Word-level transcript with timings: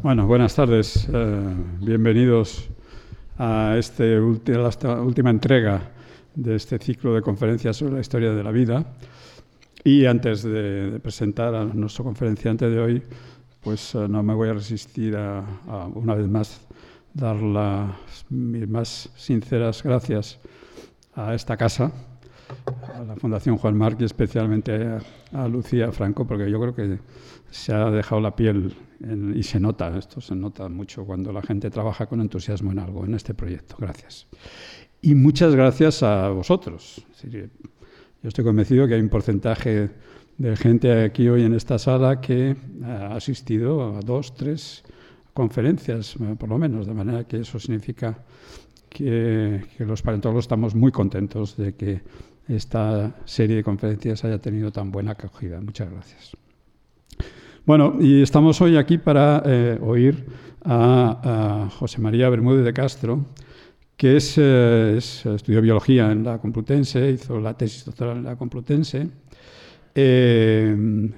Bueno, 0.00 0.28
buenas 0.28 0.54
tardes. 0.54 1.08
Eh, 1.12 1.54
bienvenidos 1.80 2.68
a, 3.36 3.74
este 3.76 4.20
esta 4.46 5.00
última 5.00 5.30
entrega 5.30 5.90
de 6.36 6.54
este 6.54 6.78
ciclo 6.78 7.14
de 7.14 7.20
conferencias 7.20 7.78
sobre 7.78 7.94
la 7.94 8.00
historia 8.00 8.32
de 8.32 8.44
la 8.44 8.52
vida. 8.52 8.86
Y 9.82 10.06
antes 10.06 10.44
de, 10.44 11.00
presentar 11.02 11.52
a 11.52 11.64
nuestro 11.64 12.04
conferenciante 12.04 12.70
de 12.70 12.78
hoy, 12.78 13.02
pues 13.60 13.96
eh, 13.96 14.06
no 14.08 14.22
me 14.22 14.34
voy 14.34 14.50
a 14.50 14.52
resistir 14.52 15.16
a, 15.16 15.44
una 15.92 16.14
vez 16.14 16.28
más 16.28 16.60
dar 17.12 17.34
las, 17.42 17.90
mis 18.28 18.68
más 18.68 19.10
sinceras 19.16 19.82
gracias 19.82 20.38
a 21.16 21.34
esta 21.34 21.56
casa, 21.56 21.90
a 22.94 23.02
la 23.02 23.16
Fundación 23.16 23.56
Juan 23.56 23.76
Marc 23.76 24.00
y 24.00 24.04
especialmente 24.04 25.00
a 25.32 25.48
Lucía 25.48 25.90
Franco, 25.90 26.24
porque 26.24 26.48
yo 26.48 26.60
creo 26.60 26.74
que 26.76 27.00
se 27.50 27.74
ha 27.74 27.90
dejado 27.90 28.20
la 28.20 28.36
piel 28.36 28.76
y 29.00 29.42
se 29.44 29.60
nota, 29.60 29.96
esto 29.96 30.20
se 30.20 30.34
nota 30.34 30.68
mucho 30.68 31.04
cuando 31.04 31.32
la 31.32 31.42
gente 31.42 31.70
trabaja 31.70 32.06
con 32.06 32.20
entusiasmo 32.20 32.72
en 32.72 32.80
algo, 32.80 33.04
en 33.04 33.14
este 33.14 33.32
proyecto. 33.32 33.76
Gracias. 33.78 34.26
Y 35.00 35.14
muchas 35.14 35.54
gracias 35.54 36.02
a 36.02 36.28
vosotros. 36.30 37.06
yo 37.22 37.48
estoy 38.22 38.44
convencido 38.44 38.88
que 38.88 38.94
hay 38.94 39.00
un 39.00 39.08
porcentaje 39.08 39.90
de 40.38 40.56
gente 40.56 41.04
aquí 41.04 41.28
hoy 41.28 41.44
en 41.44 41.54
esta 41.54 41.78
sala 41.78 42.20
que 42.20 42.56
ha 42.84 43.14
asistido 43.14 43.96
a 43.96 44.00
dos, 44.00 44.34
tres 44.34 44.82
conferencias, 45.32 46.16
eh, 46.16 46.34
por 46.36 46.48
lo 46.48 46.58
menos, 46.58 46.86
de 46.86 46.94
manera 46.94 47.24
que 47.24 47.38
eso 47.38 47.60
significa 47.60 48.24
que, 48.88 49.64
que 49.76 49.84
los 49.84 50.02
paleontólogos 50.02 50.44
estamos 50.44 50.74
muy 50.74 50.90
contentos 50.90 51.56
de 51.56 51.74
que 51.74 52.02
esta 52.48 53.14
serie 53.24 53.56
de 53.56 53.62
conferencias 53.62 54.24
haya 54.24 54.38
tenido 54.38 54.72
tan 54.72 54.90
buena 54.90 55.12
acogida. 55.12 55.60
Muchas 55.60 55.90
gracias. 55.90 56.47
Bueno, 57.68 57.96
y 58.00 58.22
estamos 58.22 58.58
hoy 58.62 58.78
aquí 58.78 58.96
para 58.96 59.42
eh, 59.44 59.78
oír 59.82 60.24
a, 60.64 61.68
José 61.78 62.00
María 62.00 62.30
Bermúdez 62.30 62.64
de 62.64 62.72
Castro, 62.72 63.26
que 63.94 64.16
es, 64.16 64.38
eh, 64.38 64.96
estudió 64.96 65.60
biología 65.60 66.10
en 66.10 66.24
la 66.24 66.38
Complutense, 66.38 67.10
hizo 67.10 67.38
la 67.38 67.52
tesis 67.52 67.84
doctoral 67.84 68.16
en 68.16 68.24
la 68.24 68.36
Complutense. 68.36 69.10
Eh, 69.94 71.10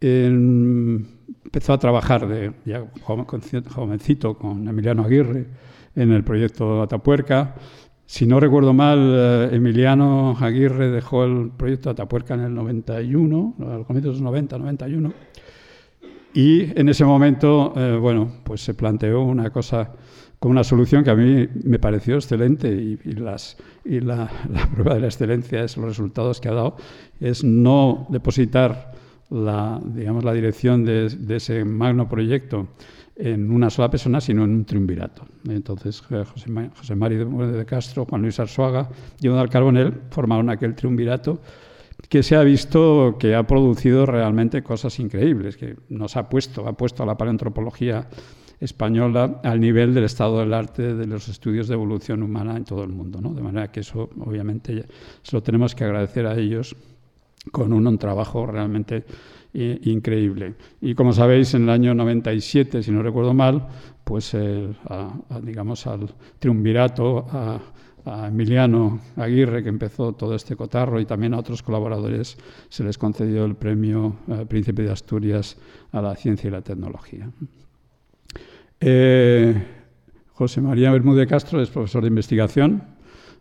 empezó 0.00 1.72
a 1.72 1.78
trabajar 1.78 2.26
de, 2.26 2.52
ya 2.64 2.84
jovencito 3.04 4.36
con 4.36 4.66
Emiliano 4.66 5.04
Aguirre 5.04 5.46
en 5.94 6.10
el 6.10 6.24
proyecto 6.24 6.82
Atapuerca. 6.82 7.54
Si 8.06 8.26
no 8.26 8.40
recuerdo 8.40 8.72
mal, 8.72 9.52
Emiliano 9.52 10.36
Aguirre 10.40 10.90
dejó 10.90 11.24
el 11.24 11.52
proyecto 11.56 11.90
Atapuerca 11.90 12.34
en 12.34 12.40
el 12.40 12.54
91, 12.56 13.54
a 13.60 13.84
comienzos 13.84 14.02
de 14.02 14.10
los 14.14 14.20
90, 14.20 14.58
91 14.58 15.35
y 16.36 16.78
en 16.78 16.90
ese 16.90 17.02
momento, 17.02 17.72
eh, 17.74 17.96
bueno, 17.96 18.30
pues 18.44 18.60
se 18.60 18.74
planteó 18.74 19.22
una 19.22 19.48
cosa 19.48 19.90
con 20.38 20.50
una 20.50 20.64
solución 20.64 21.02
que 21.02 21.08
a 21.08 21.14
mí 21.14 21.48
me 21.64 21.78
pareció 21.78 22.16
excelente 22.16 22.68
y, 22.68 22.98
las, 23.12 23.56
y 23.86 24.00
la, 24.00 24.28
prueba 24.74 24.96
de 24.96 25.00
la 25.00 25.06
excelencia 25.06 25.64
es 25.64 25.78
los 25.78 25.86
resultados 25.86 26.38
que 26.42 26.50
ha 26.50 26.52
dado, 26.52 26.76
es 27.20 27.42
no 27.42 28.06
depositar 28.10 28.92
la, 29.30 29.80
digamos, 29.82 30.24
la 30.24 30.34
dirección 30.34 30.84
de, 30.84 31.06
ese 31.30 31.64
magno 31.64 32.06
proyecto 32.06 32.68
en 33.16 33.50
una 33.50 33.70
sola 33.70 33.88
persona, 33.88 34.20
sino 34.20 34.44
en 34.44 34.50
un 34.50 34.64
triunvirato. 34.66 35.22
Entonces, 35.48 36.02
eh, 36.10 36.22
José, 36.30 36.50
José 36.76 36.94
María 36.96 37.24
de 37.24 37.64
Castro, 37.64 38.04
Juan 38.04 38.20
Luis 38.20 38.38
Arzuaga 38.38 38.90
y 39.22 39.28
Donald 39.28 39.50
Carbonell 39.50 40.02
formaron 40.10 40.50
aquel 40.50 40.74
triunvirato 40.74 41.40
que 42.08 42.22
se 42.22 42.36
ha 42.36 42.42
visto 42.42 43.16
que 43.18 43.34
ha 43.34 43.46
producido 43.46 44.06
realmente 44.06 44.62
cosas 44.62 44.98
increíbles, 45.00 45.56
que 45.56 45.76
nos 45.88 46.16
ha 46.16 46.28
puesto, 46.28 46.66
ha 46.66 46.72
puesto 46.72 47.02
a 47.02 47.06
la 47.06 47.16
paleontropología 47.16 48.08
española 48.60 49.40
al 49.42 49.60
nivel 49.60 49.92
del 49.92 50.04
estado 50.04 50.40
del 50.40 50.54
arte 50.54 50.94
de 50.94 51.06
los 51.06 51.28
estudios 51.28 51.68
de 51.68 51.74
evolución 51.74 52.22
humana 52.22 52.56
en 52.56 52.64
todo 52.64 52.84
el 52.84 52.90
mundo. 52.90 53.20
¿no? 53.20 53.34
De 53.34 53.42
manera 53.42 53.70
que 53.70 53.80
eso, 53.80 54.08
obviamente, 54.20 54.84
se 55.22 55.36
lo 55.36 55.42
tenemos 55.42 55.74
que 55.74 55.84
agradecer 55.84 56.26
a 56.26 56.36
ellos 56.36 56.76
con 57.52 57.72
un, 57.72 57.98
trabajo 57.98 58.46
realmente 58.46 59.04
increíble. 59.52 60.54
Y 60.80 60.94
como 60.94 61.12
sabéis, 61.12 61.54
en 61.54 61.64
el 61.64 61.70
año 61.70 61.94
97, 61.94 62.82
si 62.82 62.90
no 62.90 63.02
recuerdo 63.02 63.32
mal, 63.34 63.68
pues 64.04 64.36
digamos 65.42 65.86
al 65.86 66.12
triunvirato, 66.38 67.26
a, 67.30 67.60
a 68.06 68.28
Emiliano 68.28 69.00
Aguirre, 69.16 69.62
que 69.62 69.68
empezó 69.68 70.12
todo 70.12 70.34
este 70.34 70.54
cotarro, 70.54 71.00
y 71.00 71.06
también 71.06 71.34
a 71.34 71.38
otros 71.38 71.62
colaboradores 71.62 72.38
se 72.68 72.84
les 72.84 72.96
concedió 72.98 73.44
el 73.44 73.56
premio 73.56 74.16
eh, 74.28 74.46
Príncipe 74.48 74.82
de 74.82 74.92
Asturias 74.92 75.56
a 75.90 76.00
la 76.00 76.14
ciencia 76.14 76.48
y 76.48 76.50
la 76.52 76.62
tecnología. 76.62 77.28
Eh, 78.80 79.54
José 80.32 80.60
María 80.60 80.92
Bermúdez 80.92 81.28
Castro 81.28 81.60
es 81.60 81.68
profesor 81.68 82.02
de 82.02 82.08
investigación 82.08 82.84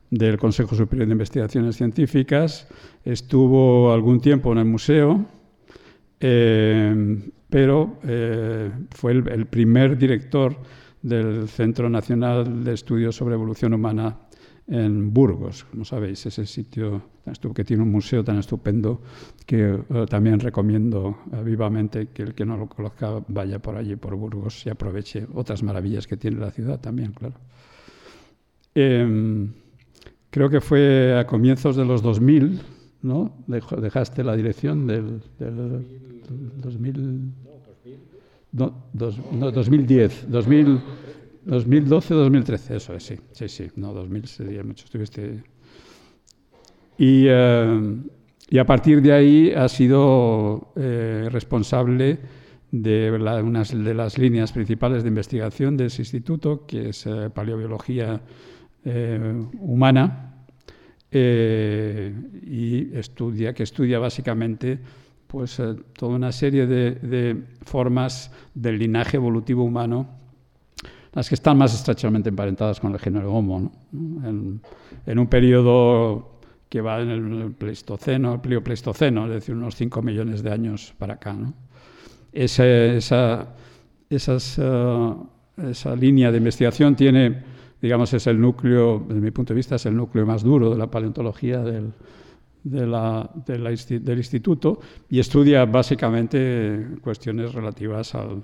del 0.10 0.38
Consejo 0.38 0.76
Superior 0.76 1.08
de 1.08 1.14
Investigaciones 1.14 1.76
Científicas, 1.76 2.68
estuvo 3.04 3.94
algún 3.94 4.20
tiempo 4.20 4.52
en 4.52 4.58
el 4.60 4.66
museo, 4.66 5.26
eh, 6.20 7.32
pero 7.50 8.00
fue 8.92 9.12
el, 9.12 9.46
primer 9.46 9.98
director 9.98 10.58
del 11.02 11.48
Centro 11.48 11.90
Nacional 11.90 12.64
de 12.64 12.74
Estudios 12.74 13.16
sobre 13.16 13.36
Evolución 13.36 13.74
Humana 13.74 14.18
en 14.68 15.14
Burgos, 15.14 15.66
como 15.66 15.86
sabéis, 15.86 16.26
ese 16.26 16.46
sitio 16.46 17.04
que 17.54 17.64
tiene 17.64 17.84
un 17.84 17.92
museo 17.92 18.24
tan 18.24 18.38
estupendo 18.38 19.02
que 19.46 19.80
eh, 19.90 20.06
también 20.10 20.40
recomiendo 20.40 21.18
eh, 21.32 21.44
vivamente 21.44 22.08
que 22.08 22.24
el 22.24 22.34
que 22.34 22.46
no 22.46 22.58
lo 22.58 22.68
conozca 22.68 23.22
vaya 23.28 23.60
por 23.60 23.76
allí, 23.76 23.96
por 23.96 24.16
Burgos, 24.16 24.66
y 24.66 24.70
aproveche 24.70 25.28
otras 25.34 25.62
maravillas 25.64 26.08
que 26.08 26.18
tiene 26.18 26.40
la 26.40 26.52
ciudad 26.52 26.80
también, 26.80 27.12
claro. 27.14 27.36
Em, 28.74 29.54
creo 30.30 30.50
que 30.50 30.62
fue 30.62 31.18
a 31.18 31.26
comienzos 31.26 31.76
de 31.76 31.86
los 31.86 32.02
2000, 32.02 32.62
¿no? 33.04 33.34
Dejaste 33.48 34.24
la 34.24 34.36
dirección 34.36 34.88
del, 34.88 35.22
2000... 36.58 37.32
No, 38.52 38.74
2010, 38.92 40.26
2000... 40.30 40.82
2012-2013, 41.46 42.76
eso 42.76 42.94
es, 42.96 43.04
sí, 43.04 43.16
sí, 43.32 43.48
sí, 43.48 43.68
no, 43.76 43.94
2000 43.94 44.28
sería 44.28 44.64
mucho, 44.64 44.86
estuviste... 44.86 45.44
Y, 46.98 47.26
eh, 47.28 47.98
y, 48.50 48.58
a 48.58 48.66
partir 48.66 49.02
de 49.02 49.12
ahí 49.12 49.52
ha 49.52 49.68
sido 49.68 50.72
eh, 50.76 51.28
responsable 51.30 52.20
de 52.72 53.12
unas 53.44 53.72
de 53.72 53.94
las 53.94 54.18
líneas 54.18 54.54
principales 54.54 55.04
de 55.04 55.10
investigación 55.10 55.78
de 55.78 55.88
ese 55.88 56.02
instituto, 56.02 56.66
que 56.66 56.90
es 56.90 57.06
eh, 57.06 57.30
paleobiología 57.34 58.22
humana, 59.60 60.32
y 61.12 62.96
estudia, 62.96 63.54
que 63.54 63.64
estudia 63.64 63.98
básicamente 63.98 64.78
pues, 65.26 65.60
toda 65.98 66.16
una 66.16 66.32
serie 66.32 66.68
de, 66.68 66.92
de 66.92 67.42
formas 67.64 68.32
del 68.54 68.78
linaje 68.78 69.18
evolutivo 69.18 69.64
humano 69.64 70.25
las 71.16 71.30
que 71.30 71.36
están 71.36 71.58
más 71.58 71.74
estrechamente 71.74 72.30
emparentadas 72.30 72.82
con 72.82 72.92
el 72.92 73.00
género 73.00 73.34
Homo, 73.34 73.72
en, 73.94 75.20
un 75.20 75.28
periodo 75.28 76.40
que 76.68 76.82
va 76.82 77.02
en 77.02 77.10
el 77.10 77.52
Pleistoceno, 77.54 78.34
el 78.34 78.42
Pliopleistoceno, 78.42 79.26
es 79.28 79.32
decir, 79.32 79.56
unos 79.56 79.76
5 79.76 80.02
millones 80.02 80.44
de 80.44 80.52
años 80.52 80.94
para 80.98 81.14
acá. 81.14 81.34
esa, 82.34 83.48
esas, 84.10 84.60
eh, 84.62 85.14
esa 85.70 85.96
línea 85.96 86.32
de 86.32 86.38
investigación 86.38 86.98
tiene, 86.98 87.44
digamos, 87.82 88.14
es 88.14 88.28
el 88.28 88.40
núcleo, 88.40 89.06
desde 89.08 89.22
mi 89.22 89.32
punto 89.32 89.54
de 89.54 89.56
vista, 89.56 89.76
es 89.76 89.86
el 89.86 89.96
núcleo 89.96 90.26
más 90.26 90.44
duro 90.44 90.70
de 90.70 90.78
la 90.78 90.92
paleontología 90.92 91.60
del, 91.60 91.94
del 92.62 94.18
instituto 94.18 94.80
y 95.10 95.20
estudia 95.20 95.64
básicamente 95.64 96.88
cuestiones 97.02 97.54
relativas 97.54 98.16
al, 98.16 98.44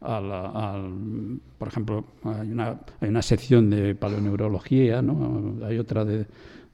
por 0.00 1.68
ejemplo, 1.68 2.04
hay 2.24 2.50
una, 2.50 2.80
hay 3.00 3.08
una, 3.08 3.22
sección 3.22 3.68
de 3.68 3.94
paleoneurología, 3.94 5.02
¿no? 5.02 5.56
hay 5.64 5.78
otra 5.78 6.04
de, 6.04 6.26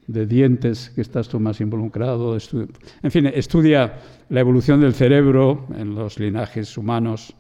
de, 0.07 0.27
dientes 0.27 0.91
que 0.91 1.01
estás 1.01 1.29
tú 1.29 1.41
más 1.41 1.61
involucrado. 1.61 2.37
En 3.03 3.11
fin, 3.11 3.27
estudia 3.27 3.99
la 4.29 4.41
evolución 4.41 4.81
del 4.81 4.95
cerebro 4.95 5.67
en 5.77 5.95
los 5.95 6.21
linajes 6.21 6.79
humanos, 6.79 7.35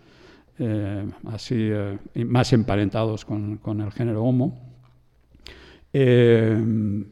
eh, 0.59 1.06
así 1.27 1.55
eh, 1.56 1.99
más 2.25 2.53
emparentados 2.53 3.25
con, 3.25 3.59
con, 3.59 3.81
el 3.81 3.93
género 3.93 4.25
Homo. 4.25 4.59
Eh, 5.93 7.05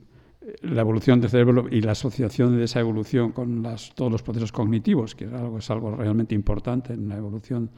la 0.62 0.80
evolución 0.80 1.20
del 1.20 1.30
cerebro 1.30 1.66
y 1.70 1.80
la 1.80 1.92
asociación 1.92 2.56
de 2.56 2.64
esa 2.64 2.80
evolución 2.80 3.32
con 3.32 3.62
las, 3.62 3.94
todos 3.94 4.12
los 4.12 4.22
procesos 4.22 4.52
cognitivos, 4.52 5.14
que 5.14 5.24
es 5.24 5.32
algo, 5.32 5.58
es 5.58 5.70
algo 5.70 5.96
realmente 5.96 6.34
importante 6.34 6.92
en 6.92 7.08
la 7.08 7.16
evolución 7.16 7.70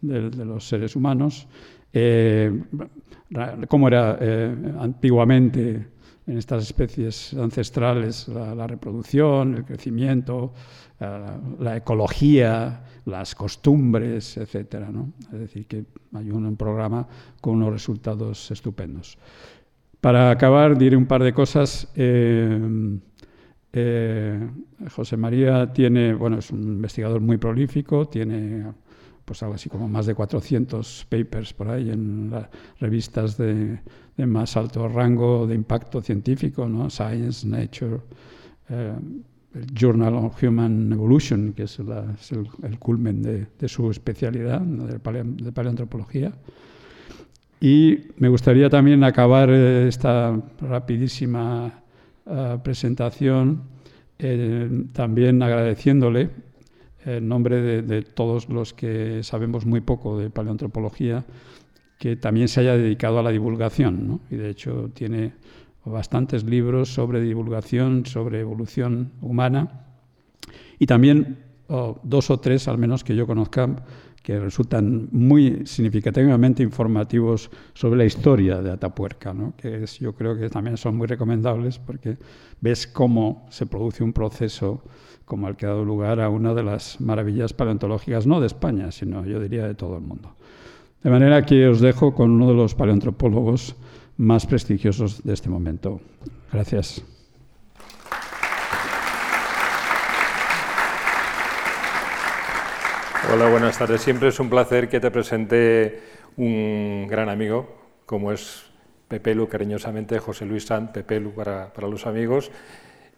de, 0.00 0.44
los 0.44 0.66
seres 0.66 0.96
humanos, 0.96 1.46
eh, 1.92 2.52
cómo 3.68 3.88
era 3.88 4.18
eh, 4.20 4.56
antiguamente 4.78 5.86
en 6.26 6.36
estas 6.36 6.64
especies 6.64 7.34
ancestrales 7.34 8.28
la, 8.28 8.66
reproducción, 8.66 9.56
el 9.56 9.64
crecimiento, 9.64 10.52
la, 11.00 11.76
ecología, 11.76 12.84
las 13.06 13.34
costumbres, 13.34 14.36
etc. 14.36 14.84
Es 15.32 15.38
decir, 15.38 15.66
que 15.66 15.84
hay 16.12 16.30
un, 16.30 16.54
programa 16.56 17.08
con 17.40 17.56
unos 17.56 17.72
resultados 17.72 18.50
estupendos. 18.50 19.16
Para 20.02 20.30
acabar, 20.30 20.76
diré 20.76 20.96
un 20.96 21.06
par 21.06 21.22
de 21.22 21.32
cosas. 21.32 21.90
Eh, 21.96 22.98
eh, 23.72 24.48
José 24.90 25.16
María 25.16 25.72
tiene, 25.72 26.14
bueno, 26.14 26.38
es 26.38 26.50
un 26.50 26.62
investigador 26.62 27.20
muy 27.20 27.36
prolífico, 27.38 28.06
tiene 28.06 28.66
pues 29.28 29.42
algo 29.42 29.56
así 29.56 29.68
como 29.68 29.86
más 29.88 30.06
de 30.06 30.14
400 30.14 31.06
papers 31.10 31.52
por 31.52 31.68
ahí 31.68 31.90
en 31.90 32.32
revistas 32.80 33.36
de, 33.36 33.78
más 34.16 34.56
alto 34.56 34.88
rango 34.88 35.46
de 35.46 35.54
impacto 35.54 36.00
científico, 36.00 36.66
¿no? 36.66 36.88
Science, 36.88 37.46
Nature, 37.46 38.00
eh, 38.70 38.94
el 39.54 39.66
Journal 39.74 40.14
of 40.14 40.42
Human 40.42 40.90
Evolution, 40.90 41.52
que 41.52 41.64
es, 41.64 41.78
el, 41.78 42.78
culmen 42.78 43.22
de, 43.22 43.68
su 43.68 43.90
especialidad 43.90 44.62
de, 44.62 44.98
paleoantropología. 44.98 46.32
Y 47.60 47.98
me 48.16 48.28
gustaría 48.28 48.70
también 48.70 49.04
acabar 49.04 49.50
eh, 49.50 49.88
esta 49.88 50.40
rapidísima 50.62 51.82
eh, 52.24 52.58
presentación 52.64 53.76
también 54.92 55.40
agradeciéndole 55.44 56.47
en 57.16 57.28
nombre 57.28 57.82
de, 57.82 58.02
todos 58.02 58.48
los 58.48 58.74
que 58.74 59.22
sabemos 59.22 59.64
muy 59.64 59.80
poco 59.80 60.18
de 60.18 60.30
paleoantropología, 60.30 61.24
que 61.98 62.16
también 62.16 62.48
se 62.48 62.60
haya 62.60 62.76
dedicado 62.76 63.18
a 63.18 63.22
la 63.22 63.30
divulgación. 63.30 64.20
Y 64.30 64.36
de 64.36 64.50
hecho 64.50 64.90
tiene 64.94 65.32
bastantes 65.84 66.44
libros 66.44 66.92
sobre 66.92 67.20
divulgación, 67.20 68.04
sobre 68.04 68.40
evolución 68.40 69.12
humana, 69.22 69.86
y 70.78 70.86
también 70.86 71.38
dos 72.02 72.30
o 72.30 72.38
tres, 72.40 72.68
al 72.68 72.78
menos 72.78 73.04
que 73.04 73.16
yo 73.16 73.26
conozca, 73.26 73.84
que 74.22 74.38
resultan 74.38 75.08
muy 75.10 75.62
significativamente 75.64 76.62
informativos 76.62 77.50
sobre 77.72 77.98
la 77.98 78.04
historia 78.04 78.60
de 78.60 78.70
Atapuerca, 78.70 79.34
que 79.56 79.84
es, 79.84 79.98
yo 79.98 80.14
creo 80.14 80.36
que 80.36 80.50
también 80.50 80.76
son 80.76 80.96
muy 80.96 81.06
recomendables 81.06 81.78
porque 81.78 82.18
ves 82.60 82.86
cómo 82.86 83.46
se 83.48 83.66
produce 83.66 84.04
un 84.04 84.12
proceso 84.12 84.82
como 85.28 85.46
el 85.46 85.56
que 85.56 85.66
ha 85.66 85.68
dado 85.68 85.84
lugar 85.84 86.20
a 86.20 86.30
una 86.30 86.54
de 86.54 86.62
las 86.64 87.00
maravillas 87.00 87.52
paleontológicas, 87.52 88.26
no 88.26 88.40
de 88.40 88.46
España, 88.46 88.90
sino 88.90 89.24
yo 89.26 89.38
diría 89.38 89.66
de 89.66 89.74
todo 89.74 89.96
el 89.96 90.02
mundo. 90.02 90.34
De 91.02 91.10
manera 91.10 91.44
que 91.44 91.68
os 91.68 91.80
dejo 91.80 92.14
con 92.14 92.30
uno 92.30 92.48
de 92.48 92.54
los 92.54 92.74
paleoantropólogos 92.74 93.76
más 94.16 94.46
prestigiosos 94.46 95.22
de 95.22 95.34
este 95.34 95.48
momento. 95.48 96.00
Gracias. 96.52 97.04
Hola, 103.30 103.50
buenas 103.50 103.78
tardes. 103.78 104.00
Siempre 104.00 104.28
es 104.28 104.40
un 104.40 104.48
placer 104.48 104.88
que 104.88 104.98
te 104.98 105.10
presente 105.10 106.00
un 106.38 107.06
gran 107.06 107.28
amigo, 107.28 107.68
como 108.06 108.32
es 108.32 108.64
Pepelu, 109.08 109.46
cariñosamente 109.46 110.18
José 110.18 110.46
Luis 110.46 110.64
Sant, 110.64 110.90
Pepelu 110.90 111.32
para, 111.32 111.72
para 111.72 111.86
los 111.86 112.06
amigos. 112.06 112.50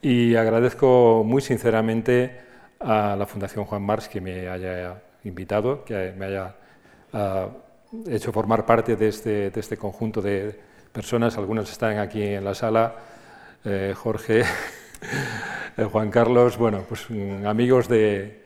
Y 0.03 0.35
agradezco 0.35 1.23
muy 1.27 1.43
sinceramente 1.43 2.41
a 2.81 3.17
la 3.17 3.27
Fundación 3.27 3.67
Juan 3.67 3.83
Mars 3.83 4.09
que 4.09 4.21
me 4.21 4.49
haya 4.49 5.03
invitado, 5.25 5.85
que 5.85 6.15
me 6.17 6.25
haya 6.25 6.57
ah, 7.13 7.49
hecho 8.09 8.33
formar 8.33 8.65
parte 8.65 8.97
de 8.97 9.09
este, 9.09 9.51
de 9.51 9.61
este, 9.61 9.77
conjunto 9.77 10.23
de 10.23 10.59
personas. 10.91 11.37
Algunos 11.37 11.71
están 11.71 11.99
aquí 11.99 12.23
en 12.23 12.45
la 12.45 12.55
sala, 12.55 12.95
eh, 13.63 13.93
Jorge, 13.95 14.41
eh, 15.77 15.85
Juan 15.85 16.11
Carlos, 16.11 16.57
bueno, 16.57 16.83
pues 16.89 17.05
mm, 17.11 17.47
amigos 17.47 17.87
de, 17.87 18.41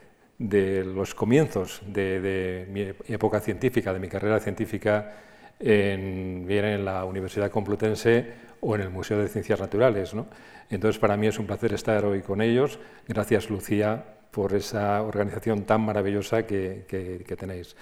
los 0.85 1.15
comienzos 1.15 1.83
de, 1.87 2.67
mi 2.69 3.15
época 3.15 3.39
científica, 3.39 3.93
de 3.93 4.01
mi 4.01 4.09
carrera 4.09 4.41
científica, 4.41 5.13
en, 5.61 6.45
bien 6.47 6.65
en 6.65 6.85
la 6.85 7.05
Universidad 7.05 7.51
Complutense 7.51 8.45
o 8.61 8.75
en 8.75 8.83
el 8.83 8.91
Museo 8.91 9.19
de 9.19 9.29
Ciencias 9.29 9.61
Naturales. 9.61 10.15
¿no? 10.15 10.27
Entonces, 10.71 10.99
para 10.99 11.17
mí 11.17 11.27
es 11.27 11.39
un 11.39 11.47
placer 11.47 11.73
estar 11.73 12.05
hoy 12.05 12.23
con 12.23 12.41
ellos. 12.41 12.79
Gracias, 13.07 13.51
Lucía, 13.51 14.05
por 14.31 14.55
esa 14.55 15.03
organización 15.03 15.63
tan 15.63 15.83
maravillosa 15.83 16.47
que, 16.47 17.25
tenéis. 17.39 17.77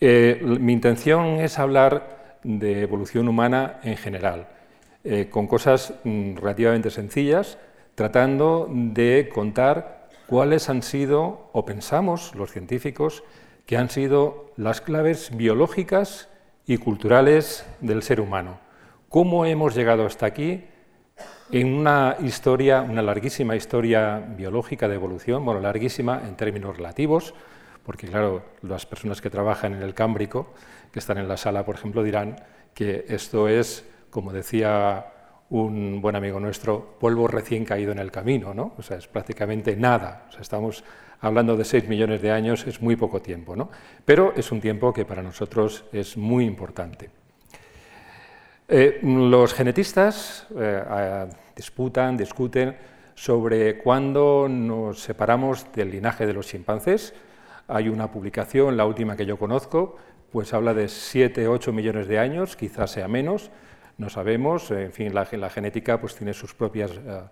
Eh, 0.00 0.40
mi 0.42 0.72
intención 0.72 1.40
es 1.40 1.58
hablar 1.58 2.38
de 2.42 2.82
evolución 2.82 3.28
humana 3.28 3.80
en 3.82 3.96
general, 3.96 4.48
eh, 5.04 5.28
con 5.30 5.46
cosas 5.46 5.94
mm, 6.04 6.36
relativamente 6.36 6.90
sencillas, 6.90 7.58
tratando 7.94 8.68
de 8.70 9.30
contar 9.32 10.08
cuáles 10.26 10.68
han 10.68 10.82
sido, 10.82 11.50
o 11.52 11.64
pensamos 11.64 12.34
los 12.34 12.50
científicos, 12.50 13.24
que 13.66 13.76
han 13.76 13.90
sido 13.90 14.52
las 14.56 14.80
claves 14.80 15.36
biológicas 15.36 16.28
y 16.70 16.78
culturales 16.78 17.66
del 17.80 18.00
ser 18.00 18.20
humano. 18.20 18.60
¿Cómo 19.08 19.44
hemos 19.44 19.74
llegado 19.74 20.06
hasta 20.06 20.26
aquí 20.26 20.62
en 21.50 21.74
una 21.74 22.14
historia, 22.22 22.80
una 22.82 23.02
larguísima 23.02 23.56
historia 23.56 24.24
biológica 24.36 24.86
de 24.86 24.94
evolución, 24.94 25.44
bueno, 25.44 25.58
larguísima 25.58 26.22
en 26.24 26.36
términos 26.36 26.76
relativos, 26.76 27.34
porque 27.84 28.06
claro, 28.06 28.44
las 28.62 28.86
personas 28.86 29.20
que 29.20 29.30
trabajan 29.30 29.74
en 29.74 29.82
el 29.82 29.94
Cámbrico, 29.94 30.54
que 30.92 31.00
están 31.00 31.18
en 31.18 31.26
la 31.26 31.36
sala, 31.36 31.64
por 31.64 31.74
ejemplo, 31.74 32.04
dirán 32.04 32.36
que 32.72 33.04
esto 33.08 33.48
es, 33.48 33.84
como 34.08 34.32
decía 34.32 35.06
un 35.48 36.00
buen 36.00 36.14
amigo 36.14 36.38
nuestro, 36.38 36.96
polvo 37.00 37.26
recién 37.26 37.64
caído 37.64 37.90
en 37.90 37.98
el 37.98 38.12
camino, 38.12 38.54
¿no? 38.54 38.74
O 38.78 38.82
sea, 38.82 38.96
es 38.96 39.08
prácticamente 39.08 39.74
nada. 39.74 40.26
O 40.28 40.30
sea, 40.30 40.42
estamos 40.42 40.84
hablando 41.20 41.56
de 41.56 41.64
6 41.64 41.88
millones 41.88 42.22
de 42.22 42.30
años, 42.30 42.66
es 42.66 42.80
muy 42.80 42.96
poco 42.96 43.20
tiempo, 43.20 43.56
¿no? 43.56 43.70
Pero 44.04 44.32
es 44.36 44.50
un 44.52 44.60
tiempo 44.60 44.92
que 44.92 45.04
para 45.04 45.22
nosotros 45.22 45.84
es 45.92 46.16
muy 46.16 46.44
importante. 46.44 47.10
Eh, 48.68 49.00
los 49.02 49.52
genetistas 49.52 50.46
eh, 50.56 51.26
disputan, 51.56 52.16
discuten 52.16 52.76
sobre 53.14 53.78
cuándo 53.78 54.46
nos 54.48 55.00
separamos 55.00 55.66
del 55.74 55.90
linaje 55.90 56.26
de 56.26 56.32
los 56.32 56.46
chimpancés. 56.46 57.12
Hay 57.68 57.88
una 57.88 58.10
publicación, 58.10 58.76
la 58.76 58.86
última 58.86 59.16
que 59.16 59.26
yo 59.26 59.36
conozco, 59.36 59.96
pues 60.32 60.54
habla 60.54 60.72
de 60.72 60.88
7, 60.88 61.48
8 61.48 61.72
millones 61.72 62.06
de 62.06 62.18
años, 62.18 62.56
quizás 62.56 62.92
sea 62.92 63.08
menos, 63.08 63.50
no 63.98 64.08
sabemos. 64.08 64.70
En 64.70 64.92
fin, 64.92 65.14
la, 65.14 65.24
genética 65.26 66.00
pues, 66.00 66.14
tiene, 66.14 66.32
sus, 66.32 66.54
propias, 66.54 66.92
eh, 66.92 67.22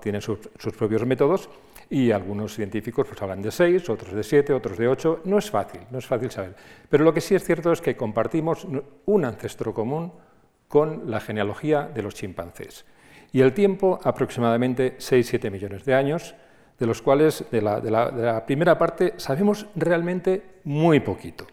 tiene 0.00 0.20
sus, 0.20 0.38
propios 0.76 1.04
métodos 1.06 1.48
y 1.90 2.10
algunos 2.10 2.54
científicos 2.54 3.06
pues, 3.06 3.20
hablan 3.22 3.42
de 3.42 3.50
6, 3.50 3.88
otros 3.90 4.12
de 4.12 4.22
7, 4.22 4.52
otros 4.52 4.78
de 4.78 4.88
8. 4.88 5.20
No 5.24 5.38
es 5.38 5.50
fácil, 5.50 5.80
no 5.90 5.98
es 5.98 6.06
fácil 6.06 6.30
saber. 6.30 6.54
Pero 6.88 7.04
lo 7.04 7.14
que 7.14 7.20
sí 7.20 7.34
es 7.34 7.44
cierto 7.44 7.72
es 7.72 7.80
que 7.80 7.96
compartimos 7.96 8.66
un 9.06 9.24
ancestro 9.24 9.72
común 9.74 10.12
con 10.68 11.10
la 11.10 11.20
genealogía 11.20 11.82
de 11.82 12.02
los 12.02 12.14
chimpancés. 12.14 12.84
Y 13.32 13.40
el 13.40 13.52
tiempo, 13.52 13.98
aproximadamente 14.02 14.96
6-7 14.98 15.50
millones 15.50 15.84
de 15.84 15.94
años, 15.94 16.34
de 16.78 16.86
los 16.86 17.02
cuales 17.02 17.44
de 17.50 17.60
la, 17.60 18.44
primera 18.46 18.78
parte 18.78 19.14
sabemos 19.16 19.66
realmente 19.74 20.60
muy 20.64 21.00
poquito. 21.00 21.46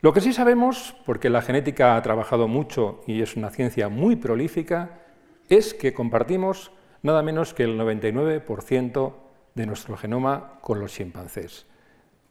Lo 0.00 0.12
que 0.12 0.20
sí 0.20 0.32
sabemos, 0.32 0.94
porque 1.06 1.30
la 1.30 1.42
genética 1.42 1.96
ha 1.96 2.02
trabajado 2.02 2.46
mucho 2.46 3.00
y 3.06 3.22
es 3.22 3.34
una 3.34 3.50
ciencia 3.50 3.88
muy 3.88 4.14
prolífica, 4.14 5.00
es 5.48 5.74
que 5.74 5.94
compartimos 5.94 6.72
nada 7.02 7.22
menos 7.22 7.54
que 7.54 7.64
el 7.64 7.78
99% 7.78 9.14
de 9.54 9.66
nuestro 9.66 9.96
genoma 9.96 10.58
con 10.60 10.80
los 10.80 10.92
chimpancés. 10.92 11.66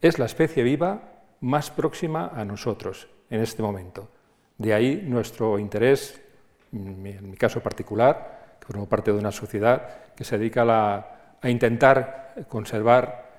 Es 0.02 0.20
la 0.20 0.26
especie 0.26 0.64
viva 0.64 1.24
más 1.42 1.72
próxima 1.72 2.32
a 2.34 2.46
nosotros 2.46 3.08
en 3.30 3.42
este 3.42 3.62
momento. 3.62 4.10
De 4.58 4.74
ahí 4.74 5.04
nuestro 5.06 5.60
interés, 5.60 6.22
en 6.72 7.02
mi 7.02 7.38
caso 7.38 7.62
particular, 7.62 8.58
que 8.60 8.68
formo 8.68 8.88
parte 8.88 9.12
de 9.12 9.20
una 9.20 9.32
sociedad 9.32 10.14
que 10.16 10.24
se 10.24 10.38
dedica 10.38 10.64
a, 10.68 11.50
intentar 11.50 12.34
conservar 12.48 13.30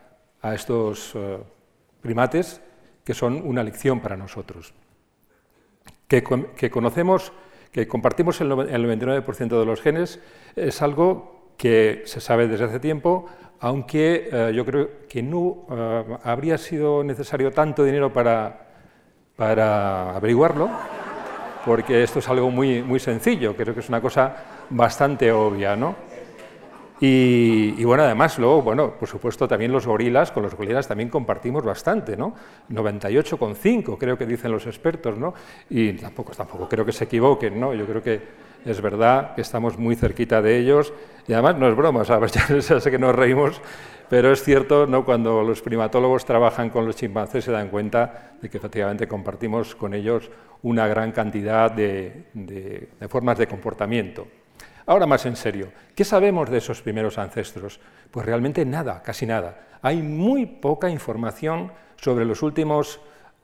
a 0.40 0.54
estos 0.54 1.12
eh, 1.14 1.38
primates 2.00 2.60
que 3.04 3.14
son 3.14 3.42
una 3.44 3.62
lección 3.64 4.00
para 4.00 4.16
nosotros. 4.16 4.72
Que, 6.06 6.22
conocemos, 6.70 7.32
que 7.72 7.86
compartimos 7.86 8.40
el, 8.40 8.50
99% 8.50 9.58
de 9.58 9.64
los 9.64 9.80
genes 9.80 10.20
es 10.56 10.82
algo 10.82 11.52
que 11.56 12.02
se 12.04 12.20
sabe 12.20 12.48
desde 12.48 12.64
hace 12.64 12.80
tiempo, 12.80 13.26
aunque 13.60 14.28
eh, 14.32 14.52
yo 14.54 14.64
creo 14.64 14.88
que 15.08 15.22
no 15.22 15.66
eh, 15.70 16.04
habría 16.22 16.58
sido 16.58 17.02
necesario 17.02 17.50
tanto 17.50 17.84
dinero 17.84 18.12
para, 18.12 18.68
para 19.36 20.16
averiguarlo 20.16 20.70
porque 21.68 22.02
esto 22.02 22.20
es 22.20 22.28
algo 22.28 22.50
muy, 22.50 22.82
muy 22.82 22.98
sencillo, 22.98 23.54
creo 23.54 23.74
que 23.74 23.80
es 23.80 23.88
una 23.88 24.00
cosa 24.00 24.34
bastante 24.70 25.30
obvia, 25.30 25.76
¿no? 25.76 25.96
Y, 27.00 27.84
bueno, 27.84 28.02
además 28.02 28.38
luego, 28.38 28.62
bueno, 28.62 28.94
por 28.98 29.08
supuesto 29.08 29.46
también 29.46 29.70
los 29.70 29.86
gorilas, 29.86 30.32
con 30.32 30.42
los 30.42 30.54
gorilas 30.54 30.88
también 30.88 31.08
compartimos 31.08 31.64
bastante, 31.64 32.16
¿no? 32.16 32.34
98,5 32.70 33.96
creo 33.98 34.18
que 34.18 34.26
dicen 34.26 34.50
los 34.50 34.66
expertos, 34.66 35.16
¿no? 35.16 35.32
Y 35.70 35.92
tampoco, 35.92 36.32
tampoco 36.32 36.68
creo 36.68 36.84
que 36.84 36.92
se 36.92 37.04
equivoquen, 37.04 37.60
¿no? 37.60 37.72
Yo 37.72 37.86
creo 37.86 38.02
que 38.02 38.48
es 38.64 38.80
verdad 38.80 39.34
que 39.34 39.42
estamos 39.42 39.78
muy 39.78 39.94
cerquita 39.94 40.42
de 40.42 40.58
ellos 40.58 40.92
y 41.28 41.32
además 41.32 41.56
no 41.56 41.68
es 41.68 41.76
broma, 41.76 42.04
¿sabes? 42.04 42.32
ya 42.68 42.80
sé 42.80 42.90
que 42.90 42.98
nos 42.98 43.14
reímos, 43.14 43.60
pero 44.08 44.32
es 44.32 44.42
cierto, 44.42 44.86
¿no? 44.86 45.04
cuando 45.04 45.42
los 45.42 45.62
primatólogos 45.62 46.24
trabajan 46.24 46.70
con 46.70 46.86
los 46.86 46.96
chimpancés 46.96 47.44
se 47.44 47.52
dan 47.52 47.68
cuenta 47.68 48.32
de 48.40 48.48
que 48.48 48.56
efectivamente 48.56 49.06
compartimos 49.06 49.74
con 49.74 49.94
ellos 49.94 50.30
una 50.62 50.88
gran 50.88 51.12
cantidad 51.12 51.70
de, 51.70 52.88
formas 53.08 53.38
de 53.38 53.46
comportamiento. 53.46 54.26
Ahora 54.88 55.04
más 55.04 55.26
en 55.26 55.36
serio, 55.36 55.70
¿qué 55.94 56.02
sabemos 56.02 56.48
de 56.48 56.56
esos 56.56 56.80
primeros 56.80 57.18
ancestros? 57.18 57.78
Pues 58.10 58.24
realmente 58.24 58.64
nada, 58.64 59.02
casi 59.02 59.26
nada. 59.26 59.68
Hay 59.82 60.00
muy 60.00 60.46
poca 60.46 60.88
información 60.88 61.70
sobre 61.96 62.24
los 62.24 62.42
últimos 62.42 62.98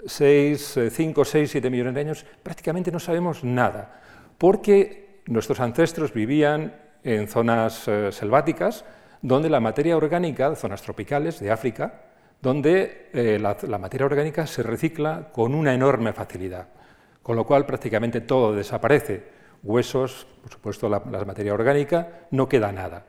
6, 0.07 0.79
5, 0.91 1.23
6, 1.23 1.51
7 1.51 1.69
millones 1.69 1.93
de 1.93 2.01
años. 2.01 2.27
Prácticamente 2.43 2.91
no 2.91 2.99
sabemos 2.99 3.45
nada, 3.45 4.01
porque 4.39 5.21
nuestros 5.27 5.61
ancestros 5.61 6.15
vivían 6.15 6.77
en 7.03 7.29
zonas 7.29 7.89
eh, 7.89 8.09
selváticas, 8.11 8.87
donde 9.21 9.51
la 9.51 9.61
materia 9.61 9.99
orgánica, 9.99 10.55
zonas 10.57 10.81
tropicales 10.81 11.41
de 11.41 11.51
África, 11.51 12.05
donde 12.41 13.11
eh, 13.13 13.39
la, 13.39 13.79
materia 13.79 14.07
orgánica 14.07 14.47
se 14.47 14.63
recicla 14.63 15.29
con 15.31 15.55
una 15.55 15.75
enorme 15.75 16.15
facilidad, 16.15 16.69
con 17.23 17.37
lo 17.37 17.45
cual 17.45 17.67
prácticamente 17.67 18.23
todo 18.23 18.55
desaparece. 18.55 19.44
Huesos, 19.65 20.27
por 20.43 20.53
supuesto 20.53 20.89
la, 20.89 21.01
materia 21.01 21.55
orgánica, 21.55 22.27
no 22.31 22.49
queda 22.49 22.71
nada. 22.71 23.07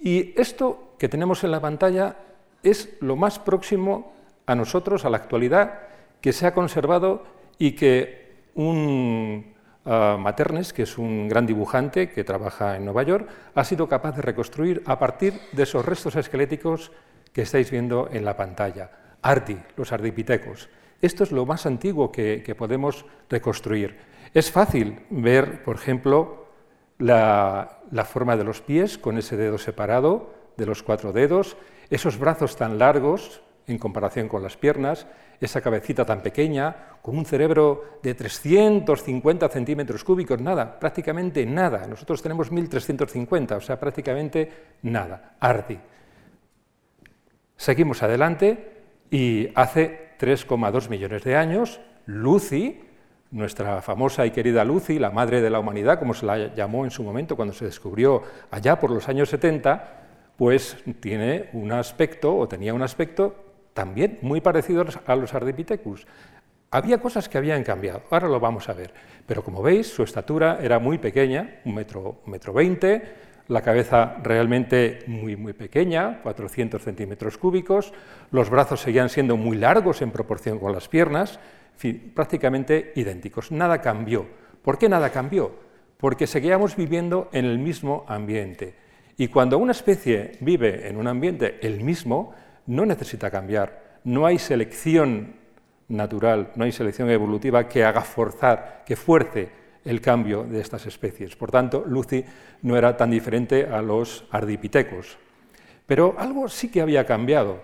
Y 0.00 0.34
esto 0.40 0.94
que 0.98 1.08
tenemos 1.08 1.44
en 1.44 1.52
la 1.52 1.60
pantalla 1.60 2.16
es 2.62 2.96
lo 3.00 3.16
más 3.16 3.38
próximo 3.38 4.12
a 4.46 4.54
nosotros, 4.54 5.04
a 5.04 5.10
la 5.10 5.18
actualidad, 5.18 5.80
que 6.20 6.32
se 6.32 6.46
ha 6.46 6.54
conservado 6.54 7.22
y 7.58 7.72
que 7.72 8.42
un 8.54 9.54
Maternes, 9.84 10.72
que 10.72 10.82
es 10.82 10.98
un 10.98 11.28
gran 11.28 11.46
dibujante 11.46 12.10
que 12.10 12.22
trabaja 12.22 12.76
en 12.76 12.84
Nueva 12.84 13.02
York, 13.02 13.28
ha 13.54 13.64
sido 13.64 13.88
capaz 13.88 14.14
de 14.14 14.22
reconstruir 14.22 14.82
a 14.84 14.98
partir 14.98 15.34
de 15.52 15.62
esos 15.62 15.84
restos 15.84 16.16
esqueléticos 16.16 16.92
que 17.32 17.42
estáis 17.42 17.70
viendo 17.70 18.08
en 18.12 18.24
la 18.24 18.36
pantalla. 18.36 18.90
Ardi, 19.22 19.58
los 19.76 19.92
ardipitecos. 19.92 20.68
Esto 21.00 21.24
es 21.24 21.32
lo 21.32 21.46
más 21.46 21.64
antiguo 21.64 22.12
que, 22.12 22.54
podemos 22.56 23.06
reconstruir. 23.30 23.96
Es 24.32 24.52
fácil 24.52 25.00
ver, 25.10 25.64
por 25.64 25.76
ejemplo, 25.76 26.46
la, 26.98 27.80
forma 28.04 28.36
de 28.36 28.44
los 28.44 28.60
pies 28.60 28.96
con 28.96 29.18
ese 29.18 29.36
dedo 29.36 29.58
separado 29.58 30.34
de 30.56 30.66
los 30.66 30.82
cuatro 30.82 31.12
dedos, 31.12 31.56
esos 31.90 32.18
brazos 32.18 32.56
tan 32.56 32.78
largos 32.78 33.42
en 33.66 33.78
comparación 33.78 34.28
con 34.28 34.42
las 34.42 34.56
piernas, 34.56 35.06
esa 35.40 35.60
cabecita 35.60 36.04
tan 36.04 36.22
pequeña, 36.22 36.98
con 37.02 37.16
un 37.16 37.24
cerebro 37.24 37.98
de 38.02 38.14
350 38.14 39.48
centímetros 39.48 40.04
cúbicos, 40.04 40.40
nada, 40.40 40.78
prácticamente 40.78 41.46
nada. 41.46 41.86
Nosotros 41.86 42.22
tenemos 42.22 42.52
1350, 42.52 43.56
o 43.56 43.60
sea, 43.60 43.80
prácticamente 43.80 44.52
nada. 44.82 45.36
Ardi. 45.40 45.78
Seguimos 47.56 48.02
adelante 48.02 48.82
y 49.10 49.48
hace 49.54 50.14
3,2 50.20 50.88
millones 50.88 51.24
de 51.24 51.36
años, 51.36 51.80
Lucy, 52.06 52.89
nuestra 53.30 53.80
famosa 53.80 54.26
y 54.26 54.30
querida 54.30 54.64
Lucy, 54.64 54.98
la 54.98 55.10
madre 55.10 55.40
de 55.40 55.50
la 55.50 55.60
humanidad, 55.60 55.98
como 55.98 56.14
se 56.14 56.26
la 56.26 56.54
llamó 56.54 56.84
en 56.84 56.90
su 56.90 57.02
momento 57.02 57.36
cuando 57.36 57.54
se 57.54 57.64
descubrió 57.64 58.22
allá 58.50 58.78
por 58.78 58.90
los 58.90 59.08
años 59.08 59.28
70, 59.28 60.00
pues 60.36 60.76
tiene 61.00 61.50
un 61.52 61.70
aspecto, 61.72 62.36
o 62.36 62.48
tenía 62.48 62.74
un 62.74 62.82
aspecto 62.82 63.34
también 63.72 64.18
muy 64.22 64.40
parecidos 64.40 64.98
a 65.06 65.14
los 65.14 65.32
Ardipithecus. 65.34 66.06
Había 66.72 66.98
cosas 66.98 67.28
que 67.28 67.38
habían 67.38 67.64
cambiado, 67.64 68.02
ahora 68.10 68.28
lo 68.28 68.40
vamos 68.40 68.68
a 68.68 68.72
ver, 68.72 68.92
pero 69.26 69.42
como 69.42 69.62
veis, 69.62 69.88
su 69.88 70.02
estatura 70.02 70.58
era 70.62 70.78
muy 70.78 70.98
pequeña, 70.98 71.60
un 71.64 71.74
metro, 71.74 72.22
metro 72.26 72.52
veinte, 72.52 73.02
la 73.48 73.62
cabeza 73.62 74.16
realmente 74.22 75.00
muy, 75.08 75.34
muy 75.34 75.52
pequeña, 75.52 76.20
400 76.22 76.80
centímetros 76.80 77.36
cúbicos, 77.36 77.92
los 78.30 78.48
brazos 78.48 78.80
seguían 78.80 79.08
siendo 79.08 79.36
muy 79.36 79.56
largos 79.56 80.02
en 80.02 80.12
proporción 80.12 80.60
con 80.60 80.72
las 80.72 80.88
piernas, 80.88 81.40
prácticamente 82.14 82.92
idénticos. 82.96 83.50
Nada 83.50 83.80
cambió. 83.80 84.26
¿Por 84.62 84.78
qué 84.78 84.88
nada 84.88 85.10
cambió? 85.10 85.52
Porque 85.96 86.26
seguíamos 86.26 86.76
viviendo 86.76 87.28
en 87.32 87.44
el 87.44 87.58
mismo 87.58 88.04
ambiente. 88.08 88.74
Y 89.16 89.28
cuando 89.28 89.58
una 89.58 89.72
especie 89.72 90.32
vive 90.40 90.88
en 90.88 90.96
un 90.96 91.06
ambiente 91.06 91.58
el 91.62 91.82
mismo, 91.82 92.34
no 92.66 92.86
necesita 92.86 93.30
cambiar. 93.30 93.98
No 94.04 94.24
hay 94.26 94.38
selección 94.38 95.34
natural, 95.88 96.52
no 96.54 96.64
hay 96.64 96.72
selección 96.72 97.10
evolutiva 97.10 97.68
que 97.68 97.84
haga 97.84 98.00
forzar, 98.00 98.82
que 98.86 98.96
fuerce 98.96 99.48
el 99.84 100.00
cambio 100.00 100.44
de 100.44 100.60
estas 100.60 100.86
especies. 100.86 101.36
Por 101.36 101.50
tanto, 101.50 101.84
Lucy 101.86 102.24
no 102.62 102.76
era 102.76 102.96
tan 102.96 103.10
diferente 103.10 103.66
a 103.66 103.82
los 103.82 104.24
ardipitecos. 104.30 105.18
Pero 105.86 106.14
algo 106.18 106.48
sí 106.48 106.70
que 106.70 106.80
había 106.80 107.04
cambiado. 107.04 107.62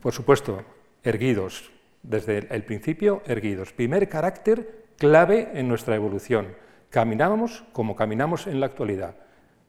Por 0.00 0.12
supuesto, 0.12 0.62
erguidos. 1.02 1.70
Desde 2.06 2.46
el 2.54 2.62
principio, 2.62 3.22
erguidos. 3.26 3.72
Primer 3.72 4.08
carácter 4.08 4.84
clave 4.96 5.50
en 5.54 5.66
nuestra 5.66 5.96
evolución. 5.96 6.54
Caminábamos 6.88 7.64
como 7.72 7.96
caminamos 7.96 8.46
en 8.46 8.60
la 8.60 8.66
actualidad, 8.66 9.16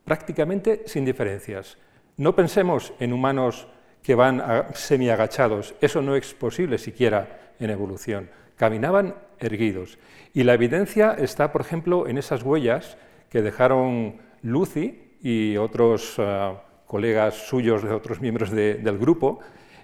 prácticamente 0.05 0.83
sin 0.85 1.03
diferencias. 1.03 1.77
No 2.15 2.35
pensemos 2.35 2.93
en 2.99 3.11
humanos 3.11 3.67
que 4.03 4.13
van 4.13 4.43
semi-agachados. 4.73 5.73
Eso 5.81 6.01
no 6.03 6.15
es 6.15 6.33
posible 6.35 6.77
siquiera 6.77 7.53
en 7.59 7.71
evolución. 7.71 8.29
Caminaban 8.55 9.15
erguidos. 9.39 9.97
Y 10.33 10.43
la 10.43 10.53
evidencia 10.53 11.13
está, 11.13 11.51
por 11.51 11.61
ejemplo, 11.61 12.07
en 12.07 12.19
esas 12.19 12.43
huellas 12.43 12.97
que 13.29 13.41
dejaron 13.41 14.17
Lucy 14.43 15.15
y 15.21 15.57
otros 15.57 16.15
eh, 16.19 16.53
colegas 16.85 17.33
suyos 17.47 17.83
de 17.83 17.91
otros 17.91 18.21
miembros 18.21 18.51
del 18.51 18.97
grupo 18.97 19.39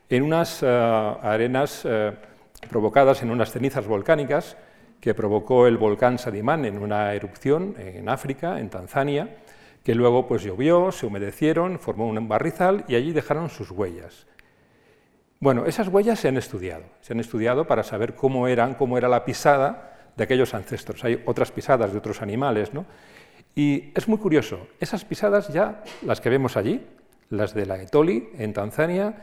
en 0.10 0.24
unas 0.24 0.62
eh, 0.62 0.67
arenas 0.67 1.81
eh, 1.86 2.13
provocadas 2.67 3.22
en 3.24 3.32
unas 3.32 3.51
cenizas 3.51 3.88
volcánicas 3.88 4.58
que 5.00 5.13
provocó 5.13 5.67
el 5.67 5.77
volcán 5.77 6.17
Sadimán 6.17 6.65
en 6.65 6.77
una 6.77 7.13
erupción 7.13 7.75
en 7.77 8.08
África, 8.08 8.60
en 8.60 8.70
Tanzania, 8.70 9.38
que 9.84 9.96
luego 9.96 10.27
pues 10.27 10.43
llovió, 10.43 10.91
se 10.91 11.05
humedecieron, 11.05 11.77
formó 11.77 12.08
un 12.08 12.27
barrizal 12.27 12.86
y 12.88 12.96
allí 12.96 13.12
dejaron 13.12 13.50
sus 13.50 13.70
huellas. 13.72 14.27
Bueno, 15.41 15.65
esas 15.65 15.89
huellas 15.89 16.20
se 16.20 16.29
han 16.29 16.38
estudiado, 16.38 16.86
se 17.01 17.12
han 17.12 17.20
estudiado 17.20 17.67
para 17.67 17.84
saber 17.84 18.15
cómo 18.15 18.48
eran, 18.48 18.75
cómo 18.75 18.98
era 18.98 19.10
la 19.10 19.25
pisada 19.25 20.12
de 20.15 20.24
aquellos 20.24 20.53
ancestros. 20.53 21.03
Hay 21.03 21.22
otras 21.25 21.51
pisadas 21.51 21.91
de 21.91 21.98
otros 21.98 22.22
animales, 22.22 22.74
¿no? 22.74 22.86
Y 23.55 23.91
es 23.93 24.08
muy 24.08 24.17
curioso, 24.17 24.67
esas 24.79 25.03
pisadas 25.03 25.50
ya, 25.50 25.84
las 26.03 26.22
que 26.22 26.29
vemos 26.29 26.55
allí, 26.55 26.82
las 27.29 27.53
de 27.53 27.65
la 27.65 27.82
Etoli 27.82 28.29
en 28.38 28.53
Tanzania, 28.53 29.13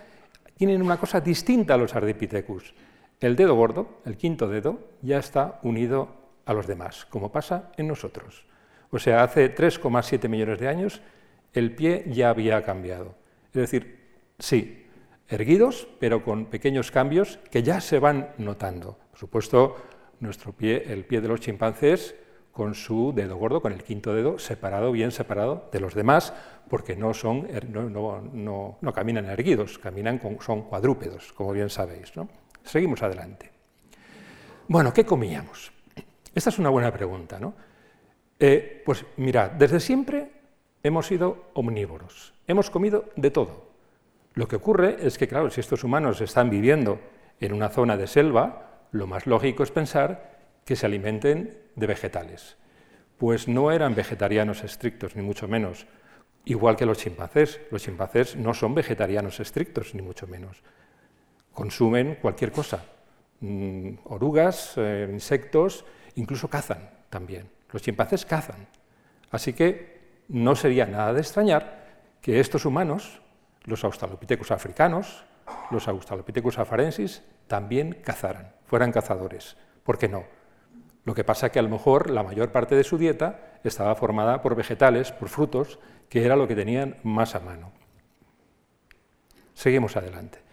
tienen 0.56 0.82
una 0.82 0.98
cosa 0.98 1.20
distinta 1.20 1.72
a 1.72 1.78
los 1.78 1.94
Ardipithecus. 1.94 2.74
El 3.20 3.36
dedo 3.36 3.54
gordo, 3.54 4.00
el 4.06 4.16
quinto 4.16 4.48
dedo, 4.48 4.80
ya 5.02 5.18
está 5.18 5.60
unido 5.62 6.08
a 6.46 6.54
los 6.54 6.66
demás, 6.66 7.06
como 7.10 7.30
pasa 7.30 7.70
en 7.76 7.86
nosotros. 7.86 8.46
O 8.90 8.98
sea, 8.98 9.22
hace 9.22 9.54
3,7 9.54 10.28
millones 10.28 10.58
de 10.58 10.68
años 10.68 11.02
el 11.52 11.74
pie 11.74 12.04
ya 12.08 12.30
había 12.30 12.62
cambiado. 12.62 13.14
Es 13.48 13.60
decir, 13.60 14.00
sí, 14.38 14.86
erguidos, 15.28 15.86
pero 15.98 16.24
con 16.24 16.46
pequeños 16.46 16.90
cambios 16.90 17.38
que 17.50 17.62
ya 17.62 17.80
se 17.80 17.98
van 17.98 18.30
notando. 18.38 18.96
Por 19.10 19.18
supuesto, 19.18 19.76
nuestro 20.20 20.52
pie, 20.52 20.84
el 20.86 21.04
pie 21.04 21.20
de 21.20 21.28
los 21.28 21.40
chimpancés, 21.40 22.14
con 22.52 22.74
su 22.74 23.12
dedo 23.14 23.36
gordo, 23.36 23.62
con 23.62 23.72
el 23.72 23.82
quinto 23.84 24.14
dedo 24.14 24.38
separado, 24.38 24.92
bien 24.92 25.12
separado 25.12 25.68
de 25.70 25.80
los 25.80 25.94
demás, 25.94 26.32
porque 26.68 26.96
no, 26.96 27.14
son, 27.14 27.46
er, 27.48 27.68
no, 27.68 28.78
caminan 28.92 29.26
erguidos, 29.26 29.78
caminan 29.78 30.18
con, 30.18 30.40
son 30.40 30.62
cuadrúpedos, 30.62 31.32
como 31.32 31.52
bien 31.52 31.70
sabéis. 31.70 32.12
Seguimos 32.64 33.02
adelante. 33.02 33.50
Bueno, 34.68 34.92
¿qué 34.92 35.04
comíamos? 35.04 35.72
Esta 36.34 36.50
es 36.50 36.58
una 36.58 36.70
buena 36.70 36.92
pregunta. 36.92 37.38
¿no? 37.38 37.54
Eh, 38.38 38.82
pues 38.84 39.04
mirad, 39.16 39.50
desde 39.50 39.80
siempre 39.80 40.30
hemos 40.82 41.06
sido 41.06 41.50
omnívoros, 41.54 42.32
hemos 42.46 42.70
comido 42.70 43.06
de 43.16 43.30
todo. 43.30 43.70
Lo 44.34 44.46
que 44.48 44.56
ocurre 44.56 44.96
es 45.00 45.18
que, 45.18 45.28
claro, 45.28 45.50
si 45.50 45.60
estos 45.60 45.84
humanos 45.84 46.20
están 46.20 46.50
viviendo 46.50 47.00
en 47.40 47.52
una 47.52 47.68
zona 47.68 47.96
de 47.96 48.06
selva, 48.06 48.86
lo 48.92 49.06
más 49.06 49.26
lógico 49.26 49.62
es 49.62 49.70
pensar 49.70 50.38
que 50.64 50.76
se 50.76 50.86
alimenten 50.86 51.58
de 51.74 51.86
vegetales. 51.86 52.56
Pues 53.18 53.48
no 53.48 53.72
eran 53.72 53.94
vegetarianos 53.94 54.64
estrictos, 54.64 55.16
ni 55.16 55.22
mucho 55.22 55.48
menos. 55.48 55.86
Igual 56.44 56.76
que 56.76 56.86
los 56.86 56.98
chimpancés. 56.98 57.60
Los 57.70 57.82
chimpancés 57.82 58.36
no 58.36 58.54
son 58.54 58.74
vegetarianos 58.74 59.40
estrictos, 59.40 59.94
ni 59.94 60.02
mucho 60.02 60.26
menos. 60.26 60.62
Consumen 61.52 62.18
cualquier 62.20 62.52
cosa. 62.52 62.84
Mm, 63.40 63.90
orugas, 64.04 64.74
eh, 64.76 65.08
insectos, 65.10 65.84
incluso 66.14 66.48
cazan 66.48 66.90
también. 67.08 67.50
Los 67.70 67.82
chimpancés 67.82 68.24
cazan. 68.24 68.66
Así 69.30 69.52
que 69.52 70.00
no 70.28 70.54
sería 70.54 70.86
nada 70.86 71.12
de 71.12 71.20
extrañar 71.20 71.80
que 72.20 72.40
estos 72.40 72.64
humanos, 72.64 73.20
los 73.64 73.84
australopithecus 73.84 74.50
africanos, 74.50 75.24
los 75.70 75.88
australopithecus 75.88 76.58
afarensis, 76.58 77.22
también 77.46 77.98
cazaran, 78.04 78.52
fueran 78.64 78.92
cazadores. 78.92 79.56
¿Por 79.82 79.98
qué 79.98 80.08
no? 80.08 80.24
Lo 81.04 81.14
que 81.14 81.24
pasa 81.24 81.46
es 81.46 81.52
que 81.52 81.58
a 81.58 81.62
lo 81.62 81.68
mejor 81.68 82.10
la 82.10 82.22
mayor 82.22 82.52
parte 82.52 82.74
de 82.74 82.84
su 82.84 82.98
dieta 82.98 83.58
estaba 83.64 83.94
formada 83.94 84.42
por 84.42 84.54
vegetales, 84.54 85.12
por 85.12 85.28
frutos, 85.28 85.78
que 86.08 86.24
era 86.24 86.36
lo 86.36 86.46
que 86.46 86.54
tenían 86.54 86.96
más 87.02 87.34
a 87.34 87.40
mano. 87.40 87.72
Seguimos 89.54 89.96
adelante. 89.96 90.49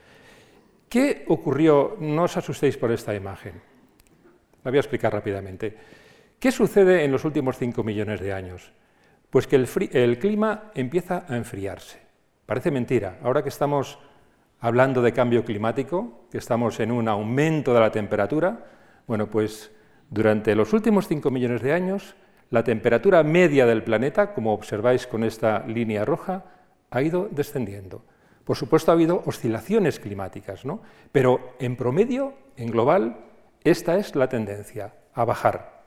¿Qué 0.98 1.26
ocurrió? 1.28 1.96
No 2.00 2.24
os 2.24 2.38
asustéis 2.38 2.76
por 2.76 2.92
esta 2.92 3.14
imagen. 3.14 3.62
La 4.64 4.72
voy 4.72 4.80
a 4.80 4.82
explicar 4.82 5.14
rápidamente. 5.14 5.78
¿Qué 6.40 6.52
sucede 6.52 7.04
en 7.04 7.12
los 7.12 7.24
últimos 7.24 7.56
5 7.56 7.84
millones 7.84 8.20
de 8.20 8.34
años? 8.34 8.72
Pues 9.30 9.46
que 9.46 9.58
el, 9.58 10.18
clima 10.18 10.72
empieza 10.74 11.24
a 11.30 11.38
enfriarse. 11.38 12.00
Parece 12.48 12.72
mentira. 12.72 13.20
Ahora 13.22 13.44
que 13.44 13.50
estamos 13.50 14.00
hablando 14.60 15.04
de 15.04 15.14
cambio 15.14 15.46
climático, 15.46 16.26
que 16.32 16.40
estamos 16.40 16.80
en 16.80 16.92
un 16.92 17.08
aumento 17.08 17.76
de 17.76 17.80
la 17.80 17.92
temperatura, 17.92 18.66
bueno, 19.06 19.30
pues 19.30 19.70
durante 20.10 20.56
los 20.56 20.74
últimos 20.74 21.08
5 21.08 21.30
millones 21.30 21.62
de 21.62 21.74
años, 21.74 22.16
la 22.50 22.64
temperatura 22.64 23.22
media 23.22 23.68
del 23.68 23.84
planeta, 23.84 24.34
como 24.34 24.52
observáis 24.52 25.06
con 25.06 25.24
esta 25.24 25.60
línea 25.68 26.06
roja, 26.06 26.46
ha 26.90 27.04
ido 27.04 27.30
descendiendo. 27.30 28.04
Por 28.48 28.56
supuesto, 28.56 28.92
ha 28.92 28.94
habido 28.94 29.24
oscilaciones 29.26 30.00
climáticas, 30.00 30.64
¿no? 30.64 30.80
pero 31.12 31.56
en 31.60 31.76
promedio, 31.76 32.34
en 32.56 32.72
global, 32.72 33.18
esta 33.66 33.98
es 33.98 34.16
la 34.16 34.30
tendencia, 34.30 34.94
a 35.14 35.26
bajar. 35.26 35.84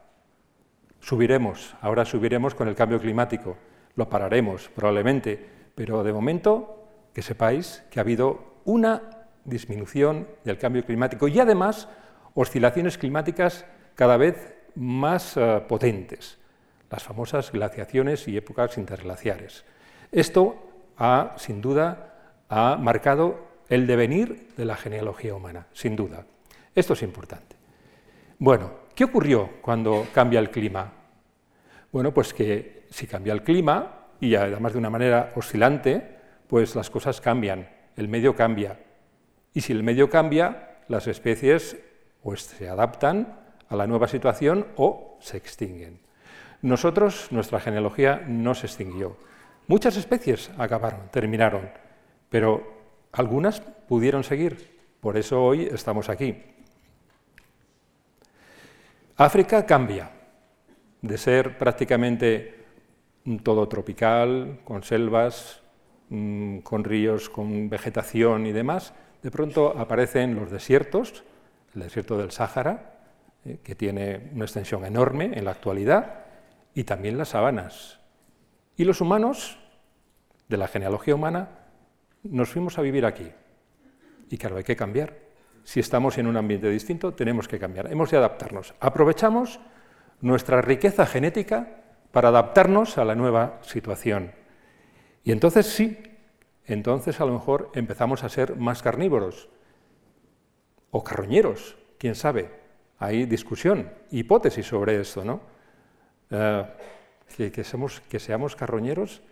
Subiremos, 1.00 1.74
ahora 1.80 2.04
subiremos 2.04 2.54
con 2.54 2.68
el 2.68 2.74
cambio 2.74 3.00
climático, 3.00 3.56
lo 3.96 4.10
pararemos 4.10 4.68
probablemente, 4.74 5.42
pero 5.74 6.04
de 6.04 6.12
momento 6.12 6.84
que 7.14 7.22
sepáis 7.22 7.82
que 7.90 7.98
ha 7.98 8.02
habido 8.02 8.60
una 8.66 9.28
disminución 9.46 10.28
del 10.44 10.58
cambio 10.58 10.84
climático 10.84 11.28
y 11.28 11.40
además 11.40 11.88
oscilaciones 12.34 12.98
climáticas 12.98 13.64
cada 13.94 14.18
vez 14.18 14.54
más 14.74 15.34
uh, 15.38 15.62
potentes, 15.66 16.36
las 16.90 17.02
famosas 17.02 17.52
glaciaciones 17.52 18.28
y 18.28 18.36
épocas 18.36 18.76
interglaciares. 18.76 19.64
Esto 20.12 20.56
ha, 20.98 21.36
sin 21.38 21.62
duda, 21.62 22.09
ha 22.50 22.76
marcado 22.76 23.48
el 23.68 23.86
devenir 23.86 24.48
de 24.56 24.64
la 24.64 24.76
genealogía 24.76 25.34
humana, 25.34 25.66
sin 25.72 25.96
duda. 25.96 26.26
Esto 26.74 26.92
es 26.92 27.02
importante. 27.02 27.56
Bueno, 28.38 28.72
¿qué 28.94 29.04
ocurrió 29.04 29.48
cuando 29.62 30.06
cambia 30.12 30.40
el 30.40 30.50
clima? 30.50 30.92
Bueno, 31.92 32.12
pues 32.12 32.34
que 32.34 32.86
si 32.90 33.06
cambia 33.06 33.32
el 33.32 33.42
clima, 33.42 34.08
y 34.20 34.34
además 34.34 34.72
de 34.72 34.78
una 34.78 34.90
manera 34.90 35.32
oscilante, 35.36 36.18
pues 36.48 36.74
las 36.74 36.90
cosas 36.90 37.20
cambian, 37.20 37.68
el 37.96 38.08
medio 38.08 38.34
cambia. 38.34 38.78
Y 39.54 39.60
si 39.60 39.72
el 39.72 39.82
medio 39.82 40.10
cambia, 40.10 40.78
las 40.88 41.06
especies 41.06 41.76
pues, 42.22 42.42
se 42.42 42.68
adaptan 42.68 43.38
a 43.68 43.76
la 43.76 43.86
nueva 43.86 44.08
situación 44.08 44.66
o 44.76 45.16
se 45.20 45.36
extinguen. 45.36 46.00
Nosotros, 46.62 47.28
nuestra 47.30 47.60
genealogía 47.60 48.24
no 48.26 48.54
se 48.54 48.66
extinguió. 48.66 49.16
Muchas 49.68 49.96
especies 49.96 50.50
acabaron, 50.58 51.08
terminaron, 51.10 51.70
pero 52.30 52.62
algunas 53.12 53.60
pudieron 53.60 54.24
seguir. 54.24 54.78
Por 55.00 55.16
eso 55.16 55.42
hoy 55.42 55.64
estamos 55.64 56.08
aquí. 56.08 56.42
África 59.16 59.66
cambia 59.66 60.10
de 61.02 61.18
ser 61.18 61.58
prácticamente 61.58 62.64
todo 63.42 63.68
tropical, 63.68 64.60
con 64.64 64.82
selvas, 64.82 65.60
mm, 66.08 66.58
con 66.60 66.84
ríos, 66.84 67.28
con 67.28 67.68
vegetación 67.68 68.46
y 68.46 68.52
demás, 68.52 68.94
de 69.22 69.30
pronto 69.30 69.78
aparecen 69.78 70.34
los 70.34 70.50
desiertos, 70.50 71.24
el 71.74 71.82
desierto 71.82 72.16
del 72.16 72.30
Sáhara, 72.30 73.00
eh, 73.44 73.58
que 73.62 73.74
tiene 73.74 74.30
una 74.34 74.44
extensión 74.44 74.84
enorme 74.84 75.32
en 75.34 75.44
la 75.44 75.50
actualidad, 75.50 76.24
y 76.74 76.84
también 76.84 77.18
las 77.18 77.30
sabanas. 77.30 78.00
Y 78.76 78.84
los 78.84 79.00
humanos, 79.00 79.58
de 80.48 80.56
la 80.56 80.68
genealogía 80.68 81.14
humana, 81.14 81.59
nos 82.22 82.50
fuimos 82.50 82.78
a 82.78 82.82
vivir 82.82 83.04
aquí. 83.04 83.30
Y 84.28 84.38
claro, 84.38 84.56
hay 84.56 84.64
que 84.64 84.76
cambiar. 84.76 85.16
Si 85.64 85.80
estamos 85.80 86.18
en 86.18 86.26
un 86.26 86.36
ambiente 86.36 86.68
distinto, 86.68 87.12
tenemos 87.14 87.48
que 87.48 87.58
cambiar. 87.58 87.90
Hemos 87.92 88.10
de 88.10 88.16
adaptarnos. 88.16 88.74
Aprovechamos 88.80 89.60
nuestra 90.20 90.60
riqueza 90.62 91.06
genética 91.06 91.82
para 92.12 92.28
adaptarnos 92.28 92.98
a 92.98 93.04
la 93.04 93.14
nueva 93.14 93.58
situación. 93.62 94.32
Y 95.24 95.32
entonces 95.32 95.66
sí, 95.66 95.98
entonces 96.64 97.20
a 97.20 97.24
lo 97.24 97.32
mejor 97.32 97.70
empezamos 97.74 98.24
a 98.24 98.28
ser 98.28 98.56
más 98.56 98.82
carnívoros 98.82 99.48
o 100.90 101.04
carroñeros, 101.04 101.76
quién 101.98 102.14
sabe. 102.14 102.50
Hay 102.98 103.26
discusión, 103.26 103.90
hipótesis 104.10 104.66
sobre 104.66 105.00
esto, 105.00 105.24
¿no? 105.24 105.40
Eh, 106.30 106.64
que, 107.36 107.64
seamos 107.64 108.56
carroñeros, 108.56 109.22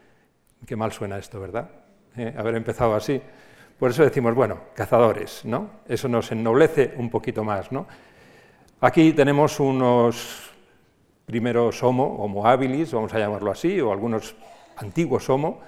qué 0.67 0.77
mal 0.77 0.93
suena 0.93 1.19
esto, 1.19 1.41
¿verdad? 1.41 1.71
Eh, 2.17 2.35
haber 2.37 2.57
empezado 2.57 2.95
así. 2.95 3.21
Por 3.79 3.91
eso 3.91 4.03
decimos, 4.03 4.35
bueno, 4.35 4.61
cazadores, 4.75 5.45
¿no? 5.45 5.71
Eso 5.87 6.09
nos 6.09 6.33
ennoblece 6.33 6.95
un 6.97 7.11
poquito 7.11 7.45
más, 7.45 7.71
¿no? 7.71 7.87
Aquí 8.81 9.13
tenemos 9.13 9.61
unos 9.61 10.53
primeros 11.27 11.83
homo, 11.83 12.17
homo 12.19 12.47
habilis, 12.47 12.93
vamos 12.93 13.13
a 13.15 13.19
llamarlo 13.19 13.51
así, 13.51 13.81
o 13.81 13.93
algunos 13.93 14.35
antiguos 14.77 15.29
homo, 15.29 15.61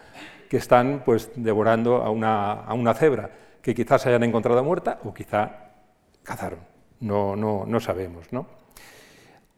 que 0.48 0.57
están 0.57 1.03
pues 1.05 1.31
devorando 1.37 1.96
a 1.96 2.11
una, 2.11 2.53
a 2.53 2.74
una 2.74 2.94
cebra, 2.94 3.31
que 3.62 3.74
quizás 3.74 4.07
hayan 4.07 4.24
encontrado 4.24 4.64
muerta 4.64 5.00
o 5.05 5.14
quizá 5.14 5.70
cazaron 6.22 6.70
no, 7.00 7.35
no, 7.35 7.64
no 7.66 7.81
sabemos. 7.81 8.33
¿no? 8.33 8.46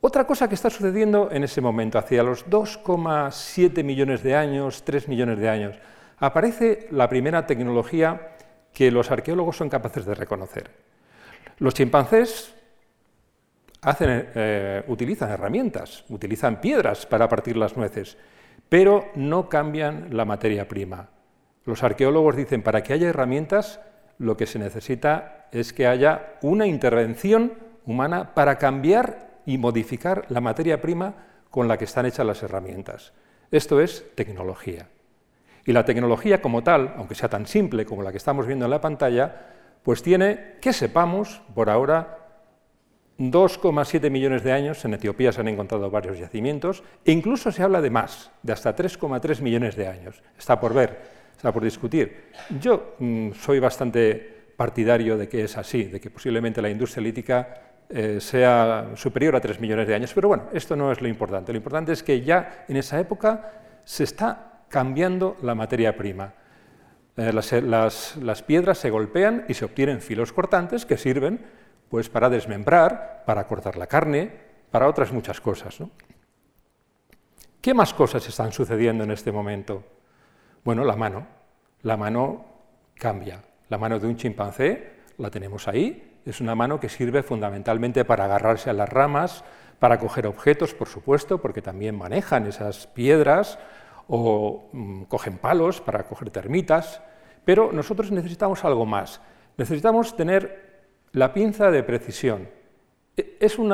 Otra 0.00 0.26
cosa 0.26 0.48
que 0.48 0.54
está 0.54 0.70
sucediendo 0.70 1.28
en 1.30 1.44
ese 1.44 1.60
momento, 1.60 1.98
hacia 1.98 2.22
los 2.22 2.46
2,7 2.46 3.84
millones 3.84 4.22
de 4.22 4.34
años, 4.34 4.84
3 4.84 5.08
millones 5.08 5.38
de 5.38 5.48
años, 5.48 5.76
aparece 6.22 6.86
la 6.92 7.08
primera 7.08 7.48
tecnología 7.48 8.36
que 8.72 8.92
los 8.92 9.10
arqueólogos 9.10 9.56
son 9.56 9.68
capaces 9.68 10.06
de 10.06 10.14
reconocer. 10.14 10.70
Los 11.58 11.74
chimpancés 11.74 12.54
eh, 13.98 14.84
utilizan 14.86 15.30
herramientas, 15.30 16.04
utilizan 16.08 16.60
piedras 16.60 17.06
para 17.06 17.28
partir 17.28 17.56
las 17.56 17.76
nueces, 17.76 18.16
pero 18.68 19.06
no 19.16 19.48
cambian 19.48 20.16
la 20.16 20.24
materia 20.24 20.68
prima. 20.68 21.08
Los 21.64 21.82
arqueólogos 21.82 22.36
dicen, 22.36 22.62
para 22.62 22.84
que 22.84 22.92
haya 22.92 23.08
herramientas, 23.08 23.80
lo 24.18 24.36
que 24.36 24.46
se 24.46 24.60
necesita 24.60 25.48
es 25.50 25.72
que 25.72 25.88
haya 25.88 26.38
una 26.40 26.68
intervención 26.68 27.54
humana 27.84 28.32
para 28.32 28.58
cambiar 28.58 29.40
y 29.44 29.58
modificar 29.58 30.26
la 30.28 30.40
materia 30.40 30.80
prima 30.80 31.14
con 31.50 31.66
la 31.66 31.76
que 31.78 31.84
están 31.84 32.06
hechas 32.06 32.24
las 32.24 32.44
herramientas. 32.44 33.12
Esto 33.50 33.80
es 33.80 34.06
tecnología. 34.14 34.86
Y 35.64 35.72
la 35.72 35.84
tecnología 35.84 36.42
como 36.42 36.62
tal, 36.62 36.94
aunque 36.96 37.14
sea 37.14 37.28
tan 37.28 37.46
simple 37.46 37.84
como 37.84 38.02
la 38.02 38.10
que 38.10 38.18
estamos 38.18 38.46
viendo 38.46 38.64
en 38.64 38.70
la 38.70 38.80
pantalla, 38.80 39.46
pues 39.82 40.02
tiene, 40.02 40.56
que 40.60 40.72
sepamos, 40.72 41.42
por 41.54 41.70
ahora, 41.70 42.18
2,7 43.18 44.10
millones 44.10 44.42
de 44.42 44.52
años, 44.52 44.84
en 44.84 44.94
Etiopía 44.94 45.32
se 45.32 45.40
han 45.40 45.48
encontrado 45.48 45.90
varios 45.90 46.18
yacimientos, 46.18 46.82
e 47.04 47.12
incluso 47.12 47.52
se 47.52 47.62
habla 47.62 47.80
de 47.80 47.90
más, 47.90 48.30
de 48.42 48.52
hasta 48.52 48.74
3,3 48.74 49.40
millones 49.40 49.76
de 49.76 49.86
años. 49.86 50.22
Está 50.36 50.58
por 50.58 50.74
ver 50.74 51.22
está 51.42 51.52
por 51.52 51.64
discutir. 51.64 52.30
Yo 52.60 52.94
mm, 53.00 53.32
soy 53.32 53.58
bastante 53.58 54.14
partidario 54.56 55.18
de 55.18 55.28
que 55.28 55.42
es 55.42 55.56
así, 55.58 55.82
de 55.84 56.00
que 56.00 56.08
posiblemente 56.08 56.62
la 56.62 56.70
industria 56.70 57.02
lítica 57.02 57.62
eh, 57.88 58.20
sea 58.20 58.92
superior 58.94 59.34
a 59.34 59.40
3 59.40 59.58
millones 59.58 59.88
de 59.88 59.94
años, 59.96 60.12
pero 60.14 60.28
bueno, 60.28 60.44
esto 60.52 60.76
no 60.76 60.92
es 60.92 61.00
lo 61.00 61.08
importante. 61.08 61.52
Lo 61.52 61.56
importante 61.56 61.90
es 61.90 62.04
que 62.04 62.20
ya 62.20 62.64
en 62.68 62.76
esa 62.76 63.00
época 63.00 63.50
se 63.82 64.04
está 64.04 64.51
cambiando 64.72 65.36
la 65.42 65.54
materia 65.54 65.94
prima. 65.96 66.32
Eh, 67.18 67.30
las, 67.30 68.42
piedras 68.46 68.78
se 68.78 68.88
golpean 68.88 69.44
y 69.46 69.54
se 69.54 69.66
obtienen 69.66 70.00
filos 70.00 70.32
cortantes 70.32 70.86
que 70.86 70.96
sirven 70.96 71.44
pues, 71.90 72.08
para 72.08 72.30
desmembrar, 72.30 73.22
para 73.26 73.46
cortar 73.46 73.76
la 73.76 73.86
carne, 73.86 74.32
para 74.70 74.88
otras 74.88 75.12
muchas 75.12 75.42
cosas. 75.42 75.76
¿Qué 77.60 77.74
más 77.74 77.92
cosas 77.92 78.26
están 78.26 78.50
sucediendo 78.50 79.04
en 79.04 79.10
este 79.10 79.30
momento? 79.30 79.84
Bueno, 80.64 80.84
la 80.84 80.96
mano. 80.96 81.26
La 81.82 81.98
mano 81.98 82.46
cambia. 82.94 83.42
La 83.68 83.76
mano 83.76 83.98
de 83.98 84.06
un 84.06 84.16
chimpancé 84.16 84.92
la 85.18 85.30
tenemos 85.30 85.68
ahí. 85.68 86.18
Es 86.24 86.40
una 86.40 86.54
mano 86.54 86.80
que 86.80 86.88
sirve 86.88 87.22
fundamentalmente 87.22 88.06
para 88.06 88.24
agarrarse 88.24 88.70
a 88.70 88.72
las 88.72 88.88
ramas, 88.88 89.44
para 89.78 89.98
coger 89.98 90.26
objetos, 90.26 90.72
por 90.72 90.88
supuesto, 90.88 91.42
porque 91.42 91.60
también 91.60 91.94
manejan 91.98 92.46
esas 92.46 92.86
piedras 92.86 93.58
o 94.08 94.68
mm, 94.72 95.02
cogen 95.04 95.38
palos 95.38 95.80
para 95.80 96.04
coger 96.04 96.30
termitas. 96.30 97.02
Pero 97.44 97.72
nosotros 97.72 98.10
necesitamos 98.10 98.64
algo 98.64 98.86
más. 98.86 99.20
Necesitamos 99.56 100.16
tener 100.16 100.84
la 101.12 101.32
pinza 101.32 101.70
de 101.70 101.82
precisión. 101.82 102.48
E, 103.16 103.36
es 103.40 103.58
un 103.58 103.72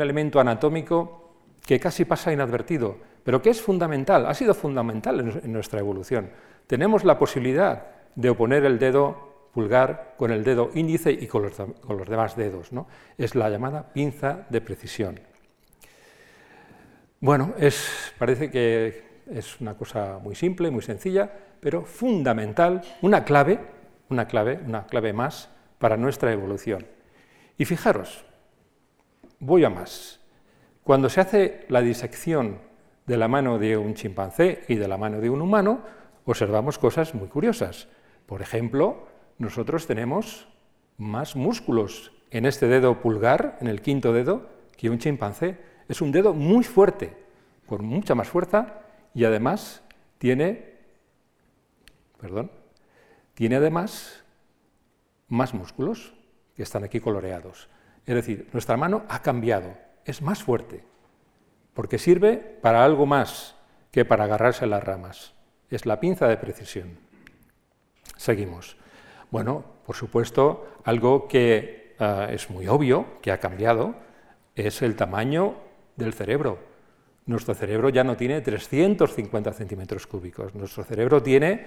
elemento 0.00 0.40
anatómico 0.40 1.34
que 1.66 1.78
casi 1.78 2.04
pasa 2.04 2.32
inadvertido 2.32 3.12
pero 3.24 3.40
que 3.40 3.50
es 3.50 3.60
fundamental, 3.60 4.26
ha 4.26 4.34
sido 4.34 4.54
fundamental 4.54 5.20
en, 5.42 5.52
nuestra 5.52 5.80
evolución. 5.80 6.30
Tenemos 6.66 7.04
la 7.04 7.18
posibilidad 7.18 7.86
de 8.14 8.30
oponer 8.30 8.64
el 8.64 8.78
dedo 8.78 9.30
pulgar 9.52 10.14
con 10.16 10.30
el 10.30 10.44
dedo 10.44 10.70
índice 10.74 11.12
y 11.12 11.26
con 11.26 11.42
los, 11.42 12.08
demás 12.08 12.36
dedos. 12.36 12.72
¿no? 12.72 12.88
Es 13.18 13.34
la 13.34 13.48
llamada 13.50 13.92
pinza 13.92 14.46
de 14.48 14.60
precisión. 14.60 15.20
Bueno, 17.20 17.54
es, 17.58 18.14
parece 18.18 18.50
que 18.50 19.11
es 19.30 19.60
una 19.60 19.74
cosa 19.74 20.18
muy 20.22 20.34
simple, 20.34 20.70
muy 20.70 20.82
sencilla, 20.82 21.30
pero 21.60 21.82
fundamental, 21.82 22.82
una 23.02 23.24
clave, 23.24 23.60
una 24.08 24.26
clave, 24.26 24.60
una 24.66 24.86
clave 24.86 25.12
más 25.12 25.48
para 25.78 25.96
nuestra 25.96 26.32
evolución. 26.32 26.86
Y 27.56 27.64
fijaros, 27.64 28.24
voy 29.38 29.64
a 29.64 29.70
más. 29.70 30.20
Cuando 30.84 31.08
se 31.08 31.20
hace 31.20 31.64
la 31.68 31.80
disección 31.80 32.58
de 33.06 33.16
la 33.16 33.28
mano 33.28 33.58
de 33.58 33.76
un 33.76 33.94
chimpancé 33.94 34.64
y 34.68 34.76
de 34.76 34.88
la 34.88 34.96
mano 34.96 35.20
de 35.20 35.30
un 35.30 35.40
humano, 35.40 35.82
observamos 36.24 36.78
cosas 36.78 37.14
muy 37.14 37.28
curiosas. 37.28 37.88
Por 38.26 38.42
ejemplo, 38.42 39.06
nosotros 39.38 39.86
tenemos 39.86 40.48
más 40.98 41.36
músculos 41.36 42.12
en 42.30 42.46
este 42.46 42.66
dedo 42.66 43.00
pulgar, 43.00 43.58
en 43.60 43.66
el 43.66 43.82
quinto 43.82 44.12
dedo, 44.12 44.48
que 44.76 44.90
un 44.90 44.98
chimpancé. 44.98 45.58
Es 45.88 46.00
un 46.00 46.12
dedo 46.12 46.32
muy 46.32 46.64
fuerte, 46.64 47.16
con 47.66 47.84
mucha 47.84 48.14
más 48.14 48.28
fuerza 48.28 48.81
y 49.14 49.24
además 49.24 49.82
tiene, 50.18 50.76
perdón, 52.20 52.50
tiene 53.34 53.56
además 53.56 54.24
más 55.28 55.54
músculos 55.54 56.14
que 56.54 56.62
están 56.62 56.84
aquí 56.84 57.00
coloreados. 57.00 57.68
Es 58.06 58.14
decir, 58.14 58.48
nuestra 58.52 58.76
mano 58.76 59.04
ha 59.08 59.22
cambiado, 59.22 59.74
es 60.04 60.22
más 60.22 60.42
fuerte, 60.42 60.84
porque 61.74 61.98
sirve 61.98 62.36
para 62.36 62.84
algo 62.84 63.06
más 63.06 63.56
que 63.90 64.04
para 64.04 64.24
agarrarse 64.24 64.64
a 64.64 64.68
las 64.68 64.82
ramas. 64.82 65.34
Es 65.70 65.86
la 65.86 66.00
pinza 66.00 66.28
de 66.28 66.36
precisión. 66.36 66.98
Seguimos. 68.16 68.76
Bueno, 69.30 69.64
por 69.86 69.96
supuesto, 69.96 70.76
algo 70.84 71.28
que 71.28 71.96
ah, 71.98 72.28
es 72.30 72.50
muy 72.50 72.68
obvio, 72.68 73.20
que 73.22 73.32
ha 73.32 73.40
cambiado, 73.40 73.94
es 74.54 74.82
el 74.82 74.96
tamaño 74.96 75.56
del 75.96 76.12
cerebro. 76.12 76.58
Nuestro 77.26 77.54
cerebro 77.54 77.88
ya 77.88 78.02
no 78.02 78.16
tiene 78.16 78.40
350 78.40 79.52
centímetros 79.52 80.06
cúbicos, 80.06 80.54
nuestro 80.54 80.82
cerebro 80.82 81.22
tiene 81.22 81.66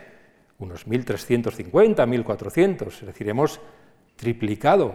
unos 0.60 0.88
1350, 0.88 2.06
1400, 2.06 3.02
es 3.02 3.06
decir, 3.06 3.30
hemos 3.30 3.60
triplicado, 4.16 4.94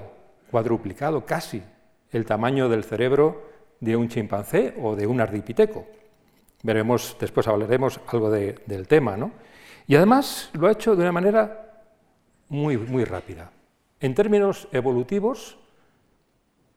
cuadruplicado 0.51 1.25
casi 1.25 1.63
el 2.11 2.25
tamaño 2.25 2.69
del 2.69 2.85
cerebro 2.85 3.51
de 3.81 3.97
un 3.97 4.09
chimpancé 4.09 4.75
o 4.83 4.97
de 4.97 5.07
un 5.07 5.21
ardipiteco. 5.21 5.87
Veremos, 6.63 7.17
después 7.19 7.49
hablaremos 7.49 8.01
algo 8.09 8.31
del 8.31 8.87
tema, 8.87 9.17
¿no? 9.17 9.33
Y 9.87 9.97
además 9.97 10.51
lo 10.53 10.69
ha 10.69 10.73
hecho 10.73 10.95
de 10.95 11.03
una 11.03 11.13
manera 11.13 11.83
muy, 12.49 12.77
muy 12.77 13.05
rápida. 13.05 13.51
En 13.99 14.15
términos 14.15 14.69
evolutivos, 14.73 15.59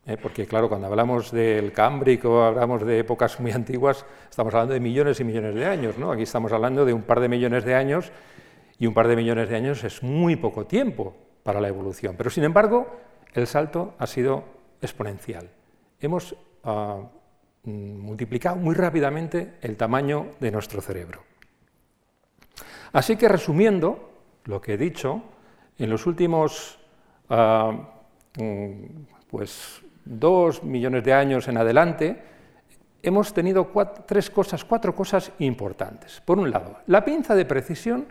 eh, 0.05 0.17
porque 0.21 0.45
claro, 0.45 0.69
cuando 0.69 0.87
hablamos 0.87 1.31
del 1.31 1.71
Cámbrico, 1.71 2.43
hablamos 2.43 2.85
de 2.85 2.99
épocas 2.99 3.39
muy 3.39 3.51
antiguas, 3.51 4.05
estamos 4.29 4.53
hablando 4.53 4.73
de 4.73 4.79
millones 4.79 5.19
y 5.19 5.23
millones 5.23 5.55
de 5.55 5.65
años, 5.65 5.97
¿no? 5.97 6.11
Aquí 6.11 6.23
estamos 6.23 6.51
hablando 6.51 6.85
de 6.85 6.93
un 6.93 7.03
par 7.03 7.19
de 7.19 7.29
millones 7.29 7.63
de 7.63 7.75
años, 7.75 8.11
y 8.79 8.87
un 8.87 8.93
par 8.93 9.07
de 9.07 9.15
millones 9.15 9.49
de 9.49 9.55
años 9.55 9.83
es 9.83 10.03
muy 10.03 10.35
poco 10.35 10.65
tiempo 10.65 11.15
para 11.43 11.61
la 11.61 11.67
evolución. 11.67 12.15
Pero 12.17 12.29
sin 12.29 12.43
embargo, 12.43 12.87
el 13.33 13.47
salto 13.47 13.93
ha 13.97 14.07
sido 14.07 14.43
exponencial. 14.81 15.49
Hemos 15.99 16.35
ah, 16.63 17.01
multiplicado 17.63 18.57
muy 18.57 18.75
rápidamente 18.75 19.53
el 19.61 19.77
tamaño 19.77 20.31
de 20.39 20.51
nuestro 20.51 20.81
cerebro. 20.81 21.23
Así 22.91 23.15
que 23.15 23.27
resumiendo 23.27 24.11
lo 24.45 24.61
que 24.61 24.73
he 24.73 24.77
dicho, 24.77 25.23
en 25.77 25.89
los 25.89 26.05
últimos 26.05 26.79
ah, 27.29 27.71
mm, 28.37 28.73
pues, 29.29 29.81
dos 30.05 30.63
millones 30.63 31.03
de 31.03 31.13
años 31.13 31.47
en 31.47 31.57
adelante, 31.57 32.21
hemos 33.01 33.33
tenido 33.33 33.71
tres 34.05 34.29
cosas, 34.29 34.63
cuatro 34.65 34.95
cosas 34.95 35.31
importantes. 35.39 36.21
Por 36.25 36.39
un 36.39 36.51
lado, 36.51 36.79
la 36.87 37.03
pinza 37.03 37.35
de 37.35 37.45
precisión 37.45 38.05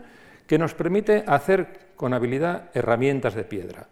que 0.47 0.57
nos 0.57 0.73
permite 0.73 1.23
hacer 1.27 1.93
con 1.95 2.13
habilidad 2.13 2.69
herramientas 2.73 3.33
de 3.33 3.43
piedra. 3.43 3.87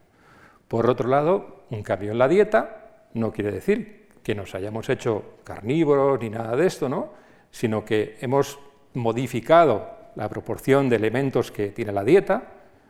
Por 0.67 0.89
otro 0.89 1.09
lado, 1.09 1.65
un 1.69 1.83
cambio 1.83 2.11
en 2.11 2.17
la 2.17 2.27
dieta 2.27 3.07
no 3.13 3.31
quiere 3.31 3.51
decir 3.51 4.07
que 4.23 4.35
nos 4.35 4.53
hayamos 4.55 4.89
hecho 4.89 5.39
carnívoros 5.43 6.19
ni 6.21 6.29
nada 6.29 6.55
de 6.55 6.67
esto, 6.67 6.87
¿no? 6.87 7.09
sino 7.51 7.83
que 7.83 8.17
hemos 8.21 8.59
modificado 8.93 9.89
la 10.15 10.29
proporción 10.29 10.89
de 10.89 10.95
elementos 10.95 11.51
que 11.51 11.69
tiene 11.69 11.91
la 11.91 12.03
dieta, 12.03 12.43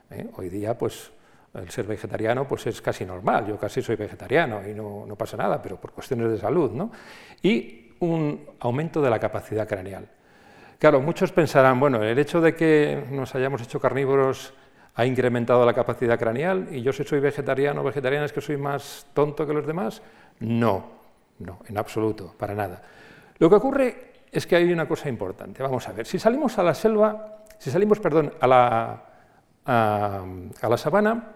¿eh? 0.10 0.28
Hoy 0.36 0.50
día, 0.50 0.78
pues, 0.78 1.12
el 1.53 1.69
ser 1.69 1.85
vegetariano 1.85 2.47
pues, 2.47 2.67
es 2.67 2.81
casi 2.81 3.05
normal. 3.05 3.47
Yo 3.47 3.57
casi 3.57 3.81
soy 3.81 3.95
vegetariano 3.95 4.67
y 4.67 4.73
no, 4.73 5.15
pasa 5.17 5.37
nada, 5.37 5.61
pero 5.61 5.77
por 5.77 5.91
cuestiones 5.91 6.31
de 6.31 6.37
salud. 6.37 6.71
¿no? 6.71 6.91
Y 7.41 7.93
un 7.99 8.47
aumento 8.59 9.01
de 9.01 9.09
la 9.09 9.19
capacidad 9.19 9.67
craneal. 9.67 10.07
Claro, 10.79 10.99
muchos 10.99 11.31
pensarán, 11.31 11.79
bueno, 11.79 12.01
el 12.01 12.17
hecho 12.17 12.41
de 12.41 12.55
que 12.55 13.05
nos 13.11 13.35
hayamos 13.35 13.61
hecho 13.61 13.79
carnívoros 13.79 14.53
ha 14.95 15.05
incrementado 15.05 15.65
la 15.65 15.73
capacidad 15.73 16.17
craneal 16.17 16.67
y 16.71 16.81
yo 16.81 16.91
si 16.91 17.03
soy 17.03 17.19
vegetariano 17.19 17.81
o 17.81 17.83
vegetariana 17.83 18.25
es 18.25 18.33
que 18.33 18.41
soy 18.41 18.57
más 18.57 19.05
tonto 19.13 19.45
que 19.45 19.53
los 19.53 19.65
demás. 19.65 20.01
No, 20.39 20.85
no, 21.39 21.59
en 21.67 21.77
absoluto, 21.77 22.33
para 22.37 22.55
nada. 22.55 22.81
Lo 23.37 23.49
que 23.49 23.55
ocurre 23.55 24.11
es 24.31 24.47
que 24.47 24.55
hay 24.55 24.71
una 24.71 24.87
cosa 24.87 25.09
importante. 25.09 25.61
Vamos 25.61 25.87
a 25.87 25.91
ver, 25.91 26.05
si 26.05 26.17
salimos 26.17 26.57
a 26.57 26.63
la 26.63 26.73
selva, 26.73 27.43
si 27.57 27.69
salimos, 27.69 27.99
perdón, 27.99 28.33
a 28.39 28.47
la, 28.47 29.03
a, 29.65 30.25
la 30.69 30.77
sabana, 30.77 31.35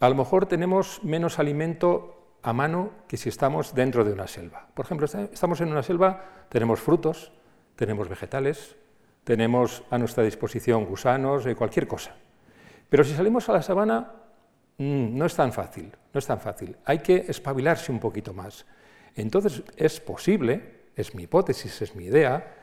a 0.00 0.08
lo 0.08 0.14
mejor 0.14 0.46
tenemos 0.46 1.02
menos 1.02 1.38
alimento 1.38 2.36
a 2.42 2.52
mano 2.52 2.90
que 3.08 3.16
si 3.16 3.28
estamos 3.28 3.74
dentro 3.74 4.04
de 4.04 4.12
una 4.12 4.26
selva. 4.26 4.68
Por 4.74 4.84
ejemplo, 4.84 5.06
estamos 5.06 5.60
en 5.60 5.70
una 5.70 5.82
selva, 5.82 6.46
tenemos 6.48 6.80
frutos, 6.80 7.32
tenemos 7.74 8.08
vegetales, 8.08 8.76
tenemos 9.24 9.82
a 9.90 9.98
nuestra 9.98 10.24
disposición 10.24 10.84
gusanos, 10.84 11.46
y 11.46 11.54
cualquier 11.54 11.86
cosa. 11.86 12.14
Pero 12.88 13.04
si 13.04 13.14
salimos 13.14 13.48
a 13.48 13.52
la 13.52 13.62
sabana, 13.62 14.12
mm, 14.78 15.18
no 15.18 15.26
es 15.26 15.34
tan 15.34 15.52
fácil, 15.52 15.92
no 16.12 16.18
es 16.18 16.26
tan 16.26 16.40
fácil. 16.40 16.76
Hay 16.84 17.00
que 17.00 17.26
espabilarse 17.28 17.92
un 17.92 18.00
poquito 18.00 18.32
más. 18.32 18.64
Entonces 19.14 19.62
es 19.76 20.00
posible, 20.00 20.90
es 20.96 21.14
mi 21.14 21.24
hipótesis, 21.24 21.82
es 21.82 21.94
mi 21.94 22.04
idea, 22.04 22.54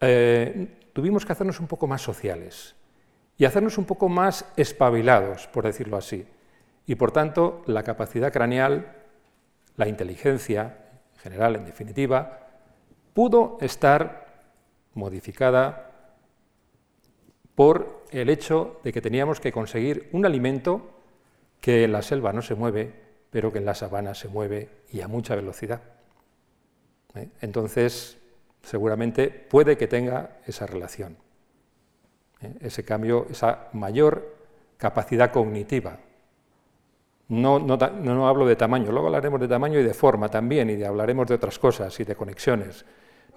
eh, 0.00 0.88
tuvimos 0.92 1.24
que 1.24 1.32
hacernos 1.32 1.60
un 1.60 1.66
poco 1.66 1.86
más 1.86 2.02
sociales 2.02 2.74
y 3.36 3.44
hacernos 3.44 3.78
un 3.78 3.84
poco 3.84 4.08
más 4.08 4.44
espabilados, 4.56 5.46
por 5.48 5.64
decirlo 5.64 5.96
así. 5.96 6.26
Y 6.86 6.96
por 6.96 7.12
tanto, 7.12 7.62
la 7.66 7.82
capacidad 7.82 8.32
craneal, 8.32 8.92
la 9.76 9.88
inteligencia 9.88 10.78
en 11.14 11.20
general, 11.20 11.56
en 11.56 11.64
definitiva, 11.64 12.40
pudo 13.14 13.58
estar 13.60 14.26
modificada 14.94 15.90
por 17.54 18.04
el 18.10 18.28
hecho 18.28 18.80
de 18.84 18.92
que 18.92 19.00
teníamos 19.00 19.40
que 19.40 19.52
conseguir 19.52 20.08
un 20.12 20.26
alimento 20.26 20.90
que 21.60 21.84
en 21.84 21.92
la 21.92 22.02
selva 22.02 22.32
no 22.32 22.42
se 22.42 22.54
mueve, 22.54 22.92
pero 23.30 23.52
que 23.52 23.58
en 23.58 23.64
la 23.64 23.74
sabana 23.74 24.14
se 24.14 24.28
mueve 24.28 24.68
y 24.92 25.00
a 25.00 25.08
mucha 25.08 25.34
velocidad. 25.34 25.80
¿Eh? 27.14 27.28
Entonces, 27.40 28.18
seguramente 28.62 29.28
puede 29.28 29.76
que 29.76 29.86
tenga 29.86 30.38
esa 30.46 30.66
relación. 30.66 31.16
¿eh? 32.42 32.54
ese 32.60 32.84
cambio, 32.84 33.26
esa 33.30 33.68
mayor 33.72 34.36
capacidad 34.76 35.30
cognitiva. 35.30 35.98
No, 37.28 37.56
hablo 38.28 38.46
de 38.46 38.56
tamaño, 38.56 38.92
luego 38.92 39.06
hablaremos 39.06 39.40
de 39.40 39.48
tamaño 39.48 39.80
y 39.80 39.82
de 39.82 39.94
forma 39.94 40.28
también, 40.28 40.68
y 40.68 40.82
hablaremos 40.82 41.26
de 41.26 41.34
otras 41.34 41.58
cosas 41.58 41.98
y 42.00 42.04
de 42.04 42.14
conexiones, 42.14 42.84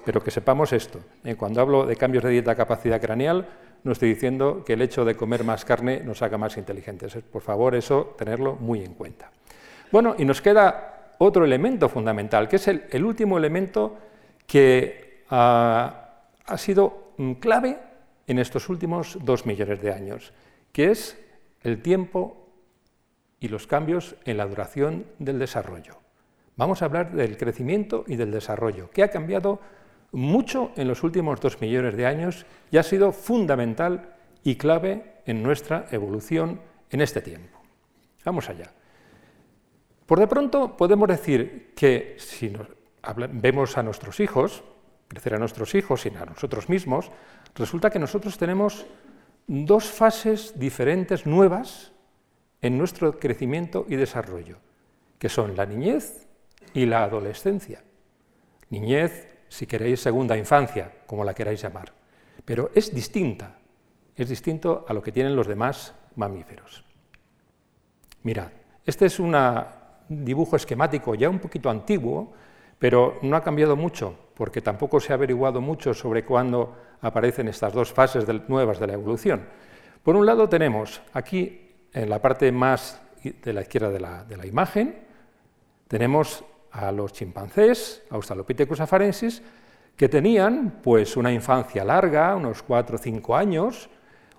pero 0.04 0.22
que 0.22 0.30
sepamos 0.30 0.74
esto. 0.74 1.00
¿eh? 1.24 1.36
Cuando 1.36 1.62
hablo 1.62 1.86
de 1.86 1.96
cambios 1.96 2.24
de 2.24 2.32
dieta 2.32 2.56
capacidad 2.56 3.00
craneal, 3.00 3.48
no 3.84 3.92
estoy 3.94 4.10
diciendo 4.10 4.64
que 4.66 4.74
el 4.74 4.82
hecho 4.82 5.06
de 5.06 5.16
comer 5.16 5.44
más 5.46 5.64
carne 5.64 6.02
nos 6.04 6.22
haga 6.22 6.38
más 6.38 6.58
inteligentes. 6.58 7.18
Por 7.32 7.42
favor, 7.42 7.76
eso 7.76 8.16
tenerlo 8.18 8.56
muy 8.56 8.84
en 8.84 8.94
cuenta. 8.94 9.32
Bueno, 9.92 10.16
y 10.18 10.26
nos 10.26 10.42
queda 10.42 11.14
otro 11.20 11.46
elemento 11.46 11.88
fundamental, 11.88 12.50
que 12.50 12.58
es 12.58 12.68
el, 12.68 13.06
último 13.06 13.38
elemento 13.38 13.96
que 14.46 15.24
ah, 15.30 16.24
ha 16.46 16.58
sido 16.58 17.14
mm, 17.18 17.34
clave 17.34 17.78
en 18.28 18.40
estos 18.40 18.68
últimos 18.68 19.18
dos 19.24 19.46
millones 19.46 19.82
de 19.82 19.94
años, 19.94 20.34
que 20.74 20.92
es 20.92 21.18
el 21.64 21.82
tiempo 21.82 22.47
y 23.40 23.48
los 23.48 23.68
cambios 23.68 24.16
en 24.26 24.38
la 24.38 24.46
duración 24.46 25.06
del 25.20 25.40
desarrollo. 25.40 25.98
Vamos 26.56 26.82
a 26.82 26.86
hablar 26.86 27.12
del 27.12 27.38
crecimiento 27.38 28.04
y 28.08 28.16
del 28.16 28.32
desarrollo, 28.32 28.90
que 28.90 29.04
ha 29.04 29.10
cambiado 29.10 29.60
mucho 30.12 30.72
en 30.76 30.88
los 30.88 31.04
últimos 31.04 31.40
dos 31.40 31.62
millones 31.62 31.96
de 31.96 32.06
años 32.06 32.46
y 32.72 32.78
ha 32.78 32.84
sido 32.84 33.12
fundamental 33.12 34.16
y 34.44 34.56
clave 34.56 35.22
en 35.26 35.44
nuestra 35.44 35.86
evolución 35.92 36.62
en 36.90 37.02
este 37.02 37.22
tiempo. 37.22 37.60
Vamos 38.26 38.50
allá. 38.50 38.72
Por 40.06 40.20
de 40.20 40.28
pronto 40.28 40.76
podemos 40.78 41.08
decir 41.08 41.74
que 41.76 42.16
si 42.18 42.54
vemos 43.32 43.78
a 43.78 43.84
nuestros 43.84 44.20
hijos, 44.20 44.64
crecer 45.08 45.36
a 45.36 45.40
nuestros 45.40 45.76
hijos 45.76 46.06
y 46.06 46.10
a 46.10 46.26
nosotros 46.26 46.70
mismos, 46.70 47.12
resulta 47.56 47.90
que 47.90 48.00
nosotros 48.00 48.38
tenemos 48.38 48.86
dos 49.48 49.86
fases 49.86 50.58
diferentes, 50.58 51.26
nuevas, 51.26 51.92
en 52.68 52.78
nuestro 52.78 53.18
crecimiento 53.18 53.86
y 53.88 53.96
desarrollo, 53.96 54.58
que 55.18 55.30
son 55.30 55.56
la 55.56 55.66
niñez 55.66 56.28
y 56.74 56.86
la 56.86 57.04
adolescencia. 57.04 57.82
Niñez, 58.70 59.38
si 59.48 59.66
queréis, 59.66 60.02
segunda 60.02 60.38
infancia, 60.38 60.92
como 61.06 61.24
la 61.24 61.34
queráis 61.34 61.62
llamar, 61.62 61.94
pero 62.44 62.70
es 62.76 62.94
distinta, 62.94 63.56
es 64.16 64.28
distinto 64.28 64.86
a 64.88 64.94
lo 64.94 65.02
que 65.02 65.14
tienen 65.14 65.36
los 65.36 65.48
demás 65.48 65.96
mamíferos. 66.16 66.84
Mirad, 68.24 68.52
este 68.86 69.06
es 69.06 69.20
un 69.20 69.34
dibujo 70.10 70.58
esquemático 70.58 71.16
ya 71.16 71.30
un 71.30 71.40
poquito 71.40 71.70
antiguo, 71.70 72.34
pero 72.78 73.18
no 73.22 73.38
ha 73.38 73.44
cambiado 73.44 73.78
mucho, 73.78 74.14
porque 74.34 74.62
tampoco 74.62 75.00
se 75.00 75.14
ha 75.14 75.16
averiguado 75.16 75.62
mucho 75.62 75.94
sobre 75.94 76.26
cuándo 76.26 76.76
aparecen 77.00 77.48
estas 77.48 77.72
dos 77.72 77.94
fases 77.94 78.26
nuevas 78.50 78.80
de 78.80 78.88
la 78.88 78.94
evolución. 78.94 79.46
Por 80.04 80.18
un 80.18 80.26
lado 80.26 80.50
tenemos 80.50 81.02
aquí, 81.14 81.67
en 81.98 82.10
la 82.10 82.22
parte 82.22 82.52
más 82.52 83.02
de 83.24 83.54
la 83.54 83.62
izquierda 83.62 83.90
de 83.90 84.00
la, 84.38 84.46
imagen, 84.46 85.04
tenemos 85.88 86.44
a 86.72 86.92
los 86.92 87.12
chimpancés, 87.12 88.04
Australopithecus 88.12 88.80
afarensis, 88.80 89.42
que 89.96 90.08
tenían 90.08 90.80
pues, 90.84 91.18
una 91.18 91.32
infancia 91.32 91.84
larga, 91.84 92.36
unos 92.36 92.62
4 92.62 92.96
o 92.96 93.00
5 93.00 93.36
años, 93.36 93.90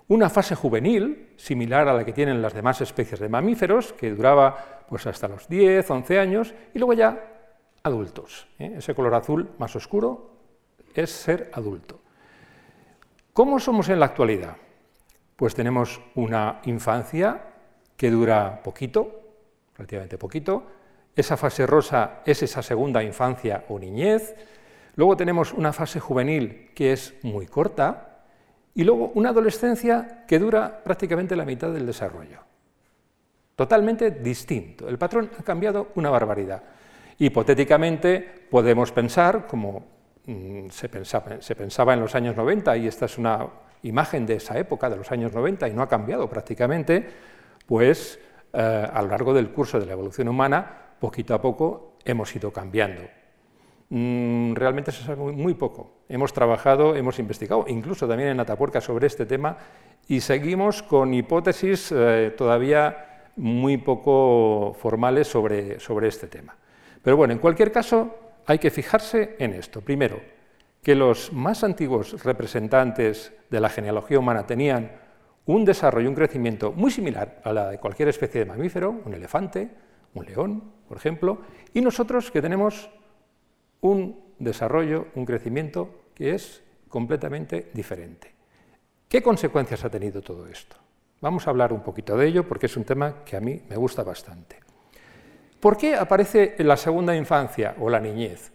una 0.07 0.29
fase 0.29 0.55
juvenil, 0.55 1.33
similar 1.35 1.89
a 1.89 1.93
la 1.93 2.05
que 2.05 2.13
tienen 2.13 2.41
las 2.41 2.53
demás 2.53 2.79
especies 2.79 3.19
de 3.19 3.27
mamíferos, 3.27 3.91
que 3.91 4.11
duraba 4.11 4.85
pues, 4.87 5.05
hasta 5.05 5.27
los 5.27 5.49
10, 5.49 5.89
11 5.89 6.19
años, 6.19 6.53
y 6.73 6.79
luego 6.79 6.93
ya 6.93 7.21
adultos. 7.83 8.47
¿eh? 8.57 8.75
Ese 8.77 8.95
color 8.95 9.15
azul 9.15 9.49
más 9.59 9.75
oscuro 9.75 10.31
es 10.95 11.11
ser 11.11 11.51
adulto. 11.53 11.99
¿Cómo 13.33 13.59
somos 13.59 13.89
en 13.89 13.99
la 13.99 14.05
actualidad? 14.05 14.55
Pues 15.35 15.55
tenemos 15.55 16.01
una 16.15 16.61
infancia 16.65 17.48
que 17.99 18.09
dura 18.09 18.63
poquito, 18.63 19.11
relativamente 19.75 20.17
poquito, 20.17 20.63
esa 21.13 21.35
fase 21.35 21.67
rosa 21.67 22.21
es 22.25 22.41
esa 22.41 22.63
segunda 22.63 23.03
infancia 23.03 23.65
o 23.67 23.77
niñez, 23.77 24.35
luego 24.95 25.17
tenemos 25.17 25.51
una 25.51 25.73
fase 25.73 25.99
juvenil 25.99 26.71
que 26.73 26.93
es 26.93 27.15
muy 27.23 27.45
corta 27.45 28.21
y 28.73 28.85
luego 28.85 29.11
una 29.15 29.31
adolescencia 29.31 30.23
que 30.25 30.39
dura 30.39 30.81
prácticamente 30.81 31.35
la 31.35 31.43
mitad 31.43 31.73
del 31.73 31.85
desarrollo. 31.85 32.39
Totalmente 33.57 34.11
distinto. 34.11 34.87
El 34.87 34.97
patrón 34.97 35.29
ha 35.37 35.43
cambiado 35.43 35.89
una 35.95 36.09
barbaridad. 36.09 36.63
Hipotéticamente 37.17 38.47
podemos 38.49 38.93
pensar, 38.93 39.45
como 39.45 39.83
mm, 40.25 40.69
se 40.69 40.87
pensaba, 40.87 41.93
en 41.93 41.99
los 41.99 42.15
años 42.15 42.37
90, 42.37 42.77
y 42.77 42.87
esta 42.87 43.07
es 43.07 43.17
una 43.17 43.45
imagen 43.83 44.25
de 44.25 44.35
esa 44.35 44.57
época, 44.57 44.89
de 44.89 44.95
los 44.95 45.11
años 45.11 45.33
90, 45.33 45.67
y 45.67 45.73
no 45.73 45.81
ha 45.81 45.89
cambiado 45.89 46.29
prácticamente, 46.29 47.05
pues 47.69 48.19
eh, 48.51 48.89
a 48.91 49.01
lo 49.03 49.09
largo 49.09 49.31
del 49.31 49.51
curso 49.51 49.79
de 49.79 49.85
la 49.85 49.93
evolución 49.93 50.27
humana 50.27 50.95
poquito 50.99 51.35
a 51.35 51.41
poco 51.41 51.97
hemos 52.03 52.35
ido 52.35 52.51
cambiando. 52.51 53.03
Mm, 53.89 54.55
realmente 54.55 54.91
se 54.91 55.03
sabe 55.03 55.31
muy, 55.31 55.53
poco. 55.53 56.01
Hemos 56.09 56.33
trabajado, 56.33 56.95
hemos 56.95 57.19
investigado, 57.19 57.65
incluso 57.67 58.07
también 58.07 58.29
en 58.29 58.39
Atapuerca 58.39 58.81
sobre 58.81 59.05
este 59.05 59.27
tema, 59.27 59.55
y 60.07 60.19
seguimos 60.19 60.81
con 60.81 61.13
hipótesis 61.13 61.91
eh, 61.91 62.33
todavía 62.35 63.29
muy 63.35 63.77
poco 63.77 64.73
formales 64.73 65.27
sobre, 65.27 65.79
sobre 65.79 66.07
este 66.07 66.25
tema. 66.25 66.55
Pero 67.03 67.17
bueno, 67.17 67.33
en 67.33 67.39
cualquier 67.39 67.71
caso, 67.71 68.17
hay 68.47 68.57
que 68.57 68.71
fijarse 68.71 69.35
en 69.37 69.53
esto. 69.53 69.81
Primero, 69.81 70.19
que 70.81 70.95
los 70.95 71.31
más 71.31 71.63
antiguos 71.63 72.23
representantes 72.23 73.31
de 73.51 73.59
la 73.59 73.69
genealogía 73.69 74.17
humana 74.17 74.47
tenían 74.47 74.91
un 75.49 75.65
desarrollo, 75.65 76.07
un 76.07 76.15
crecimiento 76.15 76.71
muy 76.73 76.91
similar 76.91 77.41
a 77.43 77.51
la 77.51 77.69
de 77.71 77.79
cualquier 77.79 78.07
especie 78.09 78.41
de 78.41 78.45
mamífero, 78.45 79.01
un 79.03 79.15
elefante, 79.15 79.67
un 80.13 80.23
león, 80.23 80.63
por 80.87 80.95
ejemplo, 80.95 81.39
y 81.73 81.81
nosotros 81.81 82.29
que 82.29 82.39
tenemos 82.39 82.91
un 83.81 84.35
desarrollo, 84.37 85.07
un 85.15 85.25
crecimiento 85.25 86.01
que 86.13 86.35
es 86.35 86.61
completamente 86.87 87.71
diferente. 87.73 88.31
¿Qué 89.07 89.23
consecuencias 89.23 89.83
ha 89.83 89.89
tenido 89.89 90.21
todo 90.21 90.45
esto? 90.45 90.75
Vamos 91.19 91.47
a 91.47 91.49
hablar 91.49 91.73
un 91.73 91.81
poquito 91.81 92.15
de 92.15 92.27
ello 92.27 92.47
porque 92.47 92.67
es 92.67 92.77
un 92.77 92.83
tema 92.83 93.23
que 93.25 93.35
a 93.35 93.41
mí 93.41 93.59
me 93.67 93.75
gusta 93.75 94.03
bastante. 94.03 94.57
¿Por 95.59 95.77
qué 95.77 95.95
aparece 95.95 96.57
en 96.59 96.67
la 96.67 96.77
segunda 96.77 97.15
infancia 97.15 97.73
o 97.79 97.89
la 97.89 97.99
niñez? 97.99 98.51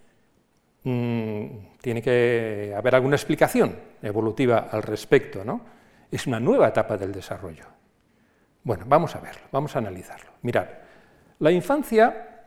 Mm, 0.85 1.47
tiene 1.81 2.01
que 2.01 2.73
haber 2.77 2.95
alguna 2.95 3.17
explicación 3.17 3.75
evolutiva 4.01 4.69
al 4.71 4.85
respecto, 4.85 5.45
¿no? 5.45 5.75
Es 6.11 6.27
una 6.27 6.41
nueva 6.41 6.69
etapa 6.69 6.97
del 6.97 7.13
desarrollo. 7.13 7.65
Bueno, 8.63 8.85
vamos 8.87 9.15
a 9.15 9.21
verlo, 9.21 9.43
vamos 9.53 9.75
a 9.77 9.79
analizarlo. 9.79 10.31
Mirad, 10.43 10.67
la 11.39 11.51
infancia, 11.51 12.47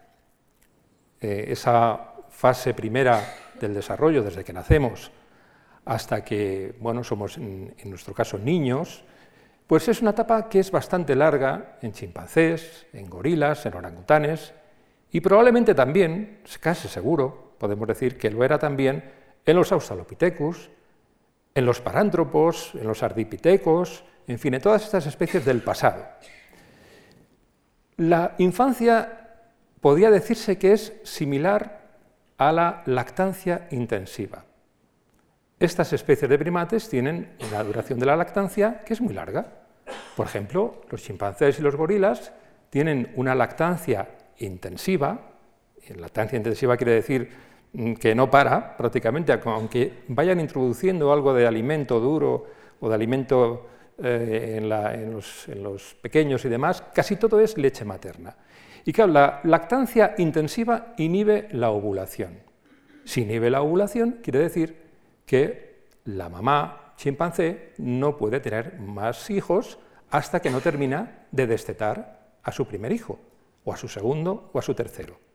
eh, 1.21 1.45
esa 1.49 2.13
fase 2.29 2.73
primera 2.73 3.21
del 3.59 3.73
desarrollo, 3.73 4.23
desde 4.23 4.43
que 4.43 4.53
nacemos 4.53 5.11
hasta 5.87 6.23
que 6.23 6.75
bueno, 6.79 7.03
somos, 7.03 7.37
en, 7.37 7.73
nuestro 7.85 8.13
caso, 8.13 8.37
niños, 8.37 9.05
pues 9.67 9.87
es 9.87 10.01
una 10.01 10.11
etapa 10.11 10.49
que 10.49 10.59
es 10.59 10.69
bastante 10.69 11.15
larga 11.15 11.77
en 11.81 11.93
chimpancés, 11.93 12.85
en 12.93 13.09
gorilas, 13.09 13.65
en 13.65 13.75
orangutanes, 13.75 14.53
y 15.11 15.21
probablemente 15.21 15.73
también, 15.73 16.41
casi 16.59 16.89
seguro, 16.89 17.55
podemos 17.57 17.87
decir 17.87 18.17
que 18.17 18.29
lo 18.29 18.43
era 18.43 18.59
también 18.59 19.03
en 19.45 19.55
los 19.55 19.71
australopithecus, 19.71 20.69
en 21.57 21.65
los 21.65 21.81
parántropos, 21.81 22.75
en 22.75 22.85
los 22.85 23.01
ardipithecos, 23.01 24.03
en 24.27 24.37
fin, 24.37 24.53
en 24.53 24.61
todas 24.61 24.83
estas 24.83 25.07
especies 25.07 25.43
del 25.43 25.63
pasado. 25.63 26.05
La 27.95 28.35
infancia 28.37 29.41
podría 29.81 30.11
decirse 30.11 30.59
que 30.59 30.73
es 30.73 30.93
similar 31.03 31.81
a 32.37 32.51
la 32.51 32.83
lactancia 32.85 33.67
intensiva. 33.71 34.45
Estas 35.59 35.93
especies 35.93 36.29
de 36.29 36.37
primates 36.37 36.89
tienen 36.89 37.35
una 37.49 37.63
duración 37.63 37.97
de 37.97 38.05
la 38.05 38.15
lactancia 38.15 38.81
que 38.85 38.93
es 38.93 39.01
muy 39.01 39.15
larga. 39.15 39.47
Por 40.15 40.27
ejemplo, 40.27 40.81
los 40.91 41.01
chimpancés 41.01 41.57
y 41.57 41.63
los 41.63 41.75
gorilas 41.75 42.31
tienen 42.69 43.11
una 43.15 43.33
lactancia 43.33 44.09
intensiva. 44.37 45.31
lactancia 45.95 46.37
intensiva 46.37 46.77
quiere 46.77 46.93
decir 46.93 47.46
que 47.99 48.15
no 48.15 48.29
para 48.31 48.75
prácticamente, 48.75 49.31
aunque 49.45 50.03
vayan 50.07 50.39
introduciendo 50.39 51.11
algo 51.13 51.33
de 51.33 51.45
alimento 51.45 51.99
duro 51.99 52.45
o 52.79 52.89
de 52.89 52.95
alimento 52.95 53.67
eh, 53.99 54.57
en, 54.57 55.13
los, 55.13 55.95
pequeños 56.01 56.43
y 56.45 56.49
demás, 56.49 56.83
casi 56.93 57.17
todo 57.17 57.39
es 57.39 57.57
leche 57.57 57.85
materna. 57.85 58.35
Y 58.83 58.93
claro, 58.93 59.11
la 59.11 59.41
lactancia 59.43 60.15
intensiva 60.17 60.93
inhibe 60.97 61.49
la 61.51 61.69
ovulación. 61.69 62.39
Si 63.03 63.21
inhibe 63.21 63.49
la 63.49 63.61
ovulación, 63.61 64.19
quiere 64.23 64.39
decir 64.39 64.77
que 65.25 65.85
la 66.05 66.29
mamá 66.29 66.93
chimpancé 66.95 67.73
no 67.77 68.17
puede 68.17 68.39
tener 68.39 68.79
más 68.79 69.29
hijos 69.29 69.77
hasta 70.09 70.39
que 70.39 70.49
no 70.49 70.61
termina 70.61 71.27
de 71.31 71.45
destetar 71.45 72.31
a 72.41 72.51
su 72.51 72.65
primer 72.65 72.91
hijo, 72.91 73.19
o 73.65 73.73
a 73.73 73.77
su 73.77 73.87
segundo, 73.87 74.49
o 74.53 74.59
a 74.59 74.61
su 74.61 74.73
tercero. 74.73 75.26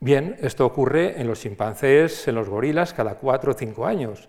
Bien, 0.00 0.36
esto 0.40 0.66
ocurre 0.66 1.20
en 1.20 1.26
los 1.26 1.40
chimpancés, 1.40 2.28
en 2.28 2.34
los 2.34 2.48
gorilas, 2.48 2.92
cada 2.92 3.14
cuatro 3.16 3.52
o 3.52 3.54
cinco 3.54 3.86
años, 3.86 4.28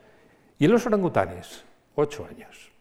y 0.57 0.65
en 0.65 0.71
los 0.71 0.85
orangutanes, 0.85 1.65
ocho 1.95 2.25
años. 2.25 2.71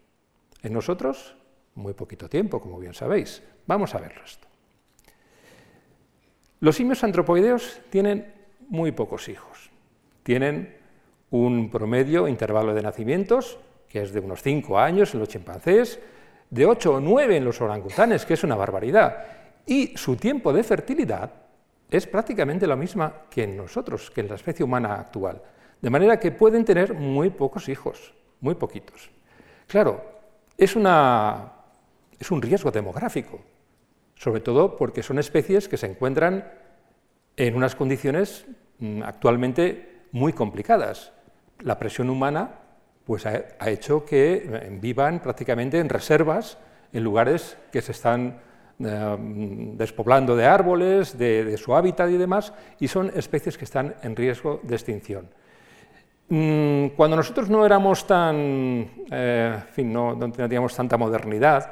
En 0.63 0.73
nosotros, 0.73 1.37
muy 1.75 1.93
poquito 1.93 2.29
tiempo, 2.29 2.61
como 2.61 2.79
bien 2.79 2.95
sabéis. 2.95 3.43
Vamos 3.67 3.95
a 3.95 3.99
verlo 3.99 4.23
esto. 4.25 4.47
Los 6.61 6.77
simios 6.77 7.03
antropoideos 7.05 7.81
tienen 7.91 8.33
muy 8.69 8.93
pocos 8.93 9.29
hijos. 9.29 9.71
Tienen 10.23 10.77
un 11.31 11.71
promedio 11.71 12.29
intervalo 12.29 12.75
de 12.75 12.83
nacimientos, 12.83 13.59
que 13.89 14.03
es 14.03 14.13
de 14.13 14.21
unos 14.21 14.43
5 14.43 14.79
años 14.79 15.13
en 15.15 15.21
los 15.21 15.29
chimpancés, 15.29 16.01
de 16.51 16.67
8 16.67 16.95
o 16.95 17.01
9 17.01 17.37
en 17.37 17.45
los 17.45 17.61
orangutanes, 17.61 18.25
que 18.25 18.35
es 18.35 18.45
una 18.45 18.55
barbaridad, 18.55 19.27
y 19.67 19.97
su 19.97 20.17
tiempo 20.17 20.53
de 20.53 20.63
fertilidad 20.63 21.44
es 21.91 22.07
prácticamente 22.07 22.67
la 22.67 22.77
misma 22.77 23.23
que 23.31 23.45
en 23.45 23.57
nosotros, 23.57 24.11
que 24.11 24.21
en 24.21 24.29
la 24.29 24.35
especie 24.35 24.65
humana 24.65 24.95
actual. 24.95 25.43
De 25.81 25.91
manera 25.91 26.19
que 26.19 26.33
pueden 26.33 26.65
tener 26.65 26.95
muy 26.95 27.31
pocos 27.31 27.69
hijos, 27.69 28.15
muy 28.41 28.55
poquitos. 28.55 29.11
Claro, 29.67 30.03
es, 30.57 30.77
un 30.77 32.43
riesgo 32.43 32.71
demográfico, 32.71 33.41
sobre 34.15 34.41
todo 34.41 34.77
porque 34.77 35.03
son 35.03 35.19
especies 35.19 35.69
que 35.69 35.77
se 35.77 35.87
encuentran 35.87 36.51
en 37.37 37.57
unas 37.57 37.75
condiciones 37.75 38.47
mm, 38.79 39.03
actualmente 39.03 40.03
muy 40.13 40.33
complicadas. 40.33 41.13
La 41.61 41.79
presión 41.79 42.09
humana 42.09 42.61
pues, 43.05 43.27
ha, 43.27 43.71
hecho 43.71 44.05
que 44.05 44.35
eh, 44.35 44.79
vivan 44.81 45.21
prácticamente 45.21 45.79
en 45.79 45.89
reservas, 45.89 46.59
en 46.93 47.05
lugares 47.05 47.57
que 47.73 47.83
se 47.83 47.93
están 47.93 48.41
eh, 48.81 49.17
despoblando 49.77 50.37
de 50.37 50.47
árboles, 50.47 51.17
de 51.17 51.57
su 51.57 51.75
hábitat 51.75 52.11
y 52.11 52.17
demás, 52.17 52.53
y 52.81 52.89
son 52.89 53.11
especies 53.15 53.57
que 53.57 53.65
están 53.65 53.95
en 54.03 54.17
riesgo 54.17 54.61
de 54.63 54.75
extinción. 54.75 55.29
Mm, 56.29 56.89
cuando 56.97 57.17
nosotros 57.17 57.51
no 57.51 57.67
éramos 57.67 58.07
tan, 58.07 58.89
eh, 59.11 59.63
fin, 59.73 59.93
no, 59.93 60.19
teníamos 60.33 60.75
tanta 60.75 60.97
modernidad, 60.97 61.71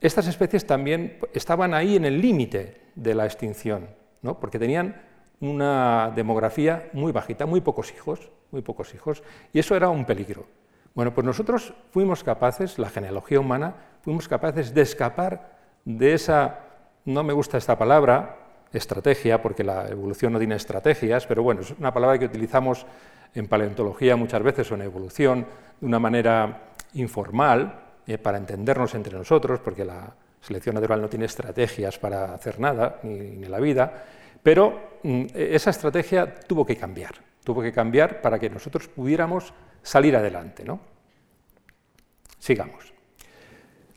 estas 0.00 0.26
especies 0.26 0.66
también 0.66 1.18
estaban 1.32 1.72
ahí 1.74 1.96
en 1.96 2.04
el 2.04 2.20
límite 2.20 2.80
de 2.96 3.14
la 3.14 3.24
extinción, 3.24 3.88
¿no? 4.22 4.40
porque 4.40 4.58
tenían 4.58 5.00
una 5.40 6.12
demografía 6.14 6.90
muy 6.92 7.12
bajita, 7.12 7.46
muy 7.46 7.60
pocos 7.60 7.92
hijos, 7.92 8.30
muy 8.50 8.62
pocos 8.62 8.92
hijos, 8.94 9.22
y 9.52 9.60
eso 9.60 9.76
era 9.76 9.88
un 9.88 10.04
peligro. 10.04 10.46
Bueno, 10.94 11.14
pues 11.14 11.24
nosotros 11.24 11.72
fuimos 11.90 12.24
capaces, 12.24 12.78
la 12.78 12.90
genealogía 12.90 13.40
humana, 13.40 13.74
fuimos 14.02 14.28
capaces 14.28 14.74
de 14.74 14.82
escapar 14.82 15.53
de 15.84 16.14
esa, 16.14 16.60
no 17.04 17.22
me 17.22 17.32
gusta 17.32 17.58
esta 17.58 17.78
palabra, 17.78 18.38
estrategia, 18.72 19.40
porque 19.40 19.64
la 19.64 19.88
evolución 19.88 20.32
no 20.32 20.38
tiene 20.38 20.56
estrategias, 20.56 21.26
pero 21.26 21.42
bueno, 21.42 21.60
es 21.60 21.70
una 21.72 21.92
palabra 21.92 22.18
que 22.18 22.24
utilizamos 22.26 22.86
en 23.34 23.48
paleontología 23.48 24.16
muchas 24.16 24.42
veces 24.42 24.70
o 24.70 24.74
en 24.74 24.82
evolución 24.82 25.46
de 25.80 25.86
una 25.86 25.98
manera 25.98 26.72
informal, 26.94 27.80
eh, 28.06 28.18
para 28.18 28.38
entendernos 28.38 28.94
entre 28.94 29.16
nosotros, 29.16 29.60
porque 29.60 29.84
la 29.84 30.14
selección 30.40 30.74
natural 30.74 31.00
no 31.00 31.08
tiene 31.08 31.24
estrategias 31.24 31.98
para 31.98 32.34
hacer 32.34 32.60
nada, 32.60 33.00
ni, 33.02 33.44
en 33.44 33.50
la 33.50 33.60
vida, 33.60 34.04
pero 34.42 34.98
mm, 35.02 35.26
esa 35.34 35.70
estrategia 35.70 36.34
tuvo 36.34 36.66
que 36.66 36.76
cambiar, 36.76 37.14
tuvo 37.42 37.62
que 37.62 37.72
cambiar 37.72 38.20
para 38.20 38.38
que 38.38 38.50
nosotros 38.50 38.88
pudiéramos 38.88 39.54
salir 39.82 40.16
adelante. 40.16 40.64
¿no? 40.64 40.80
Sigamos. 42.38 42.92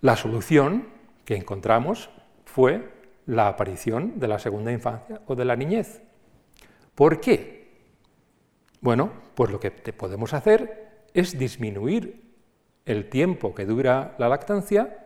La 0.02 0.16
solución 0.16 0.97
que 1.28 1.36
encontramos 1.36 2.10
fue 2.46 2.90
la 3.26 3.50
aparición 3.50 4.18
de 4.18 4.30
la 4.30 4.40
segunda 4.40 4.72
infancia 4.72 5.22
o 5.28 5.36
de 5.36 5.44
la 5.44 5.58
niñez. 5.58 6.02
¿Por 6.96 7.20
qué? 7.20 7.68
Bueno, 8.80 9.12
pues 9.36 9.52
lo 9.52 9.60
que 9.60 9.70
podemos 9.70 10.34
hacer 10.34 11.04
es 11.14 11.38
disminuir 11.38 12.32
el 12.86 13.10
tiempo 13.10 13.54
que 13.54 13.66
dura 13.66 14.16
la 14.18 14.30
lactancia. 14.30 15.06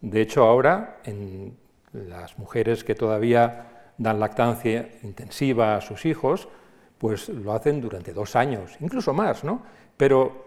De 0.00 0.20
hecho, 0.20 0.44
ahora 0.44 1.00
en 1.02 1.58
las 1.92 2.38
mujeres 2.38 2.84
que 2.84 2.94
todavía 2.94 3.92
dan 3.98 4.20
lactancia 4.20 4.88
intensiva 5.02 5.74
a 5.74 5.80
sus 5.80 6.06
hijos, 6.06 6.48
pues 6.96 7.28
lo 7.28 7.52
hacen 7.52 7.80
durante 7.80 8.12
dos 8.12 8.36
años, 8.36 8.76
incluso 8.78 9.12
más, 9.12 9.42
¿no? 9.42 9.62
Pero 9.96 10.45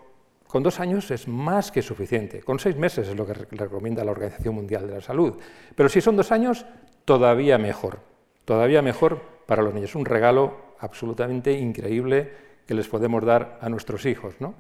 con 0.50 0.64
dos 0.64 0.80
años 0.80 1.12
es 1.12 1.28
más 1.28 1.72
que 1.72 1.84
suficiente. 1.84 2.42
Con 2.42 2.58
seis 2.58 2.76
meses 2.76 3.08
es 3.08 3.16
lo 3.16 3.24
que 3.24 3.36
recomienda 3.36 4.04
la 4.04 4.10
Organización 4.10 4.56
Mundial 4.56 4.88
de 4.88 4.96
la 4.96 5.02
Salud. 5.02 5.36
Pero 5.76 5.90
si 5.90 6.02
son 6.02 6.18
dos 6.18 6.32
años, 6.32 6.66
todavía 7.06 7.60
mejor. 7.60 8.00
Todavía 8.46 8.82
mejor 8.82 9.22
para 9.46 9.62
los 9.62 9.76
niños. 9.76 9.94
Un 9.94 10.06
regalo 10.06 10.74
absolutamente 10.80 11.52
increíble 11.54 12.34
que 12.66 12.74
les 12.74 12.88
podemos 12.88 13.24
dar 13.24 13.60
a 13.62 13.70
nuestros 13.70 14.08
hijos. 14.08 14.34
¿no? 14.40 14.56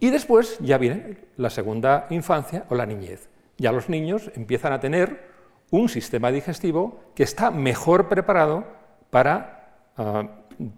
Y 0.00 0.10
después 0.10 0.58
ya 0.58 0.76
viene 0.76 1.16
la 1.38 1.48
segunda 1.48 2.06
infancia 2.10 2.66
o 2.68 2.74
la 2.74 2.84
niñez. 2.84 3.30
Ya 3.56 3.72
los 3.72 3.88
niños 3.88 4.30
empiezan 4.34 4.74
a 4.74 4.80
tener 4.80 5.30
un 5.70 5.88
sistema 5.88 6.30
digestivo 6.30 7.00
que 7.14 7.22
está 7.22 7.50
mejor 7.50 8.10
preparado 8.10 8.66
para 9.08 9.86
ah, 9.96 10.28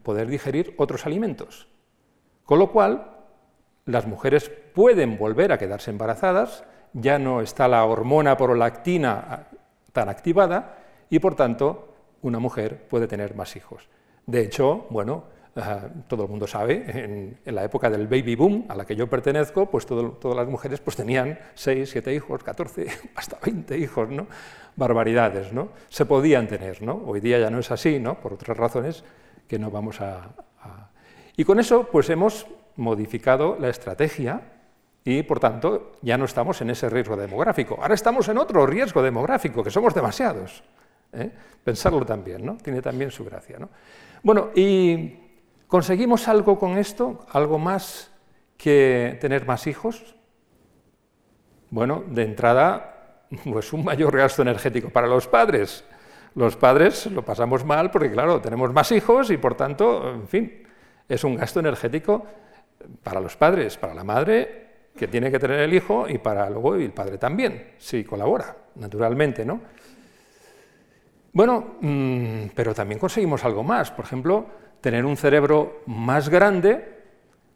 poder 0.04 0.28
digerir 0.28 0.76
otros 0.78 1.06
alimentos. 1.06 1.66
Con 2.44 2.60
lo 2.60 2.70
cual, 2.70 3.11
las 3.84 4.06
mujeres 4.06 4.50
pueden 4.74 5.18
volver 5.18 5.52
a 5.52 5.58
quedarse 5.58 5.90
embarazadas, 5.90 6.64
ya 6.92 7.18
no 7.18 7.40
está 7.40 7.68
la 7.68 7.84
hormona 7.84 8.36
prolactina 8.36 9.24
ah, 9.28 9.44
tan 9.92 10.08
activada 10.08 10.78
y, 11.10 11.18
por 11.18 11.34
tanto, 11.34 11.94
una 12.22 12.38
mujer 12.38 12.86
puede 12.88 13.06
tener 13.06 13.34
más 13.34 13.56
hijos. 13.56 13.88
De 14.26 14.42
hecho, 14.42 14.86
bueno, 14.90 15.24
ah, 15.56 15.88
todo 16.06 16.24
el 16.24 16.28
mundo 16.28 16.46
sabe, 16.46 16.84
en, 16.86 17.54
la 17.54 17.64
época 17.64 17.90
del 17.90 18.06
baby 18.06 18.36
boom 18.36 18.66
a 18.68 18.76
la 18.76 18.84
que 18.84 18.94
yo 18.94 19.08
pertenezco, 19.08 19.66
pues 19.66 19.86
todas 19.86 20.36
las 20.36 20.48
mujeres 20.48 20.80
pues, 20.80 20.96
tenían 20.96 21.38
6, 21.54 21.90
7 21.90 22.14
hijos, 22.14 22.44
14, 22.44 22.86
hasta 23.16 23.38
20 23.44 23.78
hijos, 23.78 24.08
¿no? 24.10 24.26
Barbaridades, 24.76 25.52
¿no? 25.52 25.70
Se 25.88 26.06
podían 26.06 26.46
tener, 26.46 26.82
¿no? 26.82 27.02
Hoy 27.04 27.20
día 27.20 27.38
ya 27.38 27.50
no 27.50 27.58
es 27.58 27.70
así, 27.70 27.98
¿no? 27.98 28.20
Por 28.20 28.34
otras 28.34 28.56
razones 28.56 29.04
que 29.48 29.58
no 29.58 29.70
vamos 29.70 30.00
a... 30.00 30.30
a... 30.60 30.88
Y 31.36 31.44
con 31.44 31.58
eso, 31.58 31.88
pues 31.90 32.08
hemos 32.10 32.46
modificado 32.76 33.56
la 33.58 33.68
estrategia 33.68 34.40
y, 35.04 35.22
por 35.22 35.40
tanto, 35.40 35.92
ya 36.02 36.16
no 36.16 36.26
estamos 36.26 36.60
en 36.60 36.70
ese 36.70 36.88
riesgo 36.88 37.16
demográfico. 37.16 37.78
Ahora 37.80 37.94
estamos 37.94 38.28
en 38.28 38.38
otro 38.38 38.66
riesgo 38.66 39.02
demográfico, 39.02 39.62
que 39.62 39.70
somos 39.70 39.94
demasiados. 39.94 40.62
¿eh? 41.12 41.30
Pensarlo 41.64 42.04
también, 42.06 42.44
¿no? 42.44 42.56
Tiene 42.56 42.80
también 42.80 43.10
su 43.10 43.24
gracia. 43.24 43.58
¿no? 43.58 43.68
Bueno, 44.22 44.50
¿y 44.54 45.18
conseguimos 45.66 46.28
algo 46.28 46.58
con 46.58 46.78
esto? 46.78 47.26
¿Algo 47.32 47.58
más 47.58 48.12
que 48.56 49.18
tener 49.20 49.44
más 49.44 49.66
hijos? 49.66 50.14
Bueno, 51.70 52.04
de 52.06 52.22
entrada, 52.22 53.24
pues 53.44 53.72
un 53.72 53.84
mayor 53.84 54.16
gasto 54.16 54.42
energético 54.42 54.90
para 54.90 55.08
los 55.08 55.26
padres. 55.26 55.84
Los 56.34 56.56
padres 56.56 57.06
lo 57.06 57.24
pasamos 57.24 57.64
mal 57.64 57.90
porque, 57.90 58.10
claro, 58.10 58.40
tenemos 58.40 58.72
más 58.72 58.92
hijos 58.92 59.30
y, 59.30 59.36
por 59.36 59.56
tanto, 59.56 60.10
en 60.14 60.28
fin, 60.28 60.62
es 61.08 61.24
un 61.24 61.34
gasto 61.34 61.60
energético 61.60 62.24
para 63.02 63.20
los 63.20 63.36
padres, 63.36 63.76
para 63.76 63.94
la 63.94 64.04
madre 64.04 64.62
que 64.96 65.08
tiene 65.08 65.30
que 65.30 65.38
tener 65.38 65.60
el 65.60 65.72
hijo 65.72 66.06
y 66.08 66.18
para 66.18 66.48
luego 66.50 66.74
el 66.74 66.92
padre 66.92 67.18
también, 67.18 67.72
si 67.78 68.04
colabora, 68.04 68.54
naturalmente, 68.76 69.44
¿no? 69.44 69.60
Bueno, 71.32 71.76
mm, 71.80 72.48
pero 72.54 72.74
también 72.74 73.00
conseguimos 73.00 73.44
algo 73.44 73.62
más, 73.62 73.90
por 73.90 74.04
ejemplo, 74.04 74.46
tener 74.80 75.04
un 75.06 75.16
cerebro 75.16 75.82
más 75.86 76.28
grande 76.28 77.00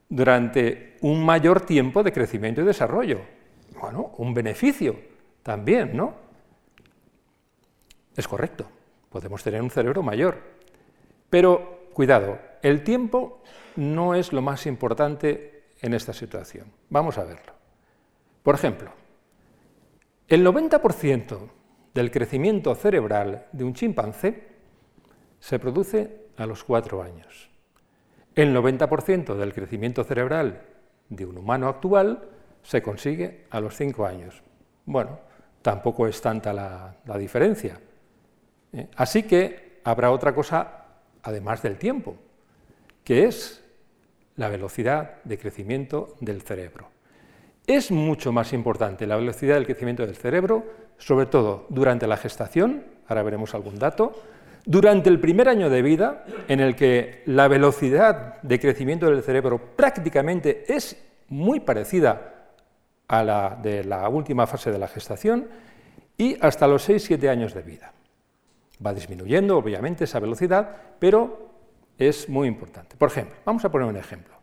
durante 0.09 0.97
un 1.03 1.25
mayor 1.25 1.61
tiempo 1.61 2.03
de 2.03 2.13
crecimiento 2.13 2.63
y 2.63 2.65
desarrollo. 2.65 3.21
Bueno, 3.79 4.13
un 4.17 4.33
beneficio 4.33 4.97
también, 5.43 5.95
¿no? 5.95 6.15
Es 8.17 8.27
correcto, 8.27 8.67
podemos 9.11 9.43
tener 9.43 9.61
un 9.61 9.71
cerebro 9.71 10.03
mayor. 10.03 10.39
Pero, 11.29 11.89
cuidado, 11.93 12.39
el 12.63 12.83
tiempo 12.85 13.43
no 13.77 14.15
es 14.15 14.33
lo 14.33 14.43
más 14.43 14.67
importante 14.67 15.65
en 15.81 15.95
esta 15.95 16.13
situación. 16.13 16.73
Vamos 16.89 17.19
a 17.19 17.25
verlo. 17.25 17.53
Por 18.43 18.55
ejemplo, 18.55 18.91
el 20.29 20.45
90% 20.45 21.51
del 21.95 22.11
crecimiento 22.11 22.75
cerebral 22.75 23.47
de 23.53 23.65
un 23.65 23.75
chimpancé 23.75 24.49
se 25.39 25.59
produce 25.59 26.27
a 26.37 26.47
los 26.47 26.65
cuatro 26.65 27.03
años. 27.03 27.51
El 28.35 28.55
90% 28.55 29.35
del 29.35 29.55
crecimiento 29.55 30.05
cerebral 30.05 30.63
de 31.09 31.25
un 31.25 31.39
humano 31.39 31.69
actual 31.69 32.29
se 32.63 32.83
consigue 32.83 33.47
a 33.51 33.61
los 33.61 33.77
cinco 33.77 34.05
años. 34.05 34.43
Bueno, 34.85 35.21
tampoco 35.63 36.07
es 36.07 36.21
tanta 36.21 36.53
la, 36.53 37.19
diferencia. 37.19 37.81
¿eh? 38.73 38.89
Así 38.97 39.23
que 39.23 39.81
habrá 39.85 40.11
otra 40.11 40.35
cosa 40.35 40.85
además 41.23 41.63
del 41.63 41.79
tiempo, 41.79 42.17
que 43.07 43.25
es 43.25 43.63
la 44.35 44.49
velocidad 44.49 45.23
de 45.23 45.39
crecimiento 45.39 46.17
del 46.21 46.43
cerebro. 46.43 46.89
Es 47.65 47.93
mucho 47.93 48.33
más 48.33 48.53
importante 48.53 49.07
la 49.07 49.15
velocidad 49.15 49.55
del 49.55 49.65
crecimiento 49.65 50.05
del 50.05 50.17
cerebro, 50.17 50.65
sobre 50.99 51.27
todo 51.27 51.67
durante 51.69 52.09
la 52.09 52.17
gestación, 52.17 52.83
ahora 53.07 53.23
veremos 53.23 53.55
algún 53.55 53.79
dato, 53.79 54.13
durante 54.65 55.09
el 55.09 55.21
primer 55.21 55.49
año 55.49 55.71
de 55.71 55.83
vida, 55.83 56.25
en 56.49 56.59
el 56.59 56.75
que 56.75 57.23
la 57.27 57.47
velocidad 57.47 58.43
de 58.43 58.59
crecimiento 58.59 59.09
del 59.09 59.23
cerebro 59.23 59.77
prácticamente 59.77 60.65
es 60.67 61.01
muy 61.29 61.61
parecida 61.61 62.49
a 63.07 63.23
la 63.23 63.57
de 63.63 63.85
la 63.85 64.09
última 64.09 64.49
fase 64.49 64.73
de 64.73 64.81
la 64.81 64.89
gestación, 64.89 65.47
y 66.19 66.37
hasta 66.41 66.67
los 66.67 66.89
6-7 66.89 67.29
años 67.29 67.55
de 67.55 67.63
vida. 67.63 67.93
Va 68.85 68.93
disminuyendo, 68.93 69.57
obviamente, 69.57 70.05
esa 70.05 70.19
velocidad, 70.19 70.75
pero 70.99 71.56
es 71.99 72.29
muy 72.29 72.49
importante. 72.49 72.97
Por 72.97 73.09
ejemplo, 73.09 73.37
vamos 73.45 73.65
a 73.65 73.71
poner 73.71 73.89
un 73.89 73.97
ejemplo. 73.97 74.35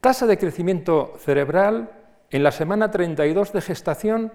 Tasa 0.00 0.26
de 0.26 0.38
crecimiento 0.38 1.14
cerebral 1.18 1.90
en 2.30 2.42
la 2.42 2.52
semana 2.52 2.90
32 2.90 3.52
de 3.52 3.60
gestación 3.60 4.32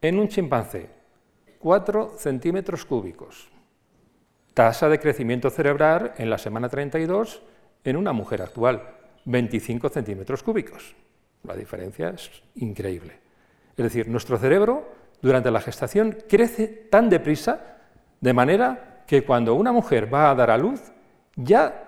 en 0.00 0.18
un 0.18 0.28
chimpancé, 0.28 0.90
4 1.58 2.14
centímetros 2.16 2.84
cúbicos. 2.84 3.48
Tasa 4.54 4.88
de 4.88 5.00
crecimiento 5.00 5.50
cerebral 5.50 6.12
en 6.18 6.30
la 6.30 6.38
semana 6.38 6.68
32 6.68 7.42
en 7.84 7.96
una 7.96 8.12
mujer 8.12 8.42
actual, 8.42 8.82
25 9.24 9.88
centímetros 9.88 10.42
cúbicos. 10.42 10.94
La 11.44 11.54
diferencia 11.54 12.10
es 12.10 12.30
increíble. 12.56 13.14
Es 13.76 13.84
decir, 13.84 14.08
nuestro 14.08 14.38
cerebro 14.38 14.88
durante 15.22 15.50
la 15.50 15.60
gestación 15.60 16.18
crece 16.28 16.66
tan 16.66 17.08
deprisa 17.08 17.76
de 18.20 18.32
manera 18.32 19.04
que 19.06 19.24
cuando 19.24 19.54
una 19.54 19.72
mujer 19.72 20.12
va 20.12 20.30
a 20.30 20.34
dar 20.34 20.50
a 20.50 20.58
luz, 20.58 20.92
ya 21.36 21.87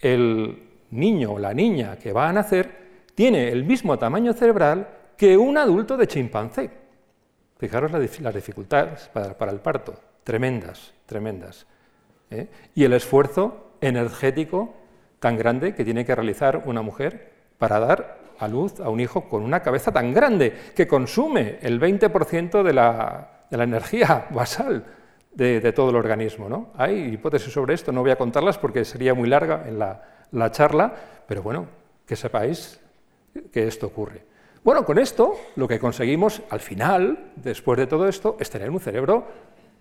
el 0.00 0.68
niño 0.90 1.32
o 1.32 1.38
la 1.38 1.54
niña 1.54 1.96
que 1.96 2.12
va 2.12 2.28
a 2.28 2.32
nacer 2.32 2.70
tiene 3.14 3.48
el 3.48 3.64
mismo 3.64 3.98
tamaño 3.98 4.32
cerebral 4.32 4.88
que 5.16 5.36
un 5.36 5.58
adulto 5.58 5.96
de 5.96 6.06
chimpancé. 6.06 6.70
Fijaros 7.58 7.92
las 7.92 8.34
dificultades 8.34 9.10
para, 9.12 9.52
el 9.52 9.60
parto, 9.60 9.94
tremendas, 10.24 10.94
tremendas. 11.06 11.66
¿eh? 12.30 12.48
Y 12.74 12.84
el 12.84 12.94
esfuerzo 12.94 13.74
energético 13.80 14.74
tan 15.18 15.36
grande 15.36 15.74
que 15.74 15.84
tiene 15.84 16.06
que 16.06 16.14
realizar 16.14 16.62
una 16.64 16.80
mujer 16.80 17.32
para 17.58 17.78
dar 17.78 18.18
a 18.38 18.48
luz 18.48 18.80
a 18.80 18.88
un 18.88 19.00
hijo 19.00 19.28
con 19.28 19.42
una 19.42 19.60
cabeza 19.60 19.92
tan 19.92 20.14
grande, 20.14 20.54
que 20.74 20.88
consume 20.88 21.58
el 21.60 21.78
20% 21.78 22.62
de 22.62 22.72
la 22.72 23.40
de 23.50 23.56
la 23.56 23.64
energía 23.64 24.26
basal 24.30 24.84
de, 25.32 25.72
todo 25.72 25.90
el 25.90 25.96
organismo. 25.96 26.48
¿no? 26.48 26.70
Hay 26.76 27.14
hipótesis 27.14 27.52
sobre 27.52 27.74
esto, 27.74 27.92
no 27.92 28.02
voy 28.02 28.10
a 28.10 28.16
contarlas 28.16 28.58
porque 28.58 28.84
sería 28.84 29.14
muy 29.14 29.28
larga 29.28 29.64
en 29.66 29.78
la, 29.78 30.50
charla, 30.50 30.94
pero 31.26 31.42
bueno, 31.42 31.66
que 32.06 32.16
sepáis 32.16 32.80
que 33.52 33.66
esto 33.66 33.86
ocurre. 33.86 34.22
Bueno, 34.62 34.84
con 34.84 34.98
esto 34.98 35.36
lo 35.56 35.66
que 35.66 35.78
conseguimos 35.78 36.42
al 36.50 36.60
final, 36.60 37.32
después 37.36 37.78
de 37.78 37.86
todo 37.86 38.08
esto, 38.08 38.36
es 38.38 38.50
tener 38.50 38.70
un 38.70 38.80
cerebro 38.80 39.26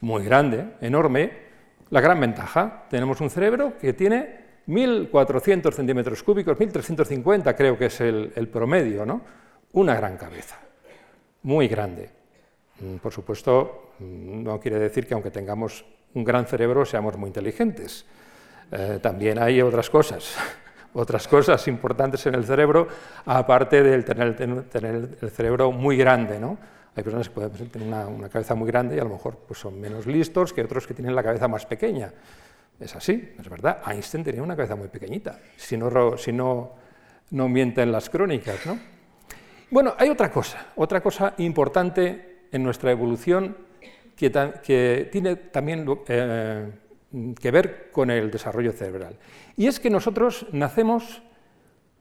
muy 0.02 0.24
grande, 0.24 0.76
enorme. 0.80 1.50
La 1.90 2.02
gran 2.02 2.20
ventaja, 2.20 2.86
tenemos 2.90 3.20
un 3.20 3.30
cerebro 3.30 3.74
que 3.80 3.94
tiene 3.94 4.40
1.400 4.68 5.74
centímetros 5.74 6.24
cúbicos, 6.24 6.58
1.350 6.58 7.56
creo 7.56 7.78
que 7.78 7.88
es 7.88 8.00
el, 8.00 8.32
el 8.36 8.48
promedio, 8.48 9.06
¿no? 9.06 9.22
Una 9.74 9.96
gran 9.96 10.16
cabeza, 10.16 10.58
muy 11.42 11.68
grande. 11.68 12.19
Mm, 12.80 12.96
por 12.98 13.12
supuesto, 13.12 13.94
mm, 14.00 14.44
no 14.44 14.60
quiere 14.60 14.80
decir 14.80 15.06
que 15.06 15.14
aunque 15.14 15.32
tengamos 15.32 15.86
un 16.14 16.24
gran 16.24 16.46
cerebro 16.46 16.86
seamos 16.86 17.18
muy 17.18 17.28
inteligentes. 17.28 18.06
Eh, 18.72 19.00
también 19.02 19.40
hay 19.40 19.62
otras 19.62 19.90
cosas, 19.90 20.36
otras 20.94 21.28
cosas 21.28 21.68
importantes 21.68 22.26
en 22.26 22.36
el 22.36 22.46
cerebro, 22.46 22.88
aparte 23.26 23.84
del 23.84 24.06
tener, 24.06 25.18
el 25.22 25.30
cerebro 25.32 25.72
muy 25.72 25.98
grande. 25.98 26.40
¿no? 26.40 26.58
Hay 26.96 27.04
personas 27.04 27.30
que 27.30 27.36
pueden 27.36 27.70
tener 27.70 27.88
una, 27.88 28.30
cabeza 28.30 28.56
muy 28.56 28.68
grande 28.68 28.96
y 28.96 29.00
a 29.00 29.04
lo 29.04 29.12
mejor 29.12 29.38
pues, 29.48 29.60
son 29.60 29.80
menos 29.80 30.06
listos 30.06 30.54
que 30.54 30.62
otros 30.62 30.88
que 30.88 30.94
tienen 30.94 31.16
la 31.16 31.24
cabeza 31.24 31.48
más 31.48 31.66
pequeña. 31.66 32.14
Es 32.80 32.96
así, 32.96 33.34
es 33.38 33.50
verdad. 33.50 33.82
Einstein 33.88 34.24
tenía 34.24 34.42
una 34.42 34.56
cabeza 34.56 34.76
muy 34.76 34.88
pequeñita, 34.88 35.38
si 35.58 35.76
no, 35.76 36.18
si 36.18 36.32
no, 36.32 36.72
no 37.32 37.50
mienten 37.50 37.92
las 37.92 38.10
crónicas. 38.10 38.66
¿no? 38.66 38.80
Bueno, 39.70 39.96
hay 39.98 40.10
otra 40.10 40.32
cosa, 40.32 40.68
otra 40.78 41.02
cosa 41.02 41.34
importante 41.40 42.39
en 42.52 42.64
nuestra 42.64 42.92
evolución 42.92 43.56
que, 44.16 45.10
tiene 45.12 45.36
también 45.36 45.86
eh, 46.08 46.72
que 47.40 47.52
ver 47.52 47.90
con 47.92 48.12
el 48.12 48.30
desarrollo 48.30 48.72
cerebral. 48.74 49.16
Y 49.56 49.68
es 49.68 49.80
que 49.80 49.90
nosotros 49.90 50.46
nacemos 50.52 51.22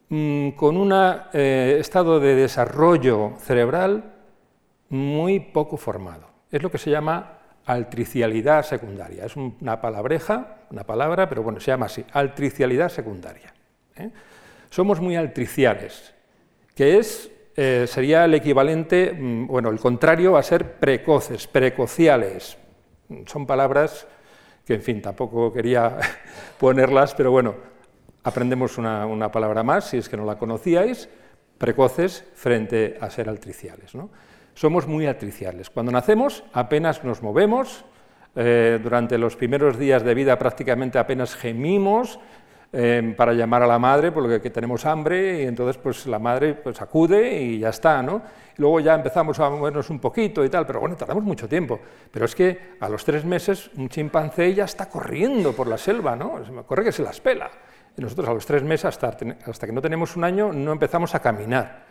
mm, 0.09 0.51
con 0.51 0.77
un 0.77 0.93
eh, 1.33 1.77
estado 1.79 2.19
de 2.19 2.35
desarrollo 2.35 3.35
cerebral 3.39 4.15
muy 4.89 5.41
poco 5.41 5.77
formado. 5.77 6.29
Es 6.51 6.63
lo 6.63 6.71
que 6.71 6.79
se 6.79 6.91
llama 6.91 7.39
altricialidad 7.67 8.65
secundaria. 8.65 9.27
Es 9.27 9.37
una 9.37 9.81
palabreja, 9.81 10.59
una 10.71 10.85
palabra, 10.85 11.29
pero 11.29 11.43
bueno, 11.43 11.61
se 11.61 11.71
llama 11.71 11.87
así, 11.87 12.05
altricialidad 12.13 12.89
secundaria. 12.89 13.53
¿eh? 13.97 14.11
Somos 14.71 15.01
muy 15.01 15.17
altriciales, 15.17 16.15
que 16.75 16.99
es 16.99 17.31
eh, 17.61 17.89
sería 17.89 18.25
el 18.25 18.35
equivalente, 18.35 19.13
mm, 19.13 19.49
bueno, 19.49 19.71
el 19.71 19.81
contrario 19.81 20.37
a 20.37 20.45
ser 20.45 20.75
precoces, 20.75 21.49
precociales. 21.49 22.57
Son 23.27 23.47
palabras 23.47 24.07
que, 24.65 24.75
en 24.75 24.83
fin, 24.83 25.03
tampoco 25.03 25.53
quería 25.53 25.99
ponerlas, 26.61 27.17
pero 27.17 27.33
bueno, 27.33 27.57
aprendemos 28.23 28.79
una, 28.79 29.33
palabra 29.33 29.65
más, 29.65 29.87
si 29.87 29.97
es 29.97 30.09
que 30.09 30.17
no 30.17 30.25
la 30.25 30.39
conocíais, 30.39 31.09
precoces 31.59 32.25
frente 32.37 32.97
a 33.01 33.11
ser 33.11 33.29
altriciales. 33.29 33.93
¿no? 33.93 34.11
Somos 34.55 34.87
muy 34.87 35.07
altriciales. 35.07 35.69
Cuando 35.69 35.91
nacemos 35.91 36.45
apenas 36.53 37.03
nos 37.03 37.25
movemos, 37.25 37.85
eh, 38.37 38.79
durante 38.81 39.19
los 39.19 39.35
primeros 39.35 39.77
días 39.81 40.05
de 40.05 40.15
vida 40.15 40.39
prácticamente 40.39 41.01
apenas 41.01 41.35
gemimos, 41.35 42.21
Em, 42.71 43.17
para 43.17 43.33
llamar 43.33 43.63
a 43.63 43.67
la 43.67 43.79
madre 43.79 44.13
porque 44.13 44.43
que 44.43 44.51
tenemos 44.51 44.85
hambre 44.85 45.43
y 45.43 45.47
entonces 45.47 45.79
pues 45.79 46.07
la 46.07 46.19
madre 46.19 46.53
pues 46.55 46.83
acude 46.83 47.41
y 47.41 47.61
ya 47.61 47.71
está, 47.71 48.03
¿no? 48.03 48.21
luego 48.59 48.81
ya 48.81 48.95
empezamos 48.95 49.41
a 49.41 49.49
movernos 49.49 49.89
un 49.89 49.99
poquito 49.99 50.45
y 50.45 50.51
tal, 50.51 50.67
pero 50.67 50.81
bueno, 50.81 50.97
tardamos 50.97 51.25
mucho 51.25 51.49
tiempo. 51.49 51.81
Pero 52.11 52.27
es 52.27 52.35
que 52.35 52.77
a 52.81 52.89
los 52.89 53.05
tres 53.05 53.25
meses 53.25 53.71
un 53.77 53.89
chimpancé 53.89 54.53
ya 54.53 54.65
está 54.65 54.89
corriendo 54.89 55.55
por 55.55 55.67
la 55.67 55.79
selva, 55.79 56.15
¿no? 56.15 56.43
Corre 56.67 56.85
que 56.85 56.93
se 56.93 57.03
las 57.03 57.21
pela. 57.21 57.51
Y 57.97 58.03
nosotros 58.03 58.29
a 58.29 58.35
los 58.35 58.45
tres 58.45 58.63
meses, 58.63 58.85
hasta, 58.87 59.17
hasta 59.47 59.67
que 59.67 59.73
no 59.73 59.81
tenemos 59.81 60.17
un 60.17 60.25
año, 60.25 60.53
no 60.53 60.73
empezamos 60.73 61.15
a 61.15 61.21
caminar. 61.21 61.85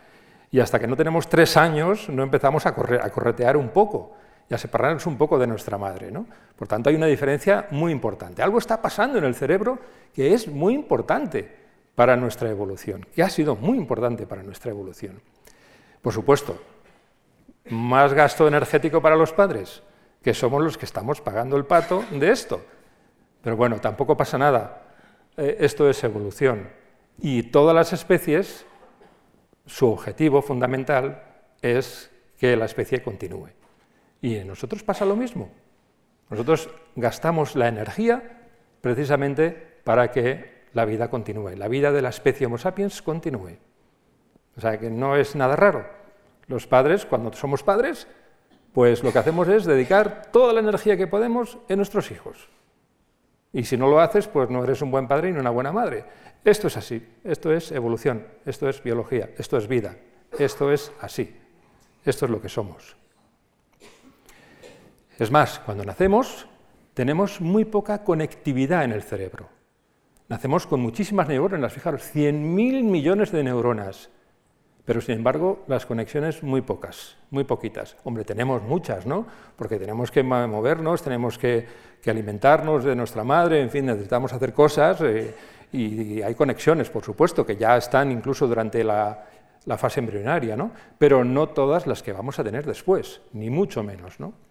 Y 0.50 0.60
hasta 0.60 0.78
que 0.78 0.86
no 0.86 0.96
tenemos 0.96 1.28
tres 1.28 1.56
años, 1.56 2.08
no 2.08 2.22
empezamos 2.22 2.66
a, 2.66 2.74
correr, 2.74 3.00
a 3.02 3.10
corretear 3.10 3.56
un 3.56 3.70
poco 3.70 4.14
y 4.48 4.54
a 4.54 4.58
separarnos 4.58 5.06
un 5.06 5.18
poco 5.18 5.38
de 5.38 5.46
nuestra 5.46 5.78
madre. 5.78 6.10
¿no? 6.10 6.26
Por 6.56 6.68
tanto, 6.68 6.90
hay 6.90 6.96
una 6.96 7.06
diferencia 7.06 7.66
muy 7.70 7.92
importante. 7.92 8.42
Algo 8.42 8.58
está 8.58 8.80
pasando 8.80 9.18
en 9.18 9.24
el 9.24 9.34
cerebro 9.34 9.78
que 10.14 10.32
es 10.32 10.48
muy 10.48 10.74
importante 10.74 11.56
para 11.94 12.16
nuestra 12.16 12.48
evolución, 12.48 13.06
que 13.14 13.22
ha 13.22 13.28
sido 13.28 13.56
muy 13.56 13.76
importante 13.76 14.26
para 14.26 14.42
nuestra 14.42 14.70
evolución. 14.70 15.20
Por 16.00 16.12
supuesto, 16.12 16.56
más 17.70 18.14
gasto 18.14 18.46
energético 18.46 19.02
para 19.02 19.16
los 19.16 19.32
padres, 19.32 19.82
que 20.22 20.32
somos 20.32 20.62
los 20.62 20.78
que 20.78 20.86
estamos 20.86 21.20
pagando 21.20 21.56
el 21.56 21.64
pato 21.64 22.04
de 22.10 22.30
esto. 22.30 22.62
Pero 23.42 23.56
bueno, 23.56 23.80
tampoco 23.80 24.16
pasa 24.16 24.38
nada. 24.38 24.82
Eh, 25.36 25.56
esto 25.60 25.88
es 25.88 26.02
evolución. 26.04 26.68
Y 27.20 27.44
todas 27.44 27.74
las 27.74 27.92
especies, 27.92 28.64
su 29.66 29.90
objetivo 29.90 30.40
fundamental 30.40 31.22
es 31.62 32.10
que 32.38 32.56
la 32.56 32.66
especie 32.66 33.02
continúe. 33.02 33.57
Y 34.20 34.36
en 34.36 34.48
nosotros 34.48 34.82
pasa 34.82 35.04
lo 35.04 35.16
mismo. 35.16 35.50
Nosotros 36.30 36.68
gastamos 36.96 37.56
la 37.56 37.68
energía 37.68 38.40
precisamente 38.80 39.50
para 39.84 40.10
que 40.10 40.58
la 40.72 40.84
vida 40.84 41.08
continúe, 41.08 41.56
la 41.56 41.68
vida 41.68 41.92
de 41.92 42.02
la 42.02 42.10
especie 42.10 42.46
Homo 42.46 42.58
sapiens 42.58 43.02
continúe. 43.02 43.56
O 44.56 44.60
sea 44.60 44.78
que 44.78 44.90
no 44.90 45.16
es 45.16 45.36
nada 45.36 45.56
raro. 45.56 45.86
Los 46.46 46.66
padres, 46.66 47.06
cuando 47.06 47.32
somos 47.32 47.62
padres, 47.62 48.08
pues 48.72 49.02
lo 49.02 49.12
que 49.12 49.18
hacemos 49.18 49.48
es 49.48 49.64
dedicar 49.64 50.30
toda 50.32 50.52
la 50.52 50.60
energía 50.60 50.96
que 50.96 51.06
podemos 51.06 51.58
en 51.68 51.76
nuestros 51.76 52.10
hijos. 52.10 52.48
Y 53.52 53.64
si 53.64 53.76
no 53.76 53.88
lo 53.88 54.00
haces, 54.00 54.28
pues 54.28 54.50
no 54.50 54.62
eres 54.62 54.82
un 54.82 54.90
buen 54.90 55.08
padre 55.08 55.32
ni 55.32 55.38
una 55.38 55.50
buena 55.50 55.72
madre. 55.72 56.04
Esto 56.44 56.66
es 56.66 56.76
así, 56.76 57.06
esto 57.24 57.52
es 57.52 57.72
evolución, 57.72 58.26
esto 58.44 58.68
es 58.68 58.82
biología, 58.82 59.30
esto 59.38 59.56
es 59.56 59.66
vida, 59.66 59.96
esto 60.38 60.70
es 60.70 60.92
así, 61.00 61.34
esto 62.04 62.26
es 62.26 62.30
lo 62.30 62.40
que 62.40 62.48
somos. 62.48 62.96
Es 65.18 65.32
más, 65.32 65.58
cuando 65.58 65.84
nacemos 65.84 66.46
tenemos 66.94 67.40
muy 67.40 67.64
poca 67.64 68.04
conectividad 68.04 68.84
en 68.84 68.92
el 68.92 69.02
cerebro. 69.02 69.48
Nacemos 70.28 70.66
con 70.66 70.80
muchísimas 70.80 71.26
neuronas, 71.26 71.72
fijaros, 71.72 72.02
100.000 72.14 72.84
millones 72.84 73.32
de 73.32 73.42
neuronas, 73.42 74.10
pero 74.84 75.00
sin 75.00 75.16
embargo 75.16 75.64
las 75.66 75.86
conexiones 75.86 76.44
muy 76.44 76.60
pocas, 76.60 77.16
muy 77.30 77.42
poquitas. 77.42 77.96
Hombre, 78.04 78.24
tenemos 78.24 78.62
muchas, 78.62 79.06
¿no? 79.06 79.26
Porque 79.56 79.78
tenemos 79.78 80.12
que 80.12 80.22
movernos, 80.22 81.02
tenemos 81.02 81.36
que, 81.36 81.66
alimentarnos 82.06 82.84
de 82.84 82.94
nuestra 82.94 83.24
madre, 83.24 83.60
en 83.60 83.70
fin, 83.70 83.86
necesitamos 83.86 84.32
hacer 84.32 84.52
cosas 84.52 85.00
eh, 85.02 85.34
y, 85.72 86.22
hay 86.22 86.34
conexiones, 86.36 86.90
por 86.90 87.04
supuesto, 87.04 87.44
que 87.44 87.56
ya 87.56 87.76
están 87.76 88.12
incluso 88.12 88.46
durante 88.46 88.84
la, 88.84 89.26
la 89.66 89.76
fase 89.76 89.98
embrionaria, 89.98 90.56
¿no? 90.56 90.70
Pero 90.96 91.24
no 91.24 91.48
todas 91.48 91.88
las 91.88 92.04
que 92.04 92.12
vamos 92.12 92.38
a 92.38 92.44
tener 92.44 92.64
después, 92.64 93.20
ni 93.32 93.50
mucho 93.50 93.82
menos, 93.82 94.20
¿no? 94.20 94.47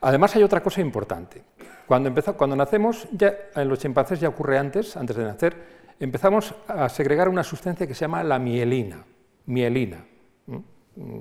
Además 0.00 0.34
hay 0.36 0.42
otra 0.42 0.62
cosa 0.62 0.80
importante. 0.80 1.42
Cuando, 1.86 2.14
cuando 2.36 2.56
nacemos, 2.56 3.08
ya, 3.12 3.34
en 3.54 3.68
los 3.68 3.78
chimpancés 3.78 4.20
ya 4.20 4.28
ocurre 4.28 4.58
antes, 4.58 4.96
antes 4.96 5.16
de 5.16 5.24
nacer, 5.24 5.56
empezamos 5.98 6.54
a 6.68 6.88
segregar 6.88 7.28
una 7.28 7.42
sustancia 7.42 7.86
que 7.86 7.94
se 7.94 8.02
llama 8.02 8.22
la 8.22 8.38
mielina. 8.38 9.04
Mielina. 9.46 10.04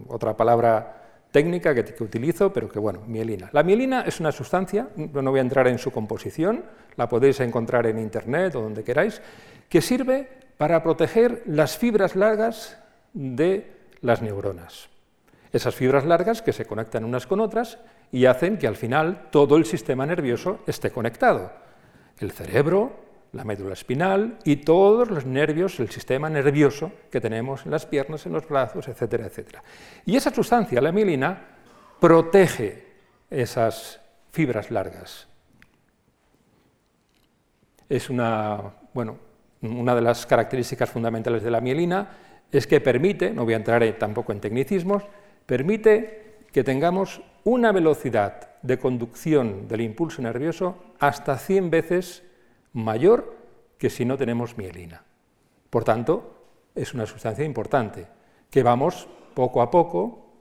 Otra 0.08 0.36
palabra 0.38 1.28
técnica 1.32 1.76
que, 1.76 1.84
que, 1.84 2.04
utilizo, 2.04 2.54
pero 2.54 2.70
que 2.70 2.80
bueno, 2.80 3.02
mielina. 3.06 3.50
La 3.52 3.64
mielina 3.64 4.02
es 4.02 4.20
una 4.20 4.32
sustancia, 4.32 4.90
no 4.96 5.32
voy 5.32 5.40
a 5.40 5.44
entrar 5.44 5.68
en 5.68 5.78
su 5.78 5.92
composición, 5.92 6.64
la 6.96 7.08
podéis 7.08 7.40
encontrar 7.40 7.86
en 7.88 8.00
internet 8.00 8.56
o 8.56 8.62
donde 8.62 8.84
queráis, 8.84 9.22
que 9.68 9.82
sirve 9.82 10.28
para 10.58 10.82
proteger 10.84 11.44
las 11.46 11.78
fibras 11.78 12.16
largas 12.16 12.78
de 13.14 13.72
las 14.02 14.22
neuronas. 14.22 14.90
Esas 15.52 15.74
fibras 15.74 16.06
largas 16.06 16.42
que 16.42 16.54
se 16.54 16.66
conectan 16.66 17.04
unas 17.04 17.26
con 17.26 17.40
otras 17.40 17.80
y 18.12 18.26
hacen 18.26 18.58
que 18.58 18.68
al 18.68 18.76
final 18.76 19.30
todo 19.32 19.58
el 19.58 19.66
sistema 19.66 20.06
nervioso 20.06 20.60
esté 20.68 20.92
conectado. 20.92 21.52
El 22.20 22.32
cerebro, 22.32 23.10
la 23.32 23.44
médula 23.44 23.74
espinal 23.74 24.38
y 24.44 24.58
todos 24.58 25.10
los 25.10 25.26
nervios, 25.26 25.80
el 25.80 25.90
sistema 25.90 26.30
nervioso 26.30 26.92
que 27.12 27.22
tenemos 27.22 27.66
en 27.66 27.72
las 27.72 27.86
piernas, 27.86 28.26
en 28.26 28.34
los 28.34 28.48
brazos, 28.48 28.88
etcétera, 28.88 29.26
etcétera. 29.26 29.64
Y 30.06 30.16
esa 30.16 30.34
sustancia, 30.34 30.82
la 30.82 30.92
mielina, 30.92 31.48
protege 32.00 32.86
esas 33.30 34.00
fibras 34.32 34.70
largas. 34.70 35.28
Es 37.88 38.10
una, 38.10 38.62
bueno, 38.94 39.18
una 39.62 39.96
de 39.96 40.02
las 40.02 40.26
características 40.26 40.90
fundamentales 40.90 41.44
de 41.44 41.52
la 41.52 41.60
mielina 41.60 42.10
es 42.52 42.66
que 42.66 42.82
permite, 42.82 43.32
no 43.32 43.46
voy 43.46 43.54
a 43.54 43.58
entrar 43.58 43.84
tampoco 44.00 44.32
en 44.32 44.40
tecnicismos, 44.40 45.04
permite 45.50 46.46
que 46.52 46.64
tengamos 46.64 47.24
una 47.44 47.72
velocidad 47.72 48.62
de 48.62 48.78
conducción 48.78 49.68
del 49.68 49.82
impulso 49.82 50.22
nervioso 50.22 50.76
hasta 51.00 51.40
100 51.40 51.72
veces 51.72 52.24
mayor 52.74 53.36
que 53.80 53.90
si 53.90 54.06
no 54.06 54.16
tenemos 54.16 54.60
mielina. 54.60 55.02
Por 55.72 55.84
tanto, 55.84 56.36
es 56.76 56.94
una 56.94 57.08
sustancia 57.08 57.44
importante 57.44 58.06
que 58.52 58.62
vamos 58.62 59.08
poco 59.34 59.64
a 59.64 59.72
poco 59.72 60.36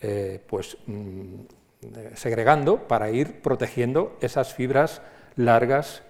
eh, 0.00 0.42
pues, 0.44 0.76
mm, 0.86 1.34
segregando 2.14 2.88
para 2.88 3.12
ir 3.12 3.40
protegiendo 3.42 4.18
esas 4.20 4.52
fibras 4.52 5.02
largas 5.36 6.02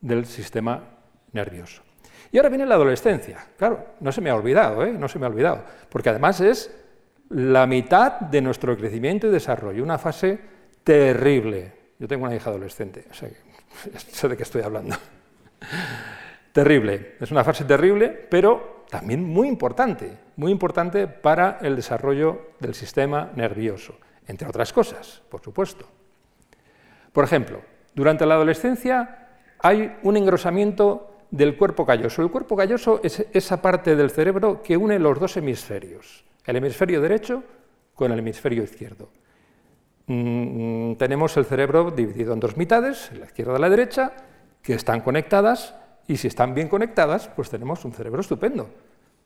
del 0.00 0.24
sistema 0.24 0.84
nervioso. 1.32 1.82
Y 2.32 2.38
ahora 2.38 2.48
viene 2.48 2.64
la 2.64 2.76
adolescencia. 2.76 3.46
Claro, 3.58 3.88
no 4.00 4.10
se 4.10 4.22
me 4.22 4.30
ha 4.30 4.34
olvidado, 4.34 4.86
¿eh? 4.86 4.92
no 4.92 5.06
se 5.06 5.18
me 5.18 5.26
ha 5.26 5.28
olvidado, 5.28 5.64
porque 5.90 6.08
además 6.08 6.40
es 6.40 6.70
la 7.34 7.66
mitad 7.66 8.20
de 8.20 8.40
nuestro 8.40 8.76
crecimiento 8.76 9.26
y 9.26 9.30
desarrollo, 9.30 9.82
una 9.82 9.98
fase 9.98 10.38
terrible. 10.84 11.72
Yo 11.98 12.06
tengo 12.06 12.26
una 12.26 12.34
hija 12.34 12.50
adolescente, 12.50 13.06
o 13.10 13.14
sea, 13.14 13.28
sé 13.96 14.28
de 14.28 14.36
qué 14.36 14.44
estoy 14.44 14.62
hablando. 14.62 14.96
terrible, 16.52 17.16
es 17.20 17.30
una 17.32 17.42
fase 17.42 17.64
terrible, 17.64 18.08
pero 18.08 18.84
también 18.88 19.24
muy 19.24 19.48
importante, 19.48 20.16
muy 20.36 20.52
importante 20.52 21.08
para 21.08 21.58
el 21.60 21.74
desarrollo 21.74 22.50
del 22.60 22.74
sistema 22.74 23.32
nervioso, 23.34 23.96
entre 24.28 24.48
otras 24.48 24.72
cosas, 24.72 25.22
por 25.28 25.40
supuesto. 25.40 25.88
Por 27.12 27.24
ejemplo, 27.24 27.62
durante 27.94 28.26
la 28.26 28.34
adolescencia 28.34 29.28
hay 29.58 29.96
un 30.04 30.16
engrosamiento 30.16 31.16
del 31.32 31.56
cuerpo 31.56 31.84
calloso. 31.84 32.22
El 32.22 32.30
cuerpo 32.30 32.56
calloso 32.56 33.00
es 33.02 33.26
esa 33.32 33.60
parte 33.60 33.96
del 33.96 34.10
cerebro 34.10 34.62
que 34.62 34.76
une 34.76 35.00
los 35.00 35.18
dos 35.18 35.36
hemisferios, 35.36 36.24
el 36.44 36.56
hemisferio 36.56 37.00
derecho 37.00 37.42
con 37.94 38.12
el 38.12 38.18
hemisferio 38.18 38.62
izquierdo. 38.62 39.08
Mm, 40.06 40.94
tenemos 40.94 41.36
el 41.36 41.46
cerebro 41.46 41.90
dividido 41.90 42.34
en 42.34 42.40
dos 42.40 42.56
mitades, 42.56 43.10
la 43.18 43.26
izquierda 43.26 43.56
y 43.56 43.60
la 43.60 43.70
derecha, 43.70 44.12
que 44.62 44.74
están 44.74 45.00
conectadas 45.00 45.74
y 46.06 46.16
si 46.16 46.28
están 46.28 46.54
bien 46.54 46.68
conectadas, 46.68 47.28
pues 47.28 47.48
tenemos 47.50 47.84
un 47.84 47.92
cerebro 47.92 48.20
estupendo, 48.20 48.68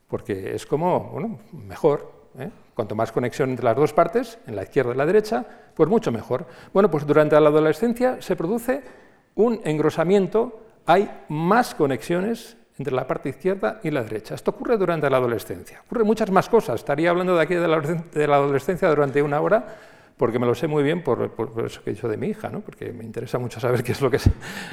porque 0.06 0.54
es 0.54 0.66
como, 0.66 1.10
bueno, 1.10 1.40
mejor. 1.52 2.12
¿eh? 2.38 2.50
Cuanto 2.74 2.94
más 2.94 3.10
conexión 3.10 3.50
entre 3.50 3.64
las 3.64 3.76
dos 3.76 3.92
partes, 3.92 4.38
en 4.46 4.54
la 4.54 4.62
izquierda 4.62 4.94
y 4.94 4.96
la 4.96 5.06
derecha, 5.06 5.44
pues 5.74 5.88
mucho 5.88 6.12
mejor. 6.12 6.46
Bueno, 6.72 6.90
pues 6.90 7.06
durante 7.06 7.40
la 7.40 7.48
adolescencia 7.48 8.22
se 8.22 8.36
produce 8.36 8.82
un 9.34 9.60
engrosamiento, 9.64 10.60
hay 10.86 11.10
más 11.28 11.74
conexiones 11.74 12.56
entre 12.78 12.94
la 12.94 13.06
parte 13.06 13.30
izquierda 13.30 13.80
y 13.82 13.90
la 13.90 14.02
derecha. 14.02 14.34
Esto 14.34 14.52
ocurre 14.52 14.76
durante 14.76 15.10
la 15.10 15.16
adolescencia. 15.16 15.82
Ocurren 15.86 16.06
muchas 16.06 16.30
más 16.30 16.48
cosas. 16.48 16.76
Estaría 16.76 17.10
hablando 17.10 17.36
de 17.36 17.42
aquí 17.42 17.54
de 17.54 18.26
la 18.26 18.36
adolescencia 18.36 18.88
durante 18.88 19.20
una 19.20 19.40
hora, 19.40 19.64
porque 20.18 20.38
me 20.38 20.46
lo 20.46 20.54
sé 20.54 20.66
muy 20.66 20.82
bien 20.82 21.02
por, 21.02 21.32
eso 21.64 21.82
que 21.82 21.90
he 21.90 21.94
dicho 21.94 22.08
de 22.08 22.16
mi 22.16 22.26
hija, 22.26 22.50
¿no? 22.50 22.60
porque 22.60 22.92
me 22.92 23.04
interesa 23.04 23.38
mucho 23.38 23.60
saber 23.60 23.82
qué 23.84 23.92
es 23.92 24.02
lo 24.02 24.10
que, 24.10 24.18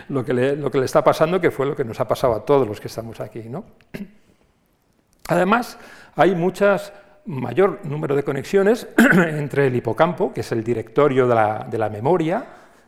lo, 0.09 0.25
que 0.25 0.33
le, 0.33 0.85
está 0.85 1.03
pasando, 1.03 1.39
que 1.39 1.51
fue 1.51 1.67
lo 1.67 1.75
que 1.75 1.85
nos 1.85 1.99
ha 1.99 2.07
pasado 2.07 2.33
a 2.33 2.43
todos 2.43 2.67
los 2.67 2.81
que 2.81 2.87
estamos 2.87 3.19
aquí. 3.19 3.43
¿no? 3.47 3.63
Además, 5.27 5.77
hay 6.15 6.35
muchas 6.35 6.91
mayor 7.25 7.79
número 7.85 8.15
de 8.15 8.23
conexiones 8.23 8.87
entre 8.97 9.67
el 9.67 9.75
hipocampo, 9.75 10.33
que 10.33 10.41
es 10.41 10.51
el 10.51 10.63
directorio 10.63 11.27
de 11.27 11.35
la, 11.77 11.89
memoria, 11.89 12.43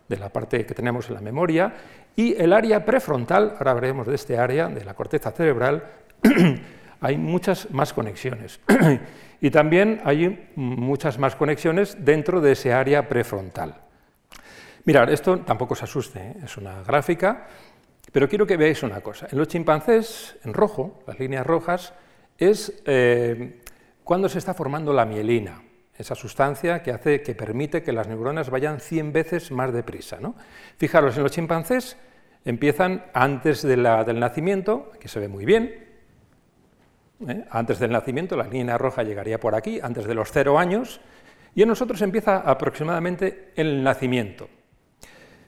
de 0.07 0.18
la 0.18 0.30
parte 0.30 0.65
que 0.65 0.74
tenemos 0.74 1.07
en 1.09 1.15
la 1.15 1.22
memoria, 1.22 1.74
y 2.18 2.34
el 2.41 2.51
área 2.51 2.84
prefrontal, 2.84 3.53
ahora 3.59 3.76
veremos 3.76 4.07
de 4.07 4.15
este 4.15 4.39
área, 4.39 4.68
de 4.70 4.84
la 4.84 4.95
corteza 4.95 5.32
cerebral, 5.32 5.84
hay 6.99 7.15
muchas 7.15 7.70
más 7.70 7.93
conexiones. 7.93 8.59
y 9.39 9.51
también 9.51 10.01
hay 10.03 10.49
muchas 10.55 11.20
más 11.20 11.36
conexiones 11.36 11.95
dentro 12.03 12.41
de 12.41 12.53
ese 12.53 12.74
área 12.74 13.07
prefrontal. 13.07 13.76
Mirad, 14.84 15.11
esto 15.11 15.38
tampoco 15.41 15.76
os 15.76 15.84
asuste, 15.84 16.20
¿eh? 16.20 16.34
es 16.43 16.57
una 16.57 16.82
gráfica, 16.82 17.45
pero 18.11 18.28
quiero 18.28 18.47
que 18.47 18.57
veáis 18.57 18.82
una 18.82 18.99
cosa. 19.01 19.28
En 19.32 19.38
los 19.38 19.47
chimpancés, 19.47 20.38
en 20.43 20.55
rojo, 20.55 21.03
las 21.05 21.20
líneas 21.20 21.45
rojas, 21.45 21.93
es 22.36 22.82
eh, 22.86 23.61
cuando 24.03 24.28
se 24.28 24.39
está 24.39 24.55
formando 24.55 24.91
la 24.91 25.05
mielina, 25.05 25.61
esa 25.95 26.15
sustancia 26.15 26.82
que, 26.82 26.91
hace, 26.91 27.22
que 27.22 27.36
permite 27.36 27.84
que 27.84 27.91
las 27.91 28.07
neuronas 28.07 28.49
vayan 28.49 28.80
100 28.80 29.13
veces 29.13 29.51
más 29.51 29.72
deprisa. 29.72 30.18
¿no? 30.20 30.34
Fijaros, 30.78 31.15
en 31.18 31.24
los 31.24 31.32
chimpancés 31.32 31.97
empiezan 32.49 33.05
antes 33.13 33.61
del 33.61 33.83
nacimiento, 34.19 34.91
aquí 34.95 35.07
se 35.07 35.19
ve 35.19 35.27
muy 35.27 35.45
bien, 35.45 35.87
¿eh? 37.27 37.45
Antes 37.49 37.79
del 37.79 37.91
nacimiento 37.91 38.35
la 38.35 38.47
línea 38.47 38.77
roja 38.77 39.03
llegaría 39.03 39.39
por 39.39 39.55
aquí, 39.55 39.79
antes 39.81 40.05
de 40.05 40.13
los 40.13 40.31
cero 40.31 40.57
años, 40.57 41.01
y 41.55 41.63
en 41.63 41.69
nosotros 41.69 42.01
empieza 42.01 42.37
aproximadamente 42.37 43.51
el 43.55 43.83
nacimiento. 43.83 44.47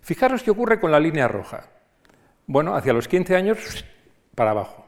Fijaros 0.02 0.44
qué 0.44 0.52
ocurre 0.52 0.80
con 0.80 0.92
la 0.92 1.00
línea 1.00 1.28
roja. 1.28 1.68
Bueno, 2.48 2.76
hacia 2.76 2.94
los 2.94 3.08
15 3.08 3.36
años, 3.36 3.86
para 4.34 4.52
abajo. 4.52 4.86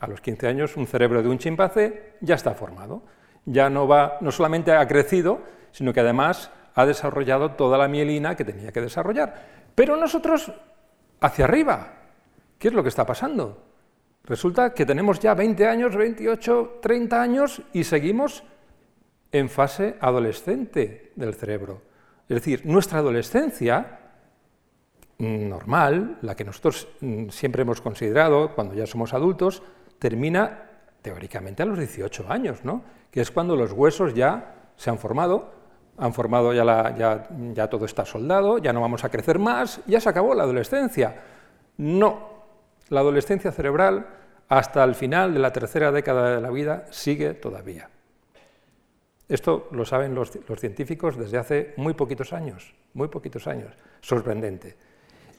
A 0.00 0.08
los 0.08 0.20
15 0.20 0.48
años 0.48 0.76
un 0.76 0.86
cerebro 0.86 1.22
de 1.22 1.28
un 1.28 1.38
chimpancé 1.38 2.14
ya 2.20 2.34
está 2.34 2.54
formado. 2.54 3.04
Ya 3.44 3.70
no, 3.70 3.86
va, 3.86 4.18
no 4.20 4.32
solamente 4.32 4.72
ha 4.72 4.86
crecido, 4.88 5.40
sino 5.70 5.92
que 5.92 6.00
además 6.00 6.50
ha 6.74 6.84
desarrollado 6.84 7.52
toda 7.52 7.78
la 7.78 7.86
mielina 7.86 8.34
que 8.34 8.44
tenía 8.44 8.72
que 8.72 8.80
desarrollar. 8.80 9.34
Pero 9.74 9.96
nosotros, 9.96 10.52
hacia 11.20 11.44
arriba, 11.44 11.94
¿qué 12.58 12.68
es 12.68 12.74
lo 12.74 12.82
que 12.82 12.88
está 12.88 13.06
pasando? 13.06 13.62
Resulta 14.24 14.74
que 14.74 14.84
tenemos 14.84 15.20
ya 15.20 15.34
20 15.34 15.66
años, 15.66 15.96
28, 15.96 16.78
30 16.82 17.22
años 17.22 17.62
y 17.72 17.84
seguimos 17.84 18.42
en 19.30 19.48
fase 19.48 19.96
adolescente 20.00 21.12
del 21.14 21.34
cerebro. 21.34 21.82
Es 22.28 22.36
decir, 22.36 22.66
nuestra 22.66 22.98
adolescencia 22.98 24.00
normal, 25.18 26.18
la 26.22 26.34
que 26.34 26.44
nosotros 26.44 26.88
mm, 27.00 27.28
siempre 27.28 27.62
hemos 27.62 27.80
considerado 27.80 28.54
cuando 28.54 28.74
ya 28.74 28.86
somos 28.86 29.14
adultos, 29.14 29.62
termina 29.98 30.70
teóricamente 31.02 31.62
a 31.62 31.66
los 31.66 31.78
18 31.78 32.26
años, 32.28 32.64
¿no? 32.64 32.82
que 33.10 33.20
es 33.20 33.30
cuando 33.30 33.56
los 33.56 33.72
huesos 33.72 34.12
ya 34.14 34.72
se 34.76 34.90
han 34.90 34.98
formado, 34.98 35.54
han 35.98 36.12
formado 36.12 36.52
ya, 36.52 36.94
ya, 36.96 37.28
ya 37.54 37.68
todo 37.68 37.84
está 37.84 38.04
soldado, 38.04 38.58
ya 38.58 38.72
no 38.72 38.80
vamos 38.80 39.04
a 39.04 39.08
crecer 39.08 39.38
más, 39.38 39.80
ya 39.86 40.00
se 40.00 40.08
acabó 40.08 40.34
la 40.34 40.42
adolescencia. 40.42 41.14
No, 41.78 42.28
la 42.88 43.00
adolescencia 43.00 43.52
cerebral, 43.52 44.06
hasta 44.48 44.84
el 44.84 44.94
final 44.94 45.34
de 45.34 45.40
la 45.40 45.52
tercera 45.52 45.90
década 45.92 46.36
de 46.36 46.40
la 46.40 46.50
vida, 46.50 46.86
sigue 46.90 47.34
todavía. 47.34 47.88
Esto 49.28 49.68
lo 49.72 49.84
saben 49.84 50.14
los, 50.14 50.30
científicos 50.58 51.16
desde 51.16 51.38
hace 51.38 51.74
muy 51.76 51.94
poquitos 51.94 52.32
años, 52.32 52.74
muy 52.94 53.08
poquitos 53.08 53.46
años. 53.48 53.74
Sorprendente. 54.00 54.76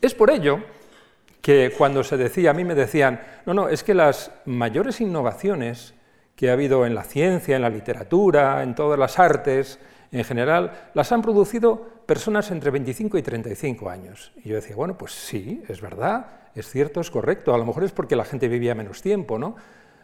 Es 0.02 0.14
por 0.14 0.30
ello 0.30 0.60
que 1.42 1.74
cuando 1.78 2.04
se 2.04 2.18
decía, 2.18 2.52
a 2.52 2.54
mí 2.54 2.66
me 2.66 2.76
decían, 2.76 3.22
no, 3.46 3.54
no, 3.54 3.70
es 3.70 3.84
que 3.84 3.94
las 3.94 4.32
mayores 4.46 5.00
innovaciones 5.00 5.94
que 6.36 6.50
ha 6.50 6.54
habido 6.54 6.86
en 6.86 6.94
la 6.94 7.04
ciencia, 7.04 7.56
en 7.56 7.62
la 7.62 7.70
literatura, 7.70 8.62
en 8.62 8.76
todas 8.76 9.00
las 9.00 9.18
artes, 9.18 9.80
en 10.12 10.24
general, 10.24 10.90
las 10.94 11.12
han 11.12 11.22
producido 11.22 11.86
personas 12.06 12.50
entre 12.52 12.72
25 12.72 13.18
y 13.18 13.22
35 13.22 13.90
años. 13.90 14.32
Y 14.44 14.50
yo 14.50 14.56
decía, 14.56 14.76
bueno, 14.76 14.98
pues 14.98 15.12
sí, 15.12 15.64
es 15.68 15.82
verdad, 15.82 16.28
es 16.56 16.70
cierto, 16.70 17.02
es 17.02 17.12
correcto, 17.12 17.54
a 17.54 17.58
lo 17.58 17.66
mejor 17.66 17.84
es 17.84 17.92
porque 17.92 18.16
la 18.16 18.26
gente 18.26 18.48
vivía 18.48 18.76
menos 18.76 19.02
tiempo, 19.02 19.38
¿no? 19.38 19.56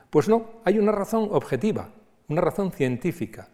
Pues 0.10 0.28
no, 0.28 0.62
hay 0.66 0.78
una 0.78 0.92
razón 0.92 1.30
objetiva, 1.32 1.90
una 2.28 2.42
razón 2.42 2.72
científica. 2.72 3.48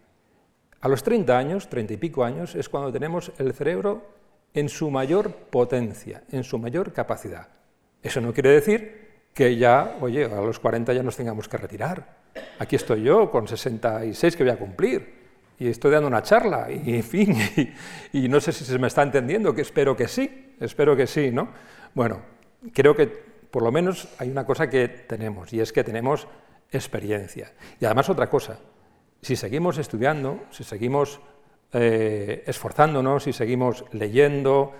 A 0.80 0.88
los 0.88 1.02
30 1.02 1.38
años, 1.38 1.68
30 1.68 1.94
y 1.94 1.96
pico 1.96 2.24
años, 2.24 2.54
es 2.54 2.68
cuando 2.68 2.92
tenemos 2.92 3.32
el 3.38 3.52
cerebro 3.52 4.02
en 4.52 4.68
su 4.68 4.90
mayor 4.90 5.32
potencia, 5.32 6.24
en 6.30 6.42
su 6.42 6.58
mayor 6.58 6.92
capacidad. 6.92 7.48
Eso 8.02 8.20
no 8.20 8.32
quiere 8.32 8.50
decir 8.50 9.10
que 9.32 9.56
ya, 9.56 9.96
oye, 10.00 10.24
a 10.24 10.40
los 10.40 10.58
40 10.58 10.92
ya 10.92 11.02
nos 11.02 11.16
tengamos 11.16 11.48
que 11.48 11.56
retirar. 11.56 12.18
Aquí 12.58 12.76
estoy 12.76 13.02
yo 13.04 13.30
con 13.30 13.46
66 13.46 14.36
que 14.36 14.42
voy 14.42 14.52
a 14.52 14.58
cumplir 14.58 15.19
y 15.60 15.68
estoy 15.68 15.92
dando 15.92 16.08
una 16.08 16.22
charla 16.22 16.68
y 16.70 16.94
en 16.96 17.04
fin, 17.04 17.36
y, 18.12 18.28
no 18.28 18.40
sé 18.40 18.50
si 18.50 18.64
se 18.64 18.78
me 18.78 18.88
está 18.88 19.02
entendiendo, 19.02 19.54
que 19.54 19.60
espero 19.60 19.94
que 19.94 20.08
sí, 20.08 20.56
espero 20.58 20.96
que 20.96 21.06
sí, 21.06 21.30
¿no? 21.30 21.50
Bueno, 21.94 22.22
creo 22.72 22.96
que 22.96 23.06
por 23.06 23.62
lo 23.62 23.70
menos 23.70 24.08
hay 24.18 24.30
una 24.30 24.46
cosa 24.46 24.70
que 24.70 24.88
tenemos, 24.88 25.52
y 25.52 25.60
es 25.60 25.72
que 25.72 25.84
tenemos 25.84 26.26
experiencia. 26.72 27.52
Y 27.78 27.84
además 27.84 28.08
otra 28.08 28.30
cosa, 28.30 28.58
si 29.20 29.36
seguimos 29.36 29.76
estudiando, 29.76 30.44
si 30.50 30.64
seguimos 30.64 31.20
eh, 31.72 32.42
esforzándonos, 32.46 33.24
si 33.24 33.34
seguimos 33.34 33.84
leyendo, 33.92 34.72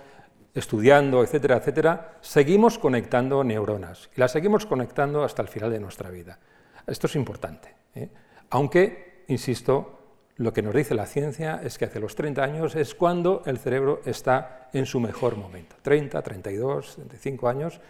estudiando, 0.55 1.21
etcétera, 1.21 1.57
etcétera, 1.57 2.17
seguimos 2.21 2.79
conectando 2.79 3.43
neuronas 3.43 4.09
y 4.15 4.19
las 4.19 4.31
seguimos 4.31 4.65
conectando 4.65 5.23
hasta 5.23 5.43
el 5.43 5.47
final 5.47 5.69
de 5.69 5.79
nuestra 5.79 6.09
vida. 6.09 6.39
Esto 6.87 7.05
es 7.05 7.15
importante. 7.15 7.75
¿eh? 7.93 8.09
Aunque, 8.49 9.25
insisto, 9.27 10.00
lo 10.37 10.53
que 10.53 10.61
nos 10.61 10.73
dice 10.73 10.95
la 10.95 11.05
ciencia 11.05 11.61
es 11.63 11.77
que 11.77 11.85
hace 11.85 11.99
los 11.99 12.15
30 12.15 12.43
años 12.43 12.75
es 12.75 12.95
cuando 12.95 13.43
el 13.45 13.57
cerebro 13.57 14.01
está 14.05 14.69
en 14.73 14.85
su 14.85 14.99
mejor 14.99 15.35
momento. 15.35 15.75
30, 15.81 16.21
32, 16.21 16.95
35 16.95 17.49
años 17.49 17.81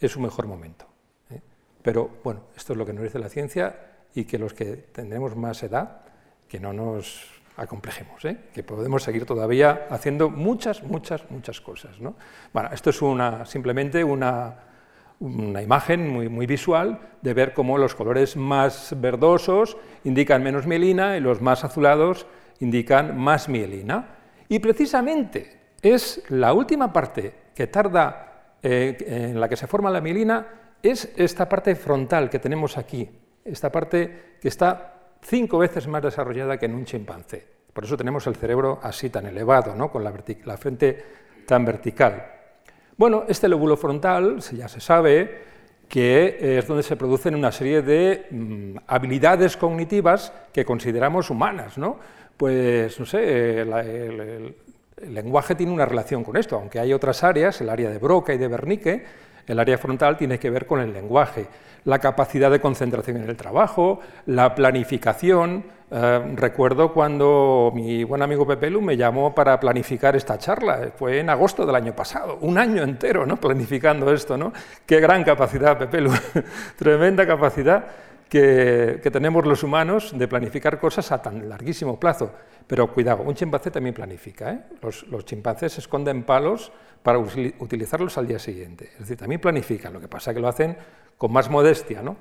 es 0.00 0.10
su 0.10 0.20
mejor 0.20 0.46
momento. 0.46 0.86
¿eh? 1.30 1.40
Pero 1.82 2.10
bueno, 2.24 2.44
esto 2.56 2.72
es 2.72 2.78
lo 2.78 2.86
que 2.86 2.92
nos 2.92 3.04
dice 3.04 3.18
la 3.18 3.28
ciencia 3.28 3.76
y 4.14 4.24
que 4.24 4.38
los 4.38 4.54
que 4.54 4.76
tendremos 4.76 5.36
más 5.36 5.62
edad, 5.62 6.02
que 6.48 6.58
no 6.60 6.72
nos 6.72 7.30
acomplejemos, 7.56 8.24
¿eh? 8.24 8.38
que 8.52 8.62
podemos 8.62 9.02
seguir 9.02 9.26
todavía 9.26 9.86
haciendo 9.90 10.30
muchas, 10.30 10.82
muchas, 10.82 11.30
muchas 11.30 11.60
cosas. 11.60 12.00
¿no? 12.00 12.16
Bueno, 12.52 12.70
esto 12.72 12.90
es 12.90 13.02
una, 13.02 13.46
simplemente 13.46 14.02
una, 14.02 14.56
una 15.20 15.62
imagen 15.62 16.08
muy, 16.08 16.46
visual 16.46 17.00
de 17.22 17.34
ver 17.34 17.54
cómo 17.54 17.78
los 17.78 17.94
colores 17.94 18.36
más 18.36 18.94
verdosos 19.00 19.76
indican 20.04 20.42
menos 20.42 20.66
mielina 20.66 21.16
y 21.16 21.20
los 21.20 21.40
más 21.40 21.64
azulados 21.64 22.26
indican 22.60 23.16
más 23.16 23.48
mielina. 23.48 24.16
Y 24.48 24.58
precisamente 24.58 25.74
es 25.80 26.22
la 26.28 26.52
última 26.52 26.92
parte 26.92 27.32
que 27.54 27.66
tarda, 27.66 28.56
eh, 28.62 28.96
en 29.06 29.40
la 29.40 29.48
que 29.48 29.56
se 29.56 29.66
forma 29.66 29.90
la 29.90 30.00
mielina, 30.00 30.46
es 30.82 31.12
esta 31.16 31.48
parte 31.48 31.74
frontal 31.74 32.28
que 32.28 32.38
tenemos 32.38 32.76
aquí, 32.76 33.08
esta 33.44 33.72
parte 33.72 34.36
que 34.40 34.48
está 34.48 34.94
cinco 35.22 35.58
veces 35.58 35.86
más 35.88 36.02
desarrollada 36.02 36.58
que 36.58 36.66
en 36.66 36.74
un 36.74 36.84
chimpancé. 36.84 37.46
Por 37.72 37.84
eso 37.84 37.96
tenemos 37.96 38.26
el 38.26 38.36
cerebro 38.36 38.78
así 38.82 39.10
tan 39.10 39.26
elevado, 39.26 39.74
¿no? 39.74 39.90
con 39.90 40.04
la 40.04 40.56
frente 40.56 41.04
tan 41.46 41.64
vertical. 41.64 42.33
Bueno, 42.96 43.24
este 43.26 43.48
lóbulo 43.48 43.76
frontal 43.76 44.38
ya 44.38 44.68
se 44.68 44.80
sabe 44.80 45.42
que 45.88 46.58
es 46.58 46.66
donde 46.68 46.84
se 46.84 46.94
producen 46.94 47.34
una 47.34 47.50
serie 47.50 47.82
de 47.82 48.26
mm, 48.30 48.76
habilidades 48.86 49.56
cognitivas 49.56 50.32
que 50.52 50.64
consideramos 50.64 51.28
humanas, 51.28 51.76
¿no? 51.76 51.98
Pues, 52.36 52.98
no 53.00 53.06
sé, 53.06 53.62
el, 53.62 53.72
el, 53.72 54.54
lenguaje 55.12 55.56
tiene 55.56 55.72
una 55.72 55.86
relación 55.86 56.22
con 56.22 56.36
esto, 56.36 56.56
aunque 56.56 56.78
hay 56.78 56.92
otras 56.92 57.24
áreas, 57.24 57.60
el 57.60 57.68
área 57.68 57.90
de 57.90 57.98
Broca 57.98 58.32
y 58.32 58.38
de 58.38 58.46
Wernicke, 58.46 59.04
el 59.46 59.58
área 59.58 59.76
frontal 59.76 60.16
tiene 60.16 60.38
que 60.38 60.50
ver 60.50 60.64
con 60.66 60.80
el 60.80 60.92
lenguaje, 60.92 61.46
la 61.84 61.98
capacidad 61.98 62.50
de 62.50 62.60
concentración 62.60 63.18
en 63.18 63.28
el 63.28 63.36
trabajo, 63.36 64.00
la 64.26 64.54
planificación. 64.54 65.64
Eh, 65.96 66.34
recuerdo 66.34 66.92
cuando 66.92 67.70
mi 67.72 68.02
buen 68.02 68.20
amigo 68.20 68.44
Pepe 68.44 68.68
Lu 68.68 68.80
me 68.80 68.96
llamó 68.96 69.32
para 69.32 69.60
planificar 69.60 70.16
esta 70.16 70.36
charla, 70.36 70.90
fue 70.96 71.20
en 71.20 71.30
agosto 71.30 71.64
del 71.64 71.76
año 71.76 71.94
pasado, 71.94 72.38
un 72.40 72.58
año 72.58 72.82
entero 72.82 73.24
¿no? 73.24 73.36
planificando 73.36 74.12
esto. 74.12 74.36
¿no? 74.36 74.52
Qué 74.84 74.98
gran 74.98 75.22
capacidad, 75.22 75.78
Pepe 75.78 76.00
Lu, 76.00 76.10
tremenda 76.76 77.24
capacidad 77.24 77.84
que, 78.28 79.08
tenemos 79.12 79.46
los 79.46 79.62
humanos 79.62 80.12
de 80.18 80.26
planificar 80.26 80.80
cosas 80.80 81.12
a 81.12 81.22
tan 81.22 81.48
larguísimo 81.48 82.00
plazo. 82.00 82.32
Pero 82.66 82.92
cuidado, 82.92 83.22
un 83.22 83.36
chimpancé 83.36 83.70
también 83.70 83.94
planifica. 83.94 84.50
¿eh? 84.50 84.60
Los, 84.82 85.06
los 85.06 85.24
chimpancés 85.24 85.78
esconden 85.78 86.24
palos 86.24 86.72
para 87.04 87.18
utilizarlos 87.20 88.18
al 88.18 88.26
día 88.26 88.40
siguiente. 88.40 88.90
Es 88.94 89.00
decir, 89.00 89.16
también 89.16 89.40
planifican, 89.40 89.92
lo 89.92 90.00
que 90.00 90.08
pasa 90.08 90.32
es 90.32 90.34
que 90.34 90.40
lo 90.40 90.48
hacen 90.48 90.76
con 91.16 91.30
más 91.30 91.48
modestia. 91.48 92.02
¿no? 92.02 92.16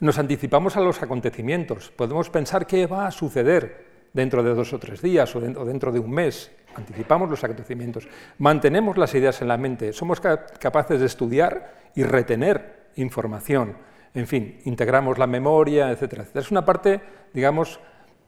Nos 0.00 0.18
anticipamos 0.18 0.76
a 0.76 0.80
los 0.80 1.02
acontecimientos, 1.02 1.90
podemos 1.90 2.30
pensar 2.30 2.66
qué 2.66 2.86
va 2.86 3.06
a 3.06 3.10
suceder 3.10 4.08
dentro 4.12 4.42
de 4.42 4.54
dos 4.54 4.72
o 4.72 4.78
tres 4.78 5.00
días 5.00 5.34
o 5.34 5.40
dentro 5.40 5.92
de 5.92 5.98
un 5.98 6.10
mes. 6.10 6.50
Anticipamos 6.74 7.30
los 7.30 7.44
acontecimientos, 7.44 8.08
mantenemos 8.38 8.96
las 8.96 9.14
ideas 9.14 9.40
en 9.42 9.48
la 9.48 9.56
mente, 9.56 9.92
somos 9.92 10.20
capaces 10.20 10.98
de 10.98 11.06
estudiar 11.06 11.90
y 11.94 12.02
retener 12.02 12.90
información, 12.96 13.76
en 14.12 14.26
fin, 14.26 14.60
integramos 14.64 15.18
la 15.18 15.26
memoria, 15.26 15.90
etcétera, 15.90 16.24
Es 16.34 16.50
una 16.50 16.64
parte, 16.64 17.00
digamos, 17.32 17.80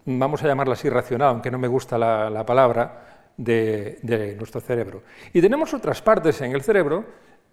vamos 0.05 0.43
a 0.43 0.47
llamarla 0.47 0.75
así 0.75 0.89
racional, 0.89 1.29
aunque 1.29 1.51
no 1.51 1.59
me 1.59 1.69
gusta 1.69 1.99
la 1.99 2.47
palabra, 2.47 3.17
de, 3.37 4.35
nuestro 4.39 4.61
cerebro. 4.61 5.03
Y 5.33 5.41
tenemos 5.41 5.75
otras 5.75 6.03
partes 6.03 6.41
en 6.41 6.53
el 6.53 6.63
cerebro 6.63 7.05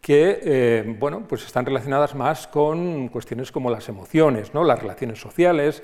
que 0.04 0.40
eh, 0.44 0.96
bueno, 1.00 1.24
pues 1.26 1.46
están 1.46 1.66
relacionadas 1.66 2.14
más 2.14 2.46
con 2.48 3.08
cuestiones 3.08 3.54
como 3.54 3.72
las 3.72 3.88
emociones, 3.88 4.54
¿no? 4.54 4.66
las 4.66 4.78
relaciones 4.78 5.18
sociales, 5.18 5.82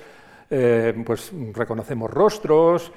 eh, 0.50 0.92
pues 1.06 1.32
reconocemos 1.54 2.10
rostros, 2.10 2.92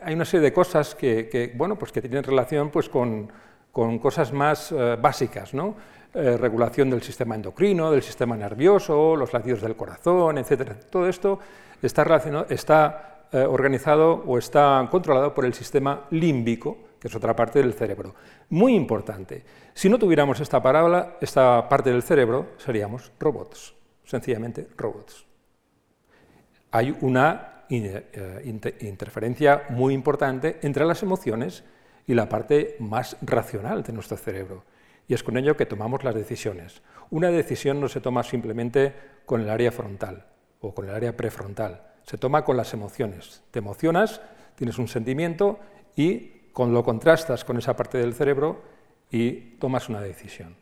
hay 0.00 0.14
una 0.14 0.24
serie 0.24 0.44
de 0.44 0.52
cosas 0.52 0.94
que, 0.94 1.52
bueno, 1.56 1.76
pues 1.76 1.90
que 1.90 2.00
tienen 2.00 2.22
relación 2.22 2.70
pues 2.70 2.88
con, 2.88 3.32
cosas 3.72 4.32
más 4.32 4.70
eh, 4.70 4.96
básicas, 5.00 5.52
¿no? 5.52 5.74
regulación 6.14 6.88
del 6.90 7.02
sistema 7.02 7.34
endocrino, 7.34 7.90
del 7.90 8.04
sistema 8.04 8.36
nervioso, 8.36 9.16
los 9.16 9.32
latidos 9.32 9.62
del 9.62 9.74
corazón, 9.74 10.38
etc. 10.38 10.74
Todo 10.88 11.08
esto 11.08 11.40
está, 11.82 12.04
relacionado, 12.04 12.46
está 12.50 13.26
organizado 13.32 14.22
o 14.24 14.38
está 14.38 14.86
controlado 14.92 15.34
por 15.34 15.44
el 15.44 15.54
sistema 15.54 16.04
límbico, 16.10 16.78
que 17.00 17.08
es 17.08 17.14
otra 17.16 17.34
parte 17.34 17.58
del 17.58 17.72
cerebro. 17.72 18.14
Muy 18.50 18.76
importante. 18.76 19.42
Si 19.74 19.88
no 19.88 19.98
tuviéramos 19.98 20.40
esta, 20.40 20.62
parábola, 20.62 21.16
esta 21.20 21.68
parte 21.68 21.90
del 21.90 22.02
cerebro, 22.02 22.52
seríamos 22.58 23.12
robots, 23.18 23.74
sencillamente 24.04 24.68
robots. 24.76 25.26
Hay 26.70 26.96
una 27.00 27.64
eh, 27.68 28.42
interferencia 28.80 29.64
muy 29.70 29.92
importante 29.92 30.58
entre 30.62 30.86
las 30.86 31.02
emociones 31.02 31.64
y 32.06 32.14
la 32.14 32.28
parte 32.28 32.76
más 32.78 33.16
racional 33.20 33.82
de 33.82 33.92
nuestro 33.92 34.16
cerebro. 34.16 34.64
Y 35.06 35.14
es 35.14 35.22
con 35.22 35.36
ello 35.36 35.56
que 35.56 35.66
tomamos 35.66 36.04
las 36.04 36.14
decisiones. 36.14 36.82
Una 37.10 37.30
decisión 37.30 37.80
no 37.80 37.88
se 37.88 38.00
toma 38.00 38.22
simplemente 38.22 38.94
con 39.26 39.40
el 39.40 39.50
área 39.50 39.72
frontal 39.72 40.24
o 40.60 40.74
con 40.74 40.88
el 40.88 40.94
área 40.94 41.16
prefrontal 41.16 41.94
se 42.04 42.18
toma 42.18 42.44
con 42.44 42.56
las 42.56 42.72
emociones. 42.74 43.42
Te 43.50 43.58
emocionas, 43.58 44.20
tienes 44.54 44.78
un 44.78 44.88
sentimiento 44.88 45.58
y 45.96 46.50
con 46.52 46.72
lo 46.72 46.84
contrastas 46.84 47.44
con 47.44 47.56
esa 47.56 47.74
parte 47.74 47.98
del 47.98 48.14
cerebro 48.14 48.62
y 49.14 49.30
tomas 49.60 49.88
una 49.88 50.00
decisión. 50.00 50.56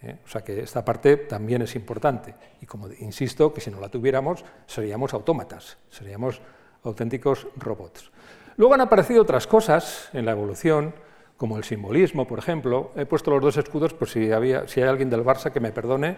¿eh? 0.00 0.16
O 0.24 0.28
sea 0.28 0.42
que 0.42 0.58
esta 0.60 0.82
parte 0.82 1.18
también 1.18 1.60
es 1.60 1.76
importante. 1.76 2.34
Y 2.62 2.66
como 2.66 2.88
insisto, 2.90 3.52
que 3.52 3.60
si 3.60 3.70
no 3.70 3.78
la 3.78 3.90
tuviéramos, 3.90 4.42
seríamos 4.66 5.12
autómatas, 5.12 5.76
seríamos 5.90 6.40
auténticos 6.82 7.46
robots. 7.56 8.10
Luego 8.56 8.72
han 8.72 8.80
aparecido 8.80 9.20
otras 9.20 9.46
cosas 9.46 10.08
en 10.14 10.24
la 10.24 10.32
evolución, 10.32 10.94
como 11.36 11.58
el 11.58 11.64
simbolismo, 11.64 12.26
por 12.26 12.38
ejemplo. 12.38 12.92
He 12.96 13.04
puesto 13.04 13.30
los 13.30 13.42
dos 13.42 13.56
escudos 13.58 13.92
por 13.92 14.08
si, 14.08 14.32
había, 14.32 14.66
si 14.66 14.80
hay 14.80 14.88
alguien 14.88 15.10
del 15.10 15.22
Barça 15.22 15.52
que 15.52 15.60
me 15.60 15.70
perdone. 15.70 16.16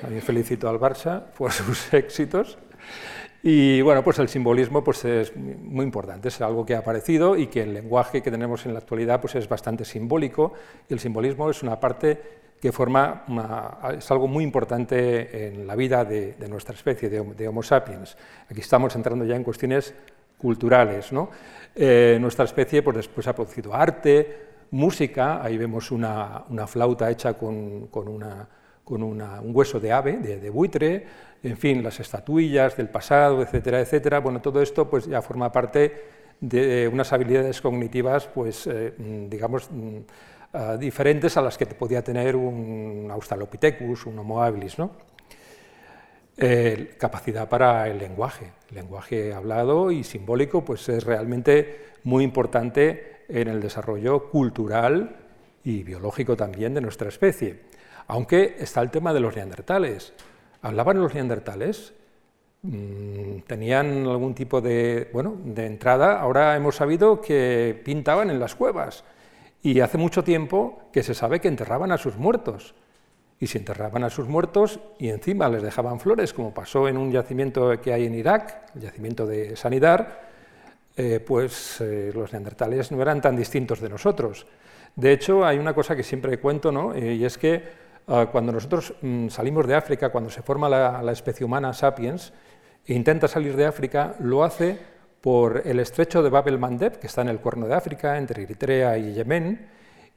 También 0.00 0.22
felicito 0.22 0.68
al 0.68 0.78
Barça 0.78 1.24
por 1.36 1.50
sus 1.52 1.92
éxitos. 1.92 2.56
Y 3.46 3.82
bueno, 3.82 4.02
pues 4.02 4.18
el 4.20 4.28
simbolismo 4.30 4.82
pues 4.82 5.04
es 5.04 5.36
muy 5.36 5.84
importante, 5.84 6.28
es 6.28 6.40
algo 6.40 6.64
que 6.64 6.74
ha 6.74 6.78
aparecido 6.78 7.36
y 7.36 7.48
que 7.48 7.60
el 7.60 7.74
lenguaje 7.74 8.22
que 8.22 8.30
tenemos 8.30 8.64
en 8.64 8.72
la 8.72 8.78
actualidad 8.78 9.20
pues 9.20 9.34
es 9.34 9.46
bastante 9.46 9.84
simbólico 9.84 10.54
el 10.88 10.98
simbolismo 10.98 11.50
es 11.50 11.62
una 11.62 11.78
parte 11.78 12.18
que 12.58 12.72
forma, 12.72 13.26
es 13.98 14.10
algo 14.10 14.28
muy 14.28 14.44
importante 14.44 15.48
en 15.48 15.66
la 15.66 15.76
vida 15.76 16.06
de, 16.06 16.36
nuestra 16.48 16.74
especie, 16.74 17.10
de, 17.10 17.46
Homo 17.46 17.62
sapiens. 17.62 18.16
Aquí 18.48 18.60
estamos 18.60 18.96
entrando 18.96 19.26
ya 19.26 19.36
en 19.36 19.44
cuestiones 19.44 19.92
culturales. 20.38 21.12
¿no? 21.12 21.28
Eh, 21.74 22.16
nuestra 22.18 22.46
especie 22.46 22.82
pues 22.82 22.96
después 22.96 23.26
ha 23.28 23.34
producido 23.34 23.74
arte, 23.74 24.38
música, 24.70 25.42
ahí 25.42 25.58
vemos 25.58 25.90
una, 25.90 26.44
flauta 26.66 27.10
hecha 27.10 27.34
con 27.34 27.90
un 27.92 29.50
hueso 29.54 29.78
de 29.78 29.92
ave, 29.92 30.16
de 30.16 30.48
buitre, 30.48 31.04
en 31.44 31.58
fin, 31.58 31.82
las 31.82 32.00
estatuillas 32.00 32.76
del 32.76 32.88
pasado, 32.88 33.42
etcétera, 33.42 33.80
etcétera. 33.80 34.20
Bueno, 34.20 34.40
todo 34.40 34.62
esto 34.62 34.88
pues 34.88 35.06
ya 35.06 35.20
forma 35.20 35.52
parte 35.52 35.92
de 36.40 36.88
unas 36.88 37.12
habilidades 37.12 37.60
cognitivas, 37.60 38.26
pues, 38.26 38.66
eh, 38.66 38.94
digamos, 39.28 39.70
mm, 39.70 39.98
ah, 40.54 40.76
diferentes 40.78 41.36
a 41.36 41.42
las 41.42 41.58
que 41.58 41.66
podía 41.66 42.02
tener 42.02 42.34
un 42.34 43.08
Australopithecus, 43.10 44.06
un 44.06 44.18
Homo 44.18 44.42
habilis, 44.42 44.78
¿no? 44.78 44.90
capacidad 46.98 47.48
para 47.48 47.86
el 47.86 47.98
lenguaje. 47.98 48.50
El 48.70 48.74
lenguaje 48.74 49.32
hablado 49.32 49.92
y 49.92 50.02
simbólico 50.02 50.64
pues 50.64 50.88
es 50.88 51.04
realmente 51.04 51.92
muy 52.02 52.24
importante 52.24 53.22
en 53.28 53.46
el 53.46 53.60
desarrollo 53.60 54.30
cultural 54.30 55.14
y 55.62 55.84
biológico 55.84 56.36
también 56.36 56.74
de 56.74 56.80
nuestra 56.80 57.08
especie. 57.08 57.60
Aunque 58.08 58.56
está 58.58 58.82
el 58.82 58.90
tema 58.90 59.14
de 59.14 59.20
los 59.20 59.36
neandertales. 59.36 60.12
¿Hablaban 60.64 60.98
los 60.98 61.12
neandertales? 61.12 61.92
Mm, 62.62 63.40
¿Tenían 63.46 64.06
algún 64.06 64.34
tipo 64.34 64.62
de, 64.62 65.10
bueno, 65.12 65.36
de 65.44 65.66
entrada? 65.66 66.18
Ahora 66.18 66.56
hemos 66.56 66.76
sabido 66.76 67.20
que 67.20 67.78
pintaban 67.84 68.30
en 68.30 68.40
las 68.40 68.54
cuevas 68.54 69.04
y 69.62 69.80
hace 69.80 69.98
mucho 69.98 70.24
tiempo 70.24 70.88
que 70.90 71.02
se 71.02 71.12
sabe 71.12 71.38
que 71.38 71.48
enterraban 71.48 71.92
a 71.92 71.98
sus 71.98 72.16
muertos. 72.16 72.74
Y 73.38 73.46
si 73.46 73.58
enterraban 73.58 74.04
a 74.04 74.10
sus 74.10 74.26
muertos 74.26 74.80
y 74.98 75.10
encima 75.10 75.50
les 75.50 75.62
dejaban 75.62 76.00
flores, 76.00 76.32
como 76.32 76.54
pasó 76.54 76.88
en 76.88 76.96
un 76.96 77.12
yacimiento 77.12 77.78
que 77.82 77.92
hay 77.92 78.06
en 78.06 78.14
Irak, 78.14 78.70
el 78.74 78.80
yacimiento 78.80 79.26
de 79.26 79.56
Sanidar, 79.56 80.30
eh, 80.96 81.20
pues 81.20 81.78
eh, 81.82 82.10
los 82.14 82.32
neandertales 82.32 82.90
no 82.90 83.02
eran 83.02 83.20
tan 83.20 83.36
distintos 83.36 83.82
de 83.82 83.90
nosotros. 83.90 84.46
De 84.96 85.12
hecho, 85.12 85.44
hay 85.44 85.58
una 85.58 85.74
cosa 85.74 85.94
que 85.94 86.02
siempre 86.02 86.38
cuento, 86.38 86.72
¿no? 86.72 86.96
Y 86.96 87.22
es 87.22 87.36
que 87.36 87.83
cuando 88.06 88.52
nosotros 88.52 88.94
mm, 89.00 89.28
salimos 89.28 89.66
de 89.66 89.74
África, 89.74 90.10
cuando 90.10 90.30
se 90.30 90.42
forma 90.42 90.68
la, 90.68 91.12
especie 91.12 91.44
humana 91.44 91.72
sapiens, 91.72 92.32
e 92.86 92.92
intenta 92.94 93.28
salir 93.28 93.56
de 93.56 93.66
África, 93.66 94.14
lo 94.20 94.44
hace 94.44 94.78
por 95.20 95.62
el 95.64 95.80
estrecho 95.80 96.22
de 96.22 96.28
Bab 96.28 96.48
el-Mandeb, 96.48 96.98
que 96.98 97.06
está 97.06 97.22
en 97.22 97.28
el 97.28 97.40
cuerno 97.40 97.66
de 97.66 97.74
África, 97.74 98.18
entre 98.18 98.42
Eritrea 98.42 98.98
y 98.98 99.14
Yemen, 99.14 99.68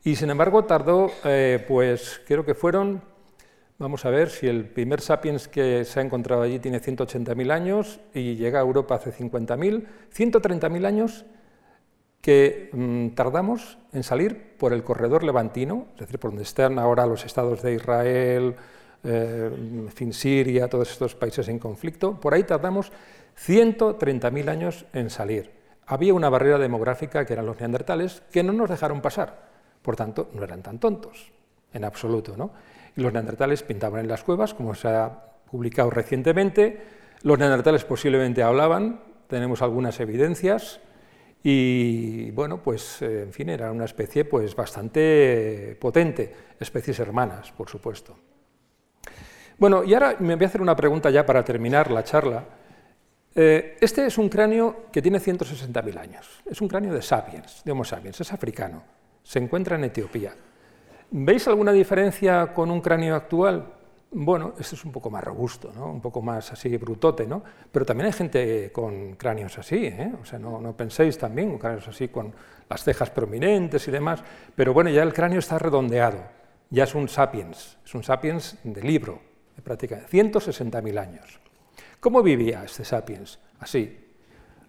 y 0.03 0.15
sin 0.15 0.29
embargo 0.29 0.65
tardó, 0.65 1.09
eh, 1.23 1.63
pues 1.65 2.21
creo 2.27 2.43
que 2.45 2.53
fueron, 2.53 3.01
vamos 3.77 4.03
a 4.03 4.09
ver, 4.09 4.29
si 4.29 4.47
el 4.47 4.65
primer 4.65 4.99
sapiens 4.99 5.47
que 5.47 5.85
se 5.85 5.99
ha 5.99 6.03
encontrado 6.03 6.41
allí 6.41 6.59
tiene 6.59 6.81
180.000 6.81 7.51
años 7.51 8.01
y 8.13 8.35
llega 8.35 8.59
a 8.59 8.63
Europa 8.63 8.95
hace 8.95 9.13
50.000, 9.13 9.85
130.000 10.13 10.85
años 10.85 11.25
que 12.21 12.69
mm, 12.73 13.09
tardamos 13.09 13.77
en 13.93 14.03
salir 14.03 14.55
por 14.57 14.73
el 14.73 14.83
corredor 14.83 15.23
levantino, 15.23 15.87
es 15.95 16.01
decir, 16.01 16.19
por 16.19 16.31
donde 16.31 16.43
están 16.43 16.79
ahora 16.79 17.05
los 17.05 17.25
estados 17.25 17.61
de 17.61 17.73
Israel, 17.73 18.55
eh, 19.03 20.67
todos 20.69 20.91
estos 20.91 21.15
países 21.15 21.47
en 21.47 21.59
conflicto, 21.59 22.19
por 22.19 22.33
ahí 22.33 22.43
tardamos 22.43 22.91
130.000 23.45 24.49
años 24.49 24.85
en 24.93 25.09
salir. 25.09 25.51
había 25.85 26.13
una 26.13 26.29
barrera 26.29 26.57
demográfica 26.57 27.25
que 27.25 27.33
eran 27.33 27.45
los 27.45 27.59
neandertales 27.59 28.21
que 28.31 28.43
no 28.43 28.51
nos 28.51 28.69
dejaron 28.69 29.01
pasar. 29.01 29.47
Por 29.81 29.95
tanto, 29.95 30.29
no 30.33 30.43
eran 30.43 30.61
tan 30.61 30.79
tontos, 30.79 31.31
en 31.71 31.85
absoluto. 31.85 32.35
¿no? 32.35 32.51
Y 32.97 33.01
los 33.01 33.13
neandertales 33.13 33.63
pintaban 33.63 34.01
en 34.01 34.09
las 34.09 34.23
cuevas, 34.23 34.53
como 34.53 34.75
se 34.75 34.89
ha 34.89 35.09
publicado 35.49 35.89
recientemente. 35.89 36.81
Los 37.23 37.39
neandertales 37.39 37.85
posiblemente 37.85 38.43
hablaban, 38.43 38.99
tenemos 39.27 39.61
algunas 39.61 39.99
evidencias. 40.01 40.81
Y 41.49 42.29
bueno, 42.31 42.61
pues 42.61 43.01
eh, 43.01 43.21
en 43.21 43.31
fin, 43.31 43.47
era 43.47 43.71
una 43.71 43.85
especie 43.85 44.25
pues 44.25 44.53
bastante 44.53 45.77
potente, 45.79 46.35
especies 46.59 46.99
hermanas, 46.99 47.53
por 47.53 47.69
supuesto. 47.69 48.17
Bueno, 49.57 49.81
y 49.85 49.93
ahora 49.93 50.17
me 50.19 50.35
voy 50.35 50.43
a 50.43 50.47
hacer 50.49 50.61
una 50.61 50.75
pregunta 50.75 51.09
ya 51.09 51.25
para 51.25 51.45
terminar 51.45 51.89
la 51.89 52.03
charla. 52.03 52.43
Eh, 53.33 53.77
este 53.79 54.07
es 54.07 54.17
un 54.17 54.27
cráneo 54.27 54.87
que 54.91 55.01
tiene 55.01 55.21
160.000 55.21 55.97
años. 55.97 56.41
Es 56.45 56.59
un 56.59 56.67
cráneo 56.67 56.93
de 56.93 57.01
sapiens, 57.01 57.63
de 57.63 57.71
Homo 57.71 57.85
sapiens, 57.85 58.19
es 58.19 58.33
africano. 58.33 58.83
Se 59.23 59.39
encuentra 59.39 59.77
en 59.77 59.85
Etiopía. 59.85 60.35
¿Veis 61.11 61.47
alguna 61.47 61.71
diferencia 61.71 62.53
con 62.53 62.69
un 62.69 62.81
cráneo 62.81 63.15
actual? 63.15 63.76
Bueno, 64.11 64.53
este 64.57 64.75
es 64.75 64.85
un 64.85 64.91
poco 64.93 65.09
más 65.09 65.21
robusto, 65.21 65.71
¿no? 65.75 65.91
un 65.91 65.99
poco 65.99 66.21
más 66.21 66.51
así 66.53 66.75
brutote, 66.77 67.27
¿no? 67.27 67.43
pero 67.71 67.85
también 67.85 68.07
hay 68.07 68.13
gente 68.13 68.71
con 68.71 69.15
cráneos 69.15 69.57
así, 69.57 69.85
¿eh? 69.85 70.13
o 70.21 70.23
sea, 70.23 70.39
no, 70.39 70.61
no, 70.61 70.75
penséis 70.77 71.17
también 71.17 71.49
con 71.49 71.59
cráneos 71.59 71.87
así 71.89 72.07
con 72.07 72.33
las 72.69 72.83
cejas 72.83 73.09
prominentes 73.09 73.85
y 73.87 73.91
demás, 73.91 74.23
pero 74.55 74.73
bueno, 74.73 74.89
ya 74.89 75.03
el 75.03 75.13
cráneo 75.13 75.39
está 75.39 75.59
redondeado, 75.59 76.19
ya 76.69 76.85
es 76.85 76.95
un 76.95 77.09
sapiens, 77.09 77.77
es 77.83 77.95
un 77.95 78.03
sapiens 78.03 78.57
de 78.63 78.81
libro, 78.81 79.19
de 79.55 79.61
prácticamente 79.61 80.09
160.000 80.09 80.99
años. 80.99 81.41
¿Cómo 81.99 82.23
vivía 82.23 82.63
este 82.63 82.85
sapiens? 82.85 83.39
Así, 83.59 84.07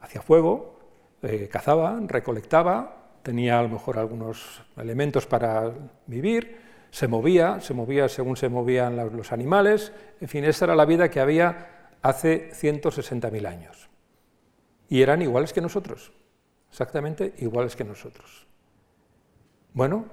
hacía 0.01 0.20
fuego, 0.20 0.80
eh, 1.22 1.49
cazaba, 1.51 2.01
recolectaba, 2.07 2.99
tenía 3.22 3.59
a 3.59 3.62
lo 3.62 3.68
mejor 3.68 3.99
algunos 3.99 4.62
elementos 4.76 5.26
para 5.26 5.72
vivir, 6.07 6.68
se 6.91 7.09
movía, 7.09 7.61
se 7.61 7.74
movía 7.74 8.09
según 8.09 8.36
se 8.36 8.49
movían 8.49 8.97
los 9.16 9.32
animales, 9.32 9.93
en 10.20 10.28
fin, 10.28 10.45
esa 10.45 10.66
era 10.66 10.74
la 10.74 10.84
vida 10.84 11.11
que 11.11 11.20
había 11.20 11.91
hace 12.03 12.51
160.000 12.53 13.47
años. 13.47 13.89
Y 14.89 15.03
eran 15.03 15.22
iguales 15.22 15.53
que 15.53 15.61
nosotros, 15.61 16.12
exactamente 16.70 17.34
iguales 17.39 17.76
que 17.76 17.84
nosotros. 17.84 18.47
Bueno, 19.74 20.07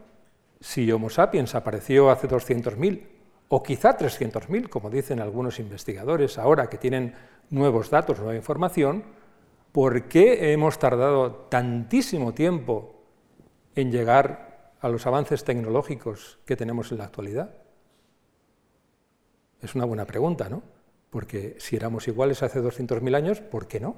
si 0.60 0.92
Homo 0.92 1.10
sapiens 1.10 1.56
apareció 1.56 2.10
hace 2.10 2.28
200.000 2.28 3.02
o 3.48 3.64
quizá 3.64 3.98
300.000, 3.98 4.70
como 4.70 4.90
dicen 4.90 5.20
algunos 5.20 5.60
investigadores 5.60 6.38
ahora 6.38 6.68
que 6.70 6.78
tienen 6.78 7.14
nuevos 7.50 7.90
datos, 7.90 8.20
nueva 8.20 8.36
información, 8.36 9.04
¿por 9.72 10.04
qué 10.04 10.52
hemos 10.52 10.80
tardado 10.80 11.32
tantísimo 11.50 12.34
tiempo 12.34 12.96
en 13.76 13.92
llegar 13.92 14.45
a 14.86 14.90
los 14.90 15.08
avances 15.08 15.44
tecnológicos 15.44 16.38
que 16.46 16.56
tenemos 16.56 16.92
en 16.92 17.00
la 17.00 17.06
actualidad? 17.06 17.50
Es 19.60 19.74
una 19.74 19.84
buena 19.84 20.06
pregunta, 20.06 20.48
¿no? 20.48 20.62
Porque 21.10 21.56
si 21.58 21.76
éramos 21.76 22.08
iguales 22.08 22.44
hace 22.44 22.62
200.000 22.62 23.16
años, 23.16 23.42
¿por 23.42 23.68
qué 23.68 23.80
no? 23.80 23.96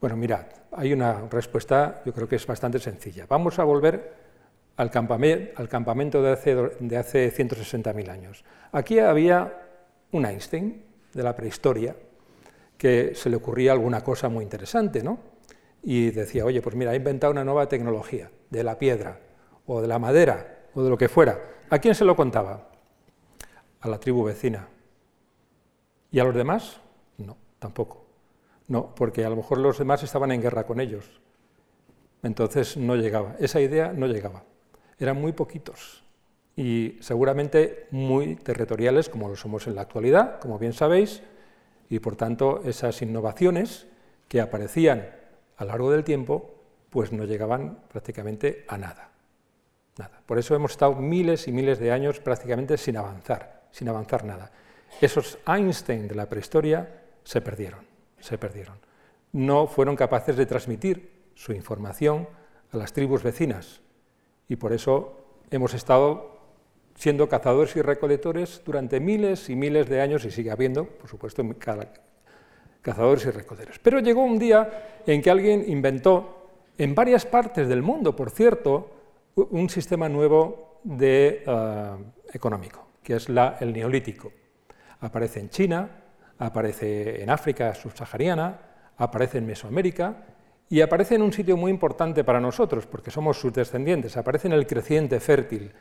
Bueno, 0.00 0.16
mirad, 0.16 0.46
hay 0.72 0.92
una 0.92 1.28
respuesta, 1.30 2.02
yo 2.04 2.12
creo 2.12 2.26
que 2.26 2.34
es 2.34 2.44
bastante 2.44 2.80
sencilla. 2.80 3.26
Vamos 3.28 3.60
a 3.60 3.64
volver 3.64 4.12
al, 4.74 4.90
campamento 4.90 6.20
de 6.20 6.32
hace, 6.32 6.56
de 6.80 6.96
hace 6.96 7.32
160.000 7.32 8.08
años. 8.08 8.44
Aquí 8.72 8.98
había 8.98 9.68
un 10.10 10.26
Einstein 10.26 10.82
de 11.14 11.22
la 11.22 11.36
prehistoria 11.36 11.94
que 12.76 13.14
se 13.14 13.30
le 13.30 13.36
ocurría 13.36 13.70
alguna 13.70 14.02
cosa 14.02 14.28
muy 14.28 14.42
interesante, 14.42 15.00
¿no? 15.00 15.31
Y 15.82 16.10
decía, 16.10 16.44
oye, 16.44 16.62
pues 16.62 16.76
mira, 16.76 16.92
he 16.92 16.96
inventado 16.96 17.32
una 17.32 17.44
nueva 17.44 17.68
tecnología 17.68 18.30
de 18.50 18.64
la 18.64 18.78
piedra 18.78 19.20
o 19.66 19.80
de 19.80 19.88
la 19.88 19.98
madera 19.98 20.66
o 20.74 20.82
de 20.82 20.90
lo 20.90 20.96
que 20.96 21.08
fuera. 21.08 21.40
¿A 21.70 21.78
quién 21.78 21.94
se 21.94 22.04
lo 22.04 22.14
contaba? 22.14 22.68
A 23.80 23.88
la 23.88 23.98
tribu 23.98 24.24
vecina. 24.24 24.68
¿Y 26.10 26.20
a 26.20 26.24
los 26.24 26.34
demás? 26.34 26.80
No, 27.18 27.36
tampoco. 27.58 28.06
No, 28.68 28.94
porque 28.94 29.24
a 29.24 29.30
lo 29.30 29.36
mejor 29.36 29.58
los 29.58 29.78
demás 29.78 30.02
estaban 30.02 30.30
en 30.30 30.42
guerra 30.42 30.64
con 30.64 30.80
ellos. 30.80 31.20
Entonces 32.22 32.76
no 32.76 32.94
llegaba, 32.94 33.34
esa 33.40 33.60
idea 33.60 33.92
no 33.92 34.06
llegaba 34.06 34.44
eran 35.02 35.20
muy 35.20 35.32
poquitos 35.32 36.04
y 36.56 36.96
seguramente 37.00 37.86
muy 37.90 38.36
territoriales 38.36 39.08
como 39.08 39.28
lo 39.28 39.36
somos 39.36 39.66
en 39.66 39.74
la 39.74 39.82
actualidad, 39.82 40.38
como 40.38 40.58
bien 40.58 40.72
sabéis, 40.72 41.22
y 41.88 41.98
por 41.98 42.16
tanto 42.16 42.62
esas 42.64 43.02
innovaciones 43.02 43.86
que 44.28 44.40
aparecían 44.40 45.08
a 45.56 45.64
lo 45.64 45.70
largo 45.70 45.90
del 45.90 46.04
tiempo 46.04 46.54
pues 46.90 47.12
no 47.12 47.24
llegaban 47.24 47.78
prácticamente 47.88 48.64
a 48.68 48.76
nada. 48.76 49.10
nada. 49.98 50.20
Por 50.26 50.38
eso 50.38 50.54
hemos 50.54 50.72
estado 50.72 50.94
miles 50.96 51.48
y 51.48 51.52
miles 51.52 51.78
de 51.78 51.90
años 51.90 52.20
prácticamente 52.20 52.76
sin 52.76 52.96
avanzar, 52.96 53.62
sin 53.70 53.88
avanzar 53.88 54.24
nada. 54.24 54.50
Esos 55.00 55.38
Einstein 55.46 56.06
de 56.06 56.14
la 56.14 56.28
prehistoria 56.28 57.02
se 57.24 57.40
perdieron, 57.40 57.80
se 58.20 58.36
perdieron. 58.36 58.78
No 59.32 59.66
fueron 59.66 59.96
capaces 59.96 60.36
de 60.36 60.44
transmitir 60.44 61.30
su 61.34 61.52
información 61.52 62.28
a 62.72 62.76
las 62.76 62.92
tribus 62.92 63.22
vecinas, 63.22 63.80
y 64.48 64.56
por 64.56 64.74
eso 64.74 65.24
hemos 65.50 65.72
estado 65.72 66.40
siendo 66.94 67.28
cazadores 67.28 67.74
y 67.76 67.82
recolectores 67.82 68.62
durante 68.64 69.00
miles 69.00 69.48
y 69.48 69.56
miles 69.56 69.88
de 69.88 70.00
años 70.00 70.24
y 70.24 70.30
sigue 70.30 70.50
habiendo, 70.50 70.84
por 70.86 71.08
supuesto, 71.08 71.42
cazadores 72.82 73.24
y 73.24 73.30
recolectores. 73.30 73.78
Pero 73.78 74.00
llegó 74.00 74.22
un 74.22 74.38
día 74.38 75.00
en 75.06 75.22
que 75.22 75.30
alguien 75.30 75.64
inventó, 75.68 76.50
en 76.76 76.94
varias 76.94 77.24
partes 77.24 77.68
del 77.68 77.82
mundo, 77.82 78.14
por 78.14 78.30
cierto, 78.30 78.90
un 79.36 79.70
sistema 79.70 80.08
nuevo 80.08 80.80
de, 80.82 81.44
eh, 81.46 81.90
económico, 82.32 82.86
que 83.02 83.16
es 83.16 83.28
la, 83.28 83.56
el 83.60 83.72
neolítico. 83.72 84.32
Aparece 85.00 85.40
en 85.40 85.48
China, 85.48 85.88
aparece 86.38 87.22
en 87.22 87.30
África 87.30 87.74
subsahariana, 87.74 88.58
aparece 88.96 89.38
en 89.38 89.46
Mesoamérica 89.46 90.16
y 90.68 90.80
aparece 90.80 91.14
en 91.14 91.22
un 91.22 91.32
sitio 91.32 91.56
muy 91.56 91.70
importante 91.70 92.24
para 92.24 92.40
nosotros, 92.40 92.86
porque 92.86 93.10
somos 93.10 93.38
sus 93.38 93.52
descendientes, 93.52 94.16
aparece 94.16 94.48
en 94.48 94.54
el 94.54 94.66
creciente 94.66 95.20
fértil, 95.20 95.72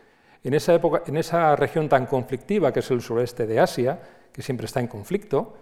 en 0.43 0.53
esa, 0.53 0.73
época, 0.73 1.03
en 1.05 1.17
esa 1.17 1.55
región 1.55 1.87
tan 1.87 2.05
conflictiva 2.05 2.73
que 2.73 2.79
es 2.79 2.91
el 2.91 3.01
sureste 3.01 3.45
de 3.45 3.59
Asia, 3.59 3.99
que 4.31 4.41
siempre 4.41 4.65
está 4.65 4.79
en 4.79 4.87
conflicto, 4.87 5.55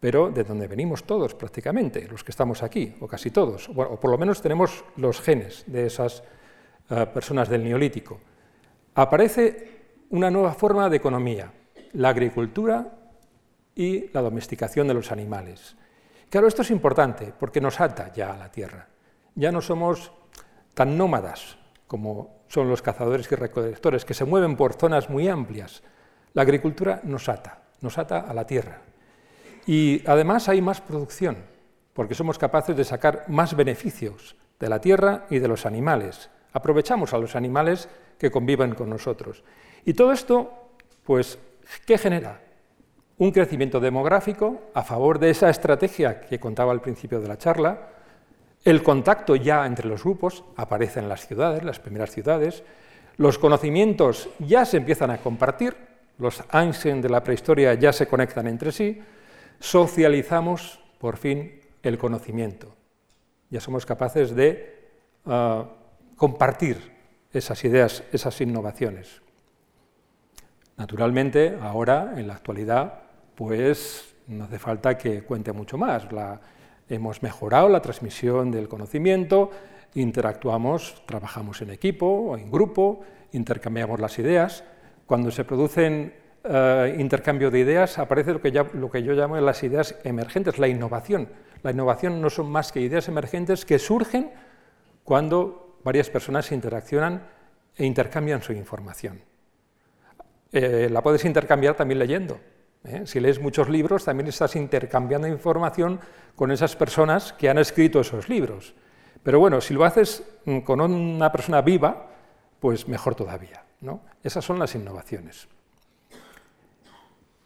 pero 0.00 0.30
de 0.30 0.44
donde 0.44 0.68
venimos 0.68 1.04
todos 1.04 1.34
prácticamente, 1.34 2.06
los 2.08 2.22
que 2.22 2.30
estamos 2.30 2.62
aquí, 2.62 2.94
o 3.00 3.06
casi 3.06 3.30
todos, 3.30 3.68
o 3.68 3.98
por 3.98 4.10
lo 4.10 4.18
menos 4.18 4.42
tenemos 4.42 4.84
los 4.96 5.20
genes 5.20 5.64
de 5.66 5.86
esas 5.86 6.22
uh, 6.90 7.06
personas 7.12 7.48
del 7.48 7.64
neolítico. 7.64 8.20
Aparece 8.94 9.76
una 10.10 10.30
nueva 10.30 10.54
forma 10.54 10.88
de 10.88 10.96
economía, 10.96 11.52
la 11.92 12.10
agricultura 12.10 12.98
y 13.74 14.10
la 14.12 14.22
domesticación 14.22 14.86
de 14.88 14.94
los 14.94 15.12
animales. 15.12 15.76
Claro, 16.30 16.48
esto 16.48 16.62
es 16.62 16.70
importante 16.70 17.32
porque 17.38 17.60
nos 17.60 17.80
ata 17.80 18.12
ya 18.12 18.32
a 18.32 18.36
la 18.36 18.50
tierra. 18.50 18.88
Ya 19.34 19.52
no 19.52 19.60
somos 19.60 20.12
tan 20.74 20.96
nómadas 20.96 21.58
como 21.86 22.44
son 22.48 22.68
los 22.68 22.82
cazadores 22.82 23.30
y 23.30 23.34
recolectores, 23.34 24.04
que 24.04 24.14
se 24.14 24.24
mueven 24.24 24.56
por 24.56 24.74
zonas 24.74 25.10
muy 25.10 25.28
amplias. 25.28 25.82
La 26.32 26.42
agricultura 26.42 27.00
nos 27.04 27.28
ata, 27.28 27.62
nos 27.80 27.98
ata 27.98 28.20
a 28.20 28.34
la 28.34 28.46
tierra. 28.46 28.82
Y 29.66 30.02
además 30.06 30.48
hay 30.48 30.62
más 30.62 30.80
producción, 30.80 31.36
porque 31.92 32.14
somos 32.14 32.38
capaces 32.38 32.76
de 32.76 32.84
sacar 32.84 33.24
más 33.28 33.54
beneficios 33.54 34.36
de 34.58 34.68
la 34.68 34.80
tierra 34.80 35.26
y 35.28 35.38
de 35.38 35.48
los 35.48 35.66
animales. 35.66 36.30
Aprovechamos 36.52 37.12
a 37.12 37.18
los 37.18 37.36
animales 37.36 37.88
que 38.18 38.30
conviven 38.30 38.74
con 38.74 38.88
nosotros. 38.88 39.42
Y 39.84 39.94
todo 39.94 40.12
esto, 40.12 40.50
pues, 41.04 41.38
¿qué 41.84 41.98
genera? 41.98 42.40
un 43.18 43.32
crecimiento 43.32 43.80
demográfico 43.80 44.62
a 44.74 44.82
favor 44.82 45.18
de 45.18 45.30
esa 45.30 45.48
estrategia 45.48 46.20
que 46.20 46.38
contaba 46.38 46.72
al 46.72 46.82
principio 46.82 47.20
de 47.20 47.28
la 47.28 47.38
charla, 47.38 47.88
el 48.64 48.82
contacto 48.82 49.36
ya 49.36 49.64
entre 49.64 49.88
los 49.88 50.02
grupos 50.02 50.44
aparece 50.56 51.00
en 51.00 51.08
las 51.08 51.26
ciudades, 51.26 51.62
las 51.62 51.78
primeras 51.78 52.10
ciudades, 52.10 52.62
los 53.16 53.38
conocimientos 53.38 54.28
ya 54.38 54.64
se 54.64 54.76
empiezan 54.76 55.10
a 55.10 55.18
compartir, 55.18 55.74
los 56.18 56.42
Einstein 56.52 57.00
de 57.00 57.08
la 57.08 57.22
prehistoria 57.22 57.74
ya 57.74 57.92
se 57.92 58.06
conectan 58.06 58.46
entre 58.48 58.72
sí, 58.72 59.00
socializamos 59.60 60.80
por 60.98 61.16
fin 61.16 61.60
el 61.82 61.98
conocimiento. 61.98 62.74
Ya 63.50 63.60
somos 63.60 63.86
capaces 63.86 64.34
de 64.34 64.90
ah, 65.26 65.66
compartir 66.16 66.92
esas 67.32 67.64
ideas, 67.64 68.02
esas 68.12 68.40
innovaciones. 68.40 69.22
Naturalmente, 70.76 71.56
ahora, 71.60 72.14
en 72.16 72.26
la 72.26 72.34
actualidad, 72.34 73.02
pues 73.34 74.14
no 74.26 74.44
hace 74.44 74.58
falta 74.58 74.98
que 74.98 75.22
cuente 75.22 75.52
mucho 75.52 75.78
más. 75.78 76.06
hemos 76.88 77.22
mejorado 77.22 77.68
la 77.68 77.80
transmisión 77.80 78.50
del 78.50 78.68
conocimiento, 78.68 79.50
interactuamos, 79.94 81.02
trabajamos 81.06 81.62
en 81.62 81.70
equipo 81.70 82.06
o 82.06 82.36
en 82.36 82.50
grupo, 82.50 83.00
intercambiamos 83.32 84.00
las 84.00 84.18
ideas. 84.18 84.64
Cuando 85.06 85.30
se 85.30 85.44
producen 85.44 86.12
eh, 86.48 86.96
intercambio 86.98 87.50
de 87.50 87.58
ideas 87.58 87.98
aparece 87.98 88.32
lo 88.32 88.40
que, 88.90 89.02
yo 89.02 89.12
llamo 89.12 89.36
las 89.40 89.62
ideas 89.62 89.96
emergentes, 90.04 90.58
la 90.58 90.68
innovación. 90.68 91.28
la 91.62 91.72
innovación 91.72 92.20
no 92.20 92.30
son 92.30 92.50
más 92.50 92.72
que 92.72 92.80
ideas 92.80 93.08
emergentes 93.08 93.64
que 93.64 93.78
surgen 93.78 94.30
cuando 95.04 95.78
varias 95.82 96.10
personas 96.10 96.52
interaccionan 96.52 97.22
e 97.74 97.84
intercambian 97.84 98.42
su 98.42 98.52
información. 98.52 99.20
Eh, 100.52 100.88
la 100.90 101.02
puedes 101.02 101.24
intercambiar 101.24 101.74
también 101.74 101.98
leyendo. 101.98 102.40
¿eh? 102.84 103.02
Si 103.04 103.20
lees 103.20 103.40
muchos 103.40 103.68
libros, 103.68 104.04
también 104.04 104.28
estás 104.28 104.56
intercambiando 104.56 105.28
información 105.28 106.00
con 106.34 106.50
esas 106.50 106.76
personas 106.76 107.32
que 107.32 107.48
han 107.48 107.58
escrito 107.58 108.00
esos 108.00 108.28
libros. 108.28 108.74
Pero 109.22 109.40
bueno, 109.40 109.60
si 109.60 109.74
lo 109.74 109.84
haces 109.84 110.22
mm, 110.44 110.60
con 110.60 110.80
una 110.80 111.32
persona 111.32 111.60
viva, 111.60 112.10
pues 112.60 112.88
mejor 112.88 113.14
todavía. 113.14 113.64
¿no? 113.80 114.02
Esas 114.22 114.44
son 114.44 114.58
las 114.58 114.74
innovaciones. 114.74 115.48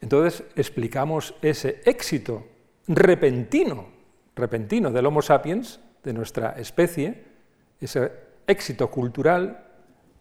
Entonces 0.01 0.43
explicamos 0.55 1.35
ese 1.41 1.81
éxito 1.85 2.45
repentino, 2.87 3.87
repentino 4.35 4.91
del 4.91 5.05
Homo 5.05 5.21
sapiens, 5.21 5.79
de 6.03 6.13
nuestra 6.13 6.51
especie, 6.57 7.23
ese 7.79 8.11
éxito 8.47 8.89
cultural 8.89 9.67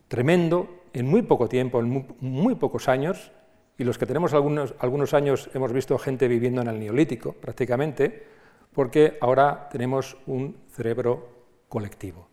tremendo 0.09 0.83
en 0.93 1.07
muy 1.07 1.23
poco 1.23 1.49
tiempo, 1.49 1.81
en 1.81 2.07
muy, 2.21 2.55
pocos 2.57 2.89
años, 2.89 3.33
y 3.79 3.85
los 3.85 3.97
que 3.97 4.07
tenemos 4.07 4.35
algunos, 4.35 4.75
algunos 4.79 5.15
años 5.15 5.49
hemos 5.55 5.73
visto 5.73 5.97
gente 5.99 6.29
viviendo 6.29 6.61
en 6.61 6.69
el 6.69 6.79
neolítico 6.79 7.33
prácticamente, 7.33 8.27
porque 8.75 9.17
ahora 9.21 9.69
tenemos 9.71 10.19
un 10.27 10.57
cerebro 10.69 11.29
colectivo. 11.69 12.29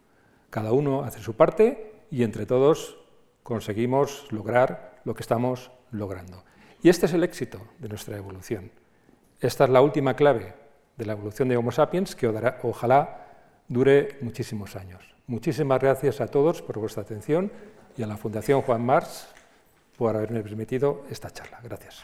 Cada 0.49 0.73
uno 0.73 1.03
hace 1.03 1.21
su 1.21 1.35
parte 1.35 1.93
y 2.11 2.23
entre 2.23 2.45
todos 2.45 2.97
conseguimos 3.43 4.27
lograr 4.31 5.01
lo 5.05 5.13
que 5.13 5.21
estamos 5.21 5.71
logrando. 5.91 6.43
Y 6.81 6.89
este 6.89 7.05
es 7.07 7.13
el 7.13 7.23
éxito 7.23 7.59
de 7.79 7.89
nuestra 7.89 8.17
evolución. 8.17 8.71
Esta 9.39 9.63
es 9.65 9.69
la 9.69 9.81
última 9.81 10.15
clave 10.15 10.53
de 10.95 11.05
la 11.05 11.13
evolución 11.13 11.49
de 11.49 11.57
Homo 11.57 11.71
sapiens 11.71 12.15
que 12.15 12.27
ojalá 12.63 13.27
dure 13.67 14.17
muchísimos 14.21 14.75
años. 14.75 15.03
Muchísimas 15.27 15.79
gracias 15.79 16.21
a 16.21 16.27
todos 16.27 16.61
por 16.61 16.79
vuestra 16.79 17.03
atención 17.03 17.51
y 17.97 18.03
a 18.03 18.07
la 18.07 18.17
Fundación 18.17 18.61
Juan 18.61 18.85
Mars 18.85 19.27
por 19.97 20.15
haberme 20.15 20.41
permitido 20.41 21.03
esta 21.09 21.29
charla. 21.29 21.59
Gracias. 21.63 22.03